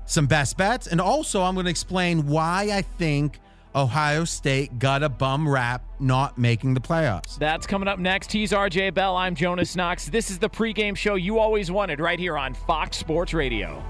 some 0.05 0.27
best 0.27 0.57
bets. 0.57 0.87
And 0.87 1.01
also, 1.01 1.41
I'm 1.41 1.55
going 1.55 1.65
to 1.65 1.71
explain 1.71 2.27
why 2.27 2.69
I 2.71 2.83
think 2.83 3.39
Ohio 3.75 4.25
State 4.25 4.77
got 4.79 5.01
a 5.01 5.09
bum 5.09 5.47
rap 5.49 5.83
not 5.99 6.37
making 6.37 6.73
the 6.73 6.79
playoffs. 6.79 7.37
That's 7.39 7.65
coming 7.65 7.87
up 7.87 7.99
next. 7.99 8.31
He's 8.31 8.51
RJ 8.51 8.93
Bell. 8.93 9.15
I'm 9.15 9.33
Jonas 9.33 9.75
Knox. 9.75 10.07
This 10.07 10.29
is 10.29 10.37
the 10.39 10.49
pregame 10.49 10.95
show 10.95 11.15
you 11.15 11.39
always 11.39 11.71
wanted 11.71 11.99
right 11.99 12.19
here 12.19 12.37
on 12.37 12.53
Fox 12.53 12.97
Sports 12.97 13.33
Radio. 13.33 13.83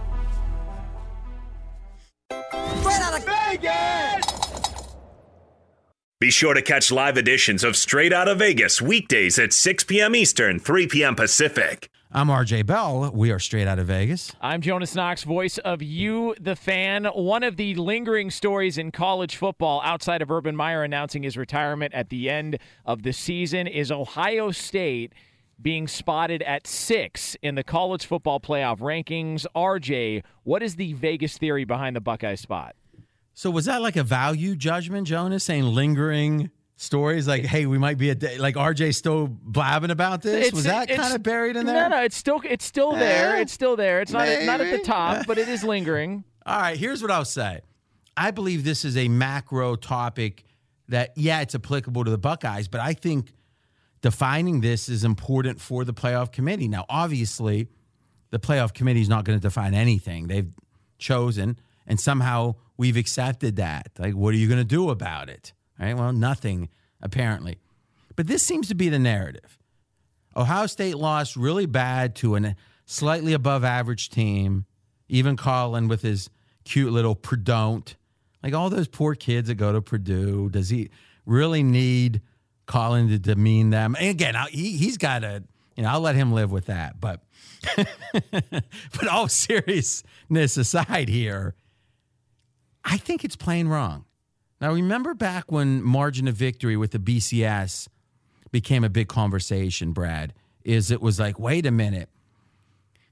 Straight 2.29 3.01
out 3.01 3.17
of 3.17 3.25
Vegas! 3.25 4.40
Be 6.21 6.29
sure 6.29 6.53
to 6.53 6.61
catch 6.61 6.91
live 6.91 7.17
editions 7.17 7.63
of 7.63 7.75
Straight 7.75 8.13
Out 8.13 8.27
of 8.27 8.37
Vegas 8.37 8.79
weekdays 8.79 9.39
at 9.39 9.51
6 9.51 9.85
p.m. 9.85 10.15
Eastern, 10.15 10.59
3 10.59 10.85
p.m. 10.85 11.15
Pacific. 11.15 11.89
I'm 12.11 12.27
RJ 12.27 12.67
Bell. 12.67 13.09
We 13.11 13.31
are 13.31 13.39
straight 13.39 13.67
out 13.67 13.79
of 13.79 13.87
Vegas. 13.87 14.31
I'm 14.39 14.61
Jonas 14.61 14.93
Knox, 14.93 15.23
voice 15.23 15.57
of 15.57 15.81
You, 15.81 16.35
the 16.39 16.55
fan. 16.55 17.05
One 17.05 17.41
of 17.41 17.57
the 17.57 17.73
lingering 17.73 18.29
stories 18.29 18.77
in 18.77 18.91
college 18.91 19.35
football 19.35 19.81
outside 19.83 20.21
of 20.21 20.29
Urban 20.29 20.55
Meyer 20.55 20.83
announcing 20.83 21.23
his 21.23 21.37
retirement 21.37 21.91
at 21.95 22.09
the 22.09 22.29
end 22.29 22.59
of 22.85 23.01
the 23.01 23.13
season 23.13 23.65
is 23.65 23.91
Ohio 23.91 24.51
State 24.51 25.13
being 25.59 25.87
spotted 25.87 26.43
at 26.43 26.67
six 26.67 27.35
in 27.41 27.55
the 27.55 27.63
college 27.63 28.05
football 28.05 28.39
playoff 28.39 28.77
rankings. 28.77 29.47
RJ, 29.55 30.21
what 30.43 30.61
is 30.61 30.75
the 30.75 30.93
Vegas 30.93 31.39
theory 31.39 31.65
behind 31.65 31.95
the 31.95 31.99
Buckeye 31.99 32.35
spot? 32.35 32.75
So, 33.41 33.49
was 33.49 33.65
that 33.65 33.81
like 33.81 33.95
a 33.95 34.03
value 34.03 34.55
judgment, 34.55 35.07
Jonas, 35.07 35.43
saying 35.43 35.63
lingering 35.63 36.51
stories 36.75 37.27
like, 37.27 37.43
hey, 37.43 37.65
we 37.65 37.79
might 37.79 37.97
be 37.97 38.11
a 38.11 38.13
day, 38.13 38.37
like 38.37 38.53
RJ 38.53 38.93
still 38.93 39.25
blabbing 39.27 39.89
about 39.89 40.21
this? 40.21 40.35
It's- 40.49 40.53
was 40.53 40.65
that 40.65 40.87
kind 40.89 41.15
of 41.15 41.23
buried 41.23 41.55
in 41.55 41.65
there? 41.65 41.89
No, 41.89 41.97
no, 41.97 42.03
it's 42.03 42.15
still 42.15 42.39
it's 42.43 42.63
still 42.63 42.91
there. 42.91 43.37
Eh, 43.37 43.41
It's 43.41 43.51
still 43.51 43.75
there. 43.75 43.99
It's 43.99 44.11
not 44.11 44.27
not 44.43 44.61
at 44.61 44.69
the 44.69 44.85
top, 44.85 45.25
but 45.25 45.39
it 45.39 45.47
is 45.49 45.63
lingering. 45.63 46.23
All 46.45 46.61
right, 46.61 46.77
here's 46.77 47.01
what 47.01 47.09
I'll 47.09 47.25
say. 47.25 47.61
I 48.15 48.29
believe 48.29 48.63
this 48.63 48.85
is 48.85 48.95
a 48.95 49.07
macro 49.07 49.75
topic 49.75 50.43
that, 50.89 51.13
yeah, 51.15 51.41
it's 51.41 51.55
applicable 51.55 52.03
to 52.03 52.11
the 52.11 52.19
Buckeyes, 52.19 52.67
but 52.67 52.79
I 52.79 52.93
think 52.93 53.33
defining 54.03 54.61
this 54.61 54.87
is 54.87 55.03
important 55.03 55.59
for 55.59 55.83
the 55.83 55.95
playoff 55.95 56.31
committee. 56.31 56.67
Now, 56.67 56.85
obviously, 56.89 57.69
the 58.29 58.37
playoff 58.37 58.75
committee 58.75 59.01
is 59.01 59.09
not 59.09 59.25
going 59.25 59.39
to 59.39 59.41
define 59.41 59.73
anything. 59.73 60.27
They've 60.27 60.51
chosen, 60.99 61.57
and 61.87 61.99
somehow 61.99 62.53
we've 62.81 62.97
accepted 62.97 63.57
that. 63.57 63.91
Like, 63.99 64.15
what 64.15 64.33
are 64.33 64.37
you 64.37 64.47
going 64.47 64.57
to 64.59 64.63
do 64.63 64.89
about 64.89 65.29
it? 65.29 65.53
Right, 65.79 65.95
well, 65.95 66.11
nothing, 66.11 66.67
apparently. 66.99 67.59
But 68.15 68.25
this 68.25 68.41
seems 68.41 68.67
to 68.69 68.75
be 68.75 68.89
the 68.89 68.97
narrative. 68.97 69.59
Ohio 70.35 70.65
State 70.65 70.97
lost 70.97 71.35
really 71.35 71.67
bad 71.67 72.15
to 72.15 72.35
a 72.35 72.41
uh, 72.41 72.53
slightly 72.87 73.33
above 73.33 73.63
average 73.63 74.09
team. 74.09 74.65
Even 75.07 75.37
Colin 75.37 75.89
with 75.89 76.01
his 76.01 76.31
cute 76.63 76.91
little 76.91 77.13
Purdue. 77.13 77.83
Like 78.41 78.55
all 78.55 78.71
those 78.71 78.87
poor 78.87 79.13
kids 79.13 79.49
that 79.49 79.55
go 79.55 79.71
to 79.71 79.81
Purdue. 79.81 80.49
Does 80.49 80.69
he 80.69 80.89
really 81.27 81.61
need 81.61 82.21
Colin 82.65 83.09
to 83.09 83.19
demean 83.19 83.69
them? 83.69 83.95
And 83.99 84.09
again, 84.09 84.35
he, 84.49 84.75
he's 84.77 84.97
got 84.97 85.19
to, 85.19 85.43
you 85.75 85.83
know, 85.83 85.89
I'll 85.89 86.01
let 86.01 86.15
him 86.15 86.31
live 86.31 86.51
with 86.51 86.65
that. 86.65 86.99
But, 86.99 87.21
but 88.31 89.07
all 89.07 89.27
seriousness 89.27 90.57
aside 90.57 91.09
here, 91.09 91.53
I 92.83 92.97
think 92.97 93.23
it's 93.23 93.35
plain 93.35 93.67
wrong. 93.67 94.05
Now, 94.59 94.73
remember 94.73 95.13
back 95.13 95.51
when 95.51 95.81
margin 95.81 96.27
of 96.27 96.35
victory 96.35 96.77
with 96.77 96.91
the 96.91 96.99
BCS 96.99 97.87
became 98.51 98.83
a 98.83 98.89
big 98.89 99.07
conversation, 99.07 99.91
Brad, 99.91 100.33
is 100.63 100.91
it 100.91 101.01
was 101.01 101.19
like, 101.19 101.39
wait 101.39 101.65
a 101.65 101.71
minute. 101.71 102.09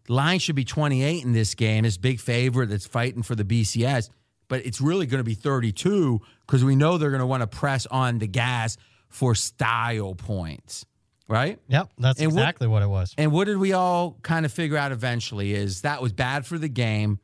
Line 0.07 0.39
should 0.39 0.55
be 0.55 0.65
28 0.65 1.23
in 1.23 1.33
this 1.33 1.53
game, 1.55 1.83
this 1.83 1.97
big 1.97 2.19
favorite 2.19 2.67
that's 2.69 2.87
fighting 2.87 3.21
for 3.23 3.35
the 3.35 3.43
BCS, 3.43 4.09
but 4.47 4.65
it's 4.65 4.81
really 4.81 5.05
going 5.05 5.19
to 5.19 5.23
be 5.23 5.35
32 5.35 6.19
because 6.47 6.63
we 6.63 6.75
know 6.75 6.97
they're 6.97 7.11
going 7.11 7.19
to 7.19 7.27
want 7.27 7.41
to 7.41 7.47
press 7.47 7.85
on 7.85 8.17
the 8.17 8.27
gas 8.27 8.75
for 9.07 9.35
style 9.35 10.15
points, 10.15 10.85
right? 11.27 11.59
Yep, 11.67 11.89
that's 11.99 12.19
And 12.19 12.31
what- 12.31 12.39
exactly 12.39 12.67
what, 12.67 12.81
it 12.81 12.89
was. 12.89 13.13
And 13.19 13.31
what 13.31 13.45
did 13.45 13.57
we 13.57 13.73
all 13.73 14.17
kind 14.23 14.45
of 14.45 14.51
figure 14.53 14.77
out 14.77 14.91
eventually 14.91 15.53
is 15.53 15.81
that 15.81 16.01
was 16.01 16.11
bad 16.11 16.45
for 16.45 16.57
the 16.57 16.69
game. 16.69 17.19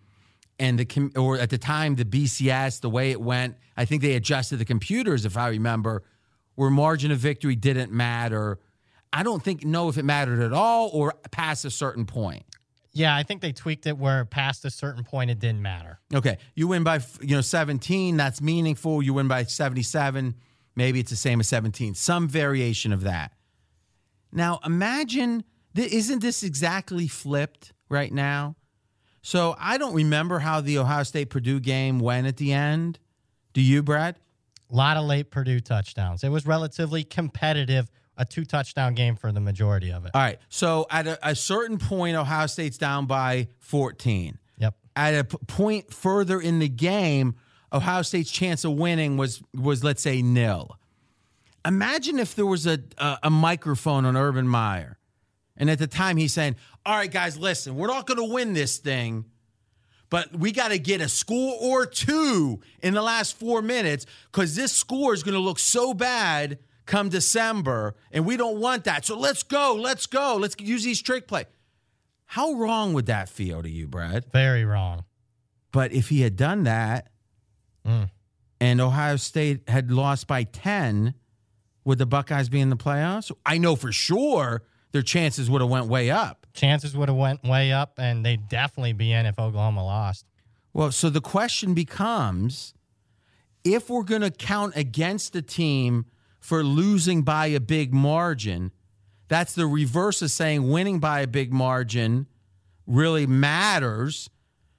And 0.58 0.80
the 0.80 1.12
or 1.18 1.38
at 1.38 1.50
the 1.50 1.58
time 1.58 1.96
the 1.96 2.06
BCS 2.06 2.80
the 2.80 2.90
way 2.90 3.12
it 3.12 3.20
went, 3.20 3.58
I 3.76 3.86
think 3.86 4.02
they 4.02 4.14
adjusted 4.14 4.58
the 4.58 4.66
computers 4.66 5.26
if 5.26 5.36
I 5.36 5.50
remember, 5.50 6.04
where 6.56 6.70
margin 6.70 7.12
of 7.12 7.20
victory 7.20 7.56
didn't 7.56 7.92
matter. 7.92 8.60
I 9.12 9.24
don't 9.24 9.44
think 9.44 9.66
know 9.66 9.90
if 9.90 9.98
it 9.98 10.04
mattered 10.04 10.42
at 10.42 10.54
all 10.54 10.90
or 10.94 11.14
past 11.32 11.66
a 11.66 11.72
certain 11.72 12.06
point. 12.06 12.44
Yeah, 12.94 13.14
I 13.14 13.24
think 13.24 13.42
they 13.42 13.52
tweaked 13.52 13.86
it 13.88 13.98
where 13.98 14.24
past 14.24 14.64
a 14.64 14.70
certain 14.70 15.04
point 15.04 15.30
it 15.30 15.40
didn't 15.40 15.62
matter. 15.62 16.00
Okay, 16.14 16.38
you 16.56 16.70
win 16.70 16.84
by 16.84 17.02
you 17.20 17.36
know 17.36 17.42
17, 17.42 18.16
that's 18.16 18.42
meaningful. 18.42 19.02
You 19.04 19.14
win 19.14 19.28
by 19.28 19.44
77, 19.44 20.36
maybe 20.78 21.02
it's 21.02 21.10
the 21.10 21.18
same 21.18 21.42
as 21.42 21.50
17. 21.50 21.96
Some 21.96 22.30
variation 22.30 22.94
of 22.94 23.02
that. 23.02 23.34
Now, 24.32 24.62
imagine 24.66 25.44
isn't 25.76 26.20
this 26.20 26.44
exactly 26.44 27.08
flipped 27.08 27.74
right 27.90 28.14
now? 28.14 28.56
So, 29.26 29.56
I 29.60 29.80
don't 29.80 29.96
remember 29.96 30.38
how 30.38 30.62
the 30.62 30.78
Ohio 30.78 31.02
State 31.02 31.32
Purdue 31.32 31.60
game 31.60 31.98
went 31.98 32.28
at 32.28 32.38
the 32.38 32.54
end. 32.54 33.00
Do 33.54 33.62
you, 33.62 33.82
Brad? 33.82 34.18
A 34.72 34.76
lot 34.76 34.98
of 34.98 35.06
late 35.06 35.32
Purdue 35.32 35.60
touchdowns. 35.62 36.24
It 36.24 36.30
was 36.30 36.46
relatively 36.46 37.04
competitive, 37.04 37.90
a 38.18 38.24
two 38.24 38.46
touchdown 38.46 38.94
game 38.94 39.16
for 39.16 39.32
the 39.32 39.40
majority 39.40 39.92
of 39.92 40.06
it. 40.06 40.12
All 40.14 40.22
right. 40.22 40.38
So, 40.50 40.86
at 40.92 41.08
a, 41.08 41.30
a 41.30 41.34
certain 41.34 41.80
point 41.80 42.16
Ohio 42.16 42.46
State's 42.46 42.78
down 42.78 43.08
by 43.08 43.48
14. 43.62 44.38
Yep. 44.60 44.76
At 44.96 45.16
a 45.16 45.24
p- 45.24 45.38
point 45.48 45.92
further 45.92 46.40
in 46.40 46.60
the 46.60 46.70
game, 46.70 47.34
Ohio 47.74 48.04
State's 48.04 48.30
chance 48.30 48.64
of 48.64 48.74
winning 48.74 49.18
was 49.18 49.42
was 49.56 49.84
let's 49.84 50.04
say 50.04 50.22
nil. 50.22 50.78
Imagine 51.66 52.20
if 52.20 52.36
there 52.36 52.46
was 52.46 52.68
a 52.68 52.78
a, 53.00 53.18
a 53.24 53.30
microphone 53.32 54.06
on 54.06 54.16
Urban 54.16 54.48
Meyer, 54.48 55.00
and 55.58 55.72
at 55.72 55.80
the 55.80 55.88
time 55.88 56.18
he's 56.18 56.34
saying, 56.34 56.58
"All 56.86 56.96
right, 56.96 57.12
guys, 57.12 57.38
listen, 57.38 57.76
we're 57.76 57.88
not 57.88 58.08
going 58.08 58.18
to 58.18 58.34
win 58.34 58.54
this 58.54 58.78
thing." 58.78 59.26
But 60.10 60.36
we 60.36 60.52
got 60.52 60.68
to 60.70 60.78
get 60.78 61.02
a 61.02 61.10
score 61.10 61.58
or 61.60 61.86
two 61.88 62.62
in 62.84 62.94
the 62.94 63.02
last 63.02 63.38
four 63.38 63.62
minutes 63.64 64.06
because 64.32 64.56
this 64.56 64.72
score 64.72 65.14
is 65.14 65.24
going 65.24 65.34
to 65.34 65.40
look 65.40 65.58
so 65.60 65.94
bad 65.96 66.60
come 66.86 67.10
December, 67.10 67.96
and 68.12 68.26
we 68.26 68.38
don't 68.38 68.60
want 68.60 68.84
that. 68.84 69.04
So 69.06 69.18
let's 69.18 69.42
go, 69.42 69.74
let's 69.74 70.06
go, 70.06 70.38
let's 70.40 70.56
use 70.60 70.84
these 70.84 71.02
trick 71.02 71.28
play. 71.28 71.46
How 72.28 72.54
wrong 72.54 72.94
would 72.94 73.08
that 73.08 73.30
feel 73.30 73.64
to 73.64 73.70
you, 73.70 73.88
Brad? 73.88 74.32
Very 74.32 74.64
wrong. 74.64 75.06
But 75.72 75.92
if 75.92 76.10
he 76.10 76.22
had 76.22 76.36
done 76.36 76.64
that, 76.64 77.10
Mm. 77.86 78.10
and 78.62 78.80
Ohio 78.82 79.16
State 79.16 79.68
had 79.68 79.92
lost 79.92 80.28
by 80.28 80.44
ten, 80.44 81.16
would 81.84 81.98
the 81.98 82.06
Buckeyes 82.06 82.50
be 82.50 82.60
in 82.62 82.70
the 82.70 82.78
playoffs? 82.78 83.32
I 83.46 83.58
know 83.58 83.76
for 83.76 83.92
sure 83.92 84.64
their 84.92 85.02
chances 85.02 85.50
would 85.50 85.62
have 85.62 85.70
went 85.70 85.88
way 85.88 86.10
up. 86.12 86.45
Chances 86.56 86.96
would 86.96 87.10
have 87.10 87.18
went 87.18 87.44
way 87.44 87.72
up, 87.72 88.00
and 88.00 88.26
they'd 88.26 88.48
definitely 88.48 88.94
be 88.94 89.12
in 89.12 89.26
if 89.26 89.38
Oklahoma 89.38 89.84
lost. 89.84 90.26
Well, 90.74 90.92
so 90.92 91.10
the 91.10 91.22
question 91.22 91.74
becomes 91.74 92.74
if 93.64 93.90
we're 93.90 94.04
going 94.04 94.22
to 94.22 94.32
count 94.32 94.74
against 94.76 95.34
the 95.34 95.42
team 95.42 96.06
for 96.40 96.64
losing 96.64 97.24
by 97.24 97.48
a 97.48 97.60
big 97.60 97.94
margin, 97.94 98.72
that's 99.28 99.54
the 99.54 99.68
reverse 99.68 100.22
of 100.22 100.32
saying 100.32 100.70
winning 100.70 101.00
by 101.00 101.22
a 101.22 101.28
big 101.28 101.52
margin 101.52 102.28
really 102.88 103.26
matters. 103.26 104.30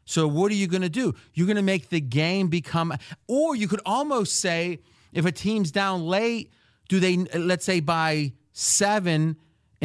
So, 0.05 0.29
what 0.29 0.53
are 0.53 0.55
you 0.55 0.69
going 0.69 0.83
to 0.83 0.89
do? 0.89 1.15
You're 1.35 1.47
going 1.47 1.57
to 1.57 1.63
make 1.63 1.89
the 1.89 2.01
game 2.01 2.49
become, 2.49 2.95
or 3.27 3.57
you 3.57 3.69
could 3.69 3.81
almost 3.85 4.37
say 4.37 4.79
if 5.13 5.27
a 5.27 5.33
team's 5.33 5.73
down 5.73 6.07
late, 6.07 6.53
do 6.89 7.01
they, 7.01 7.17
let's 7.17 7.65
say 7.65 7.81
by 7.81 8.33
seven, 8.53 9.37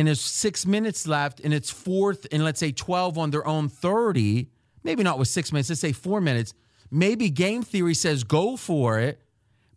and 0.01 0.07
there's 0.07 0.19
six 0.19 0.65
minutes 0.65 1.05
left 1.05 1.39
and 1.41 1.53
it's 1.53 1.69
fourth 1.69 2.25
and 2.31 2.43
let's 2.43 2.59
say 2.59 2.71
12 2.71 3.19
on 3.19 3.29
their 3.29 3.45
own 3.45 3.69
30, 3.69 4.49
maybe 4.83 5.03
not 5.03 5.19
with 5.19 5.27
six 5.27 5.51
minutes, 5.51 5.69
let's 5.69 5.79
say 5.79 5.91
four 5.91 6.19
minutes, 6.19 6.55
maybe 6.89 7.29
game 7.29 7.61
theory 7.61 7.93
says 7.93 8.23
go 8.23 8.57
for 8.57 8.99
it. 8.99 9.21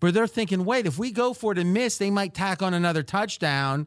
But 0.00 0.14
they're 0.14 0.26
thinking, 0.26 0.64
wait, 0.64 0.86
if 0.86 0.98
we 0.98 1.10
go 1.10 1.34
for 1.34 1.52
it 1.52 1.58
and 1.58 1.74
miss, 1.74 1.98
they 1.98 2.10
might 2.10 2.32
tack 2.32 2.62
on 2.62 2.72
another 2.72 3.02
touchdown. 3.02 3.86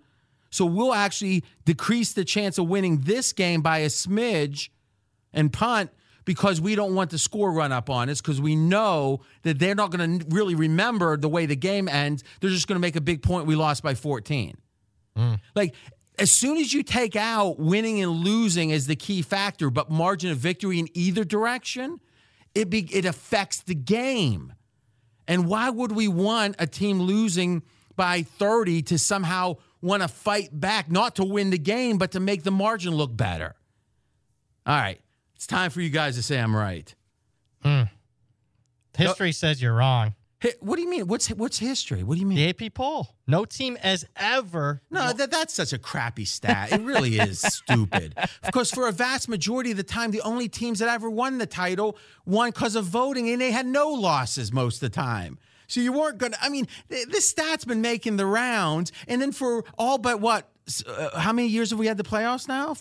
So 0.51 0.63
we'll 0.63 0.93
actually 0.93 1.43
decrease 1.65 2.13
the 2.13 2.23
chance 2.23 2.59
of 2.59 2.67
winning 2.67 2.99
this 2.99 3.33
game 3.33 3.63
by 3.63 3.79
a 3.79 3.88
smidge 3.88 4.69
and 5.33 5.51
punt 5.51 5.89
because 6.23 6.61
we 6.61 6.75
don't 6.75 6.93
want 6.93 7.09
the 7.09 7.17
score 7.17 7.51
run 7.51 7.71
up 7.71 7.89
on 7.89 8.11
us 8.11 8.21
because 8.21 8.39
we 8.39 8.55
know 8.55 9.21
that 9.41 9.57
they're 9.57 9.73
not 9.73 9.89
going 9.89 10.19
to 10.19 10.25
really 10.29 10.53
remember 10.53 11.17
the 11.17 11.29
way 11.29 11.47
the 11.47 11.55
game 11.55 11.88
ends. 11.88 12.23
They're 12.41 12.51
just 12.51 12.67
going 12.67 12.75
to 12.75 12.79
make 12.79 12.95
a 12.95 13.01
big 13.01 13.23
point 13.23 13.47
we 13.47 13.55
lost 13.55 13.81
by 13.81 13.95
14. 13.95 14.55
Mm. 15.17 15.39
Like 15.55 15.73
as 16.20 16.32
soon 16.32 16.57
as 16.57 16.74
you 16.74 16.84
take 16.84 17.15
out 17.15 17.59
winning 17.59 18.01
and 18.01 18.11
losing 18.11 18.72
as 18.72 18.88
the 18.88 18.95
key 18.95 19.22
factor, 19.22 19.70
but 19.70 19.89
margin 19.89 20.32
of 20.32 20.38
victory 20.38 20.80
in 20.80 20.88
either 20.93 21.24
direction, 21.24 21.99
it 22.55 22.70
be, 22.70 22.88
it 22.91 23.05
affects 23.05 23.61
the 23.61 23.76
game. 23.76 24.53
And 25.28 25.47
why 25.47 25.70
would 25.70 25.91
we 25.91 26.07
want 26.07 26.55
a 26.57 26.65
team 26.65 27.01
losing 27.01 27.63
by 27.95 28.24
30 28.24 28.84
to 28.84 28.97
somehow 28.97 29.57
want 29.82 30.01
to 30.01 30.07
fight 30.07 30.49
back, 30.51 30.89
not 30.89 31.15
to 31.18 31.24
win 31.24 31.49
the 31.49 31.57
game, 31.57 31.97
but 31.97 32.11
to 32.11 32.20
make 32.20 32.43
the 32.43 32.51
margin 32.51 32.95
look 32.95 33.15
better? 33.15 33.55
All 34.65 34.76
right. 34.76 34.99
It's 35.36 35.45
time 35.45 35.70
for 35.70 35.82
you 35.82 35.89
guys 35.89 36.15
to 36.15 36.24
say 36.24 36.39
I'm 36.39 36.55
right. 36.55 36.93
Hmm. 37.61 37.84
History 38.97 39.32
says 39.32 39.61
you're 39.61 39.76
wrong. 39.76 40.15
What 40.59 40.75
do 40.75 40.83
you 40.83 40.89
mean? 40.89 41.07
What's 41.07 41.29
what's 41.29 41.57
history? 41.57 42.03
What 42.03 42.15
do 42.15 42.19
you 42.21 42.27
mean? 42.27 42.38
The 42.38 42.65
AP 42.67 42.73
poll. 42.75 43.15
No 43.25 43.43
team 43.43 43.75
has 43.81 44.05
ever. 44.15 44.81
No, 44.91 45.11
that, 45.11 45.31
that's 45.31 45.53
such 45.53 45.73
a 45.73 45.79
crappy 45.79 46.25
stat. 46.25 46.71
It 46.71 46.81
really 46.81 47.17
is 47.17 47.39
stupid. 47.41 48.15
Because 48.45 48.69
for 48.69 48.88
a 48.88 48.91
vast 48.91 49.29
majority 49.29 49.71
of 49.71 49.77
the 49.77 49.83
time, 49.83 50.11
the 50.11 50.21
only 50.21 50.47
teams 50.47 50.79
that 50.79 50.89
ever 50.89 51.09
won 51.09 51.39
the 51.39 51.47
title 51.47 51.97
won 52.25 52.49
because 52.49 52.75
of 52.75 52.85
voting, 52.85 53.29
and 53.29 53.41
they 53.41 53.51
had 53.51 53.65
no 53.65 53.89
losses 53.89 54.51
most 54.53 54.75
of 54.75 54.91
the 54.91 54.95
time. 54.95 55.39
So 55.67 55.81
you 55.81 55.91
weren't 55.91 56.17
going 56.17 56.31
to, 56.31 56.43
I 56.43 56.49
mean, 56.49 56.67
th- 56.89 57.07
this 57.07 57.27
stat's 57.29 57.65
been 57.65 57.81
making 57.81 58.17
the 58.17 58.25
rounds. 58.25 58.91
And 59.07 59.21
then 59.21 59.31
for 59.31 59.65
all 59.77 59.97
but 59.97 60.21
what, 60.21 60.47
uh, 60.88 61.19
how 61.19 61.33
many 61.33 61.49
years 61.49 61.71
have 61.71 61.79
we 61.79 61.88
had 61.88 61.97
the 61.97 62.03
playoffs 62.03 62.47
now? 62.47 62.75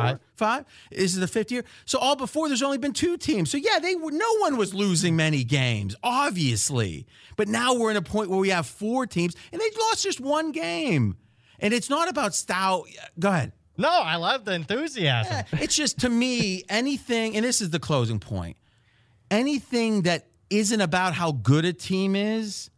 Five. 0.00 0.18
Five? 0.36 0.64
This 0.90 1.14
is 1.14 1.20
the 1.20 1.28
fifth 1.28 1.52
year. 1.52 1.64
So 1.84 1.98
all 1.98 2.16
before, 2.16 2.48
there's 2.48 2.62
only 2.62 2.78
been 2.78 2.92
two 2.92 3.16
teams. 3.16 3.50
So 3.50 3.58
yeah, 3.58 3.78
they 3.80 3.94
were, 3.94 4.10
no 4.10 4.36
one 4.38 4.56
was 4.56 4.74
losing 4.74 5.14
many 5.16 5.44
games, 5.44 5.94
obviously. 6.02 7.06
But 7.36 7.48
now 7.48 7.74
we're 7.74 7.90
in 7.90 7.96
a 7.96 8.02
point 8.02 8.30
where 8.30 8.38
we 8.38 8.48
have 8.50 8.66
four 8.66 9.06
teams, 9.06 9.34
and 9.52 9.60
they 9.60 9.70
lost 9.88 10.02
just 10.02 10.20
one 10.20 10.52
game. 10.52 11.16
And 11.60 11.72
it's 11.72 11.88
not 11.88 12.08
about 12.08 12.34
style. 12.34 12.84
Go 13.18 13.28
ahead. 13.28 13.52
No, 13.78 13.88
I 13.90 14.16
love 14.16 14.44
the 14.44 14.52
enthusiasm. 14.52 15.32
Eh, 15.32 15.42
it's 15.62 15.74
just 15.76 16.00
to 16.00 16.08
me, 16.08 16.64
anything, 16.68 17.36
and 17.36 17.44
this 17.44 17.60
is 17.60 17.70
the 17.70 17.78
closing 17.80 18.18
point 18.20 18.56
anything 19.30 20.02
that 20.02 20.26
isn't 20.50 20.82
about 20.82 21.14
how 21.14 21.32
good 21.32 21.64
a 21.64 21.72
team 21.72 22.14
is. 22.14 22.68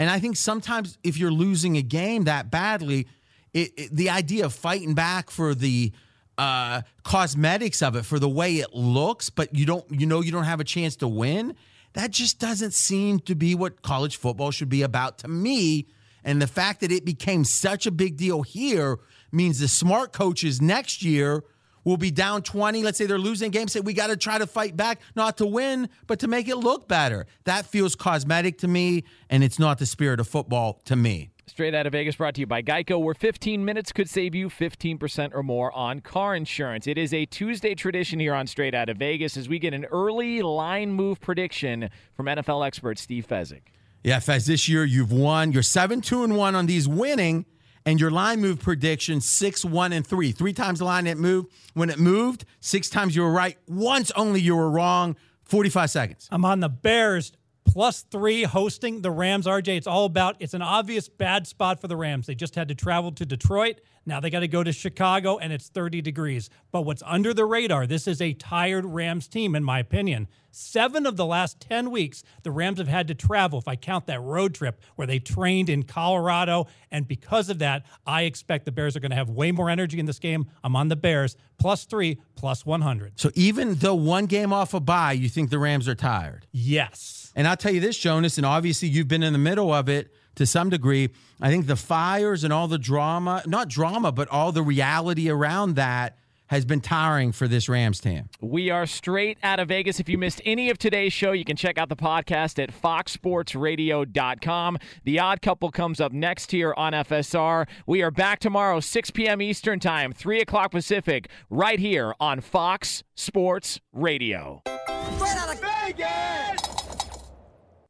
And 0.00 0.10
I 0.10 0.18
think 0.18 0.36
sometimes 0.36 0.98
if 1.04 1.16
you're 1.16 1.30
losing 1.30 1.76
a 1.76 1.82
game 1.82 2.24
that 2.24 2.50
badly, 2.50 3.06
it, 3.54 3.70
it- 3.76 3.94
the 3.96 4.10
idea 4.10 4.46
of 4.46 4.52
fighting 4.52 4.94
back 4.94 5.30
for 5.30 5.54
the 5.54 5.92
uh, 6.40 6.80
cosmetics 7.02 7.82
of 7.82 7.96
it, 7.96 8.06
for 8.06 8.18
the 8.18 8.28
way 8.28 8.56
it 8.56 8.74
looks, 8.74 9.28
but 9.28 9.54
you 9.54 9.66
don't, 9.66 9.84
you 9.90 10.06
know, 10.06 10.22
you 10.22 10.32
don't 10.32 10.44
have 10.44 10.58
a 10.58 10.64
chance 10.64 10.96
to 10.96 11.06
win. 11.06 11.54
That 11.92 12.12
just 12.12 12.38
doesn't 12.38 12.72
seem 12.72 13.20
to 13.20 13.34
be 13.34 13.54
what 13.54 13.82
college 13.82 14.16
football 14.16 14.50
should 14.50 14.70
be 14.70 14.80
about 14.80 15.18
to 15.18 15.28
me. 15.28 15.86
And 16.24 16.40
the 16.40 16.46
fact 16.46 16.80
that 16.80 16.90
it 16.90 17.04
became 17.04 17.44
such 17.44 17.86
a 17.86 17.90
big 17.90 18.16
deal 18.16 18.40
here 18.40 18.98
means 19.30 19.58
the 19.58 19.68
smart 19.68 20.14
coaches 20.14 20.62
next 20.62 21.02
year 21.02 21.44
will 21.84 21.98
be 21.98 22.10
down 22.10 22.40
20. 22.40 22.82
Let's 22.82 22.96
say 22.96 23.04
they're 23.04 23.18
losing 23.18 23.50
games. 23.50 23.72
Say, 23.72 23.80
we 23.80 23.92
got 23.92 24.06
to 24.06 24.16
try 24.16 24.38
to 24.38 24.46
fight 24.46 24.74
back, 24.76 25.00
not 25.14 25.36
to 25.38 25.46
win, 25.46 25.90
but 26.06 26.20
to 26.20 26.28
make 26.28 26.48
it 26.48 26.56
look 26.56 26.88
better. 26.88 27.26
That 27.44 27.66
feels 27.66 27.94
cosmetic 27.94 28.56
to 28.58 28.68
me, 28.68 29.04
and 29.28 29.44
it's 29.44 29.58
not 29.58 29.78
the 29.78 29.86
spirit 29.86 30.20
of 30.20 30.28
football 30.28 30.80
to 30.86 30.96
me. 30.96 31.32
Straight 31.50 31.74
out 31.74 31.84
of 31.84 31.90
Vegas, 31.90 32.14
brought 32.14 32.36
to 32.36 32.40
you 32.40 32.46
by 32.46 32.62
Geico, 32.62 33.02
where 33.02 33.12
15 33.12 33.64
minutes 33.64 33.90
could 33.90 34.08
save 34.08 34.36
you 34.36 34.48
15% 34.48 35.34
or 35.34 35.42
more 35.42 35.76
on 35.76 35.98
car 35.98 36.36
insurance. 36.36 36.86
It 36.86 36.96
is 36.96 37.12
a 37.12 37.26
Tuesday 37.26 37.74
tradition 37.74 38.20
here 38.20 38.34
on 38.34 38.46
Straight 38.46 38.72
Out 38.72 38.88
of 38.88 38.98
Vegas 38.98 39.36
as 39.36 39.48
we 39.48 39.58
get 39.58 39.74
an 39.74 39.84
early 39.86 40.42
line 40.42 40.92
move 40.92 41.20
prediction 41.20 41.90
from 42.14 42.26
NFL 42.26 42.64
expert 42.64 43.00
Steve 43.00 43.26
Fezzik. 43.28 43.62
Yeah, 44.04 44.20
Fez, 44.20 44.46
this 44.46 44.68
year 44.68 44.84
you've 44.84 45.10
won. 45.10 45.50
You're 45.50 45.64
7 45.64 46.00
2 46.00 46.22
and 46.22 46.36
1 46.36 46.54
on 46.54 46.66
these 46.66 46.86
winning, 46.86 47.46
and 47.84 48.00
your 48.00 48.12
line 48.12 48.40
move 48.40 48.60
prediction 48.60 49.20
6 49.20 49.64
1 49.64 49.92
and 49.92 50.06
3. 50.06 50.30
Three 50.30 50.52
times 50.52 50.78
the 50.78 50.84
line 50.84 51.08
it 51.08 51.18
moved. 51.18 51.50
When 51.74 51.90
it 51.90 51.98
moved, 51.98 52.44
six 52.60 52.88
times 52.88 53.16
you 53.16 53.22
were 53.22 53.32
right. 53.32 53.58
Once 53.66 54.12
only 54.12 54.40
you 54.40 54.54
were 54.54 54.70
wrong. 54.70 55.16
45 55.42 55.90
seconds. 55.90 56.28
I'm 56.30 56.44
on 56.44 56.60
the 56.60 56.68
Bears 56.68 57.32
plus 57.70 58.02
three 58.02 58.42
hosting 58.42 59.00
the 59.00 59.10
Rams. 59.10 59.46
RJ, 59.46 59.76
it's 59.76 59.86
all 59.86 60.04
about 60.04 60.36
it's 60.40 60.54
an 60.54 60.62
obvious 60.62 61.08
bad 61.08 61.46
spot 61.46 61.80
for 61.80 61.86
the 61.86 61.96
Rams. 61.96 62.26
They 62.26 62.34
just 62.34 62.56
had 62.56 62.68
to 62.68 62.74
travel 62.74 63.12
to 63.12 63.24
Detroit. 63.24 63.80
Now 64.06 64.18
they 64.18 64.30
got 64.30 64.40
to 64.40 64.48
go 64.48 64.64
to 64.64 64.72
Chicago, 64.72 65.38
and 65.38 65.52
it's 65.52 65.68
30 65.68 66.00
degrees. 66.00 66.48
But 66.72 66.82
what's 66.82 67.02
under 67.04 67.34
the 67.34 67.44
radar, 67.44 67.86
this 67.86 68.06
is 68.06 68.20
a 68.20 68.32
tired 68.32 68.84
Rams 68.84 69.28
team, 69.28 69.54
in 69.54 69.62
my 69.62 69.78
opinion. 69.78 70.28
Seven 70.50 71.06
of 71.06 71.16
the 71.16 71.26
last 71.26 71.60
10 71.60 71.90
weeks, 71.90 72.24
the 72.42 72.50
Rams 72.50 72.78
have 72.78 72.88
had 72.88 73.06
to 73.08 73.14
travel, 73.14 73.58
if 73.58 73.68
I 73.68 73.76
count 73.76 74.06
that 74.06 74.20
road 74.20 74.54
trip 74.54 74.80
where 74.96 75.06
they 75.06 75.18
trained 75.18 75.68
in 75.68 75.84
Colorado. 75.84 76.66
And 76.90 77.06
because 77.06 77.50
of 77.50 77.58
that, 77.60 77.84
I 78.06 78.22
expect 78.22 78.64
the 78.64 78.72
Bears 78.72 78.96
are 78.96 79.00
going 79.00 79.10
to 79.10 79.16
have 79.16 79.30
way 79.30 79.52
more 79.52 79.70
energy 79.70 80.00
in 80.00 80.06
this 80.06 80.18
game. 80.18 80.46
I'm 80.64 80.74
on 80.74 80.88
the 80.88 80.96
Bears 80.96 81.36
plus 81.58 81.84
three, 81.84 82.20
plus 82.34 82.66
100. 82.66 83.20
So 83.20 83.30
even 83.34 83.74
though 83.76 83.94
one 83.94 84.26
game 84.26 84.52
off 84.52 84.74
a 84.74 84.80
bye, 84.80 85.12
you 85.12 85.28
think 85.28 85.50
the 85.50 85.58
Rams 85.58 85.86
are 85.86 85.94
tired? 85.94 86.46
Yes. 86.52 87.32
And 87.36 87.46
I'll 87.46 87.56
tell 87.56 87.72
you 87.72 87.80
this, 87.80 87.96
Jonas, 87.96 88.38
and 88.38 88.46
obviously 88.46 88.88
you've 88.88 89.08
been 89.08 89.22
in 89.22 89.32
the 89.32 89.38
middle 89.38 89.72
of 89.72 89.88
it 89.88 90.12
to 90.36 90.46
some 90.46 90.70
degree. 90.70 91.10
I 91.40 91.50
think 91.50 91.66
the 91.66 91.76
fires 91.76 92.44
and 92.44 92.52
all 92.52 92.68
the 92.68 92.78
drama, 92.78 93.42
not 93.46 93.68
drama, 93.68 94.12
but 94.12 94.28
all 94.28 94.52
the 94.52 94.62
reality 94.62 95.30
around 95.30 95.76
that 95.76 96.16
has 96.50 96.64
been 96.64 96.80
tiring 96.80 97.30
for 97.30 97.46
this 97.46 97.68
Rams 97.68 98.00
team. 98.00 98.28
We 98.40 98.70
are 98.70 98.84
straight 98.84 99.38
out 99.40 99.60
of 99.60 99.68
Vegas. 99.68 100.00
If 100.00 100.08
you 100.08 100.18
missed 100.18 100.42
any 100.44 100.68
of 100.68 100.78
today's 100.78 101.12
show, 101.12 101.30
you 101.30 101.44
can 101.44 101.56
check 101.56 101.78
out 101.78 101.88
the 101.88 101.94
podcast 101.94 102.60
at 102.60 102.72
foxsportsradio.com. 102.72 104.78
The 105.04 105.20
Odd 105.20 105.42
Couple 105.42 105.70
comes 105.70 106.00
up 106.00 106.10
next 106.10 106.50
here 106.50 106.74
on 106.76 106.92
FSR. 106.92 107.68
We 107.86 108.02
are 108.02 108.10
back 108.10 108.40
tomorrow, 108.40 108.80
6 108.80 109.12
p.m. 109.12 109.40
Eastern 109.40 109.78
Time, 109.78 110.12
3 110.12 110.40
o'clock 110.40 110.72
Pacific, 110.72 111.28
right 111.50 111.78
here 111.78 112.16
on 112.18 112.40
Fox 112.40 113.04
Sports 113.14 113.78
Radio. 113.92 114.62
Straight 114.66 115.36
out 115.36 115.54
of 115.54 115.60
Vegas! 115.60 116.59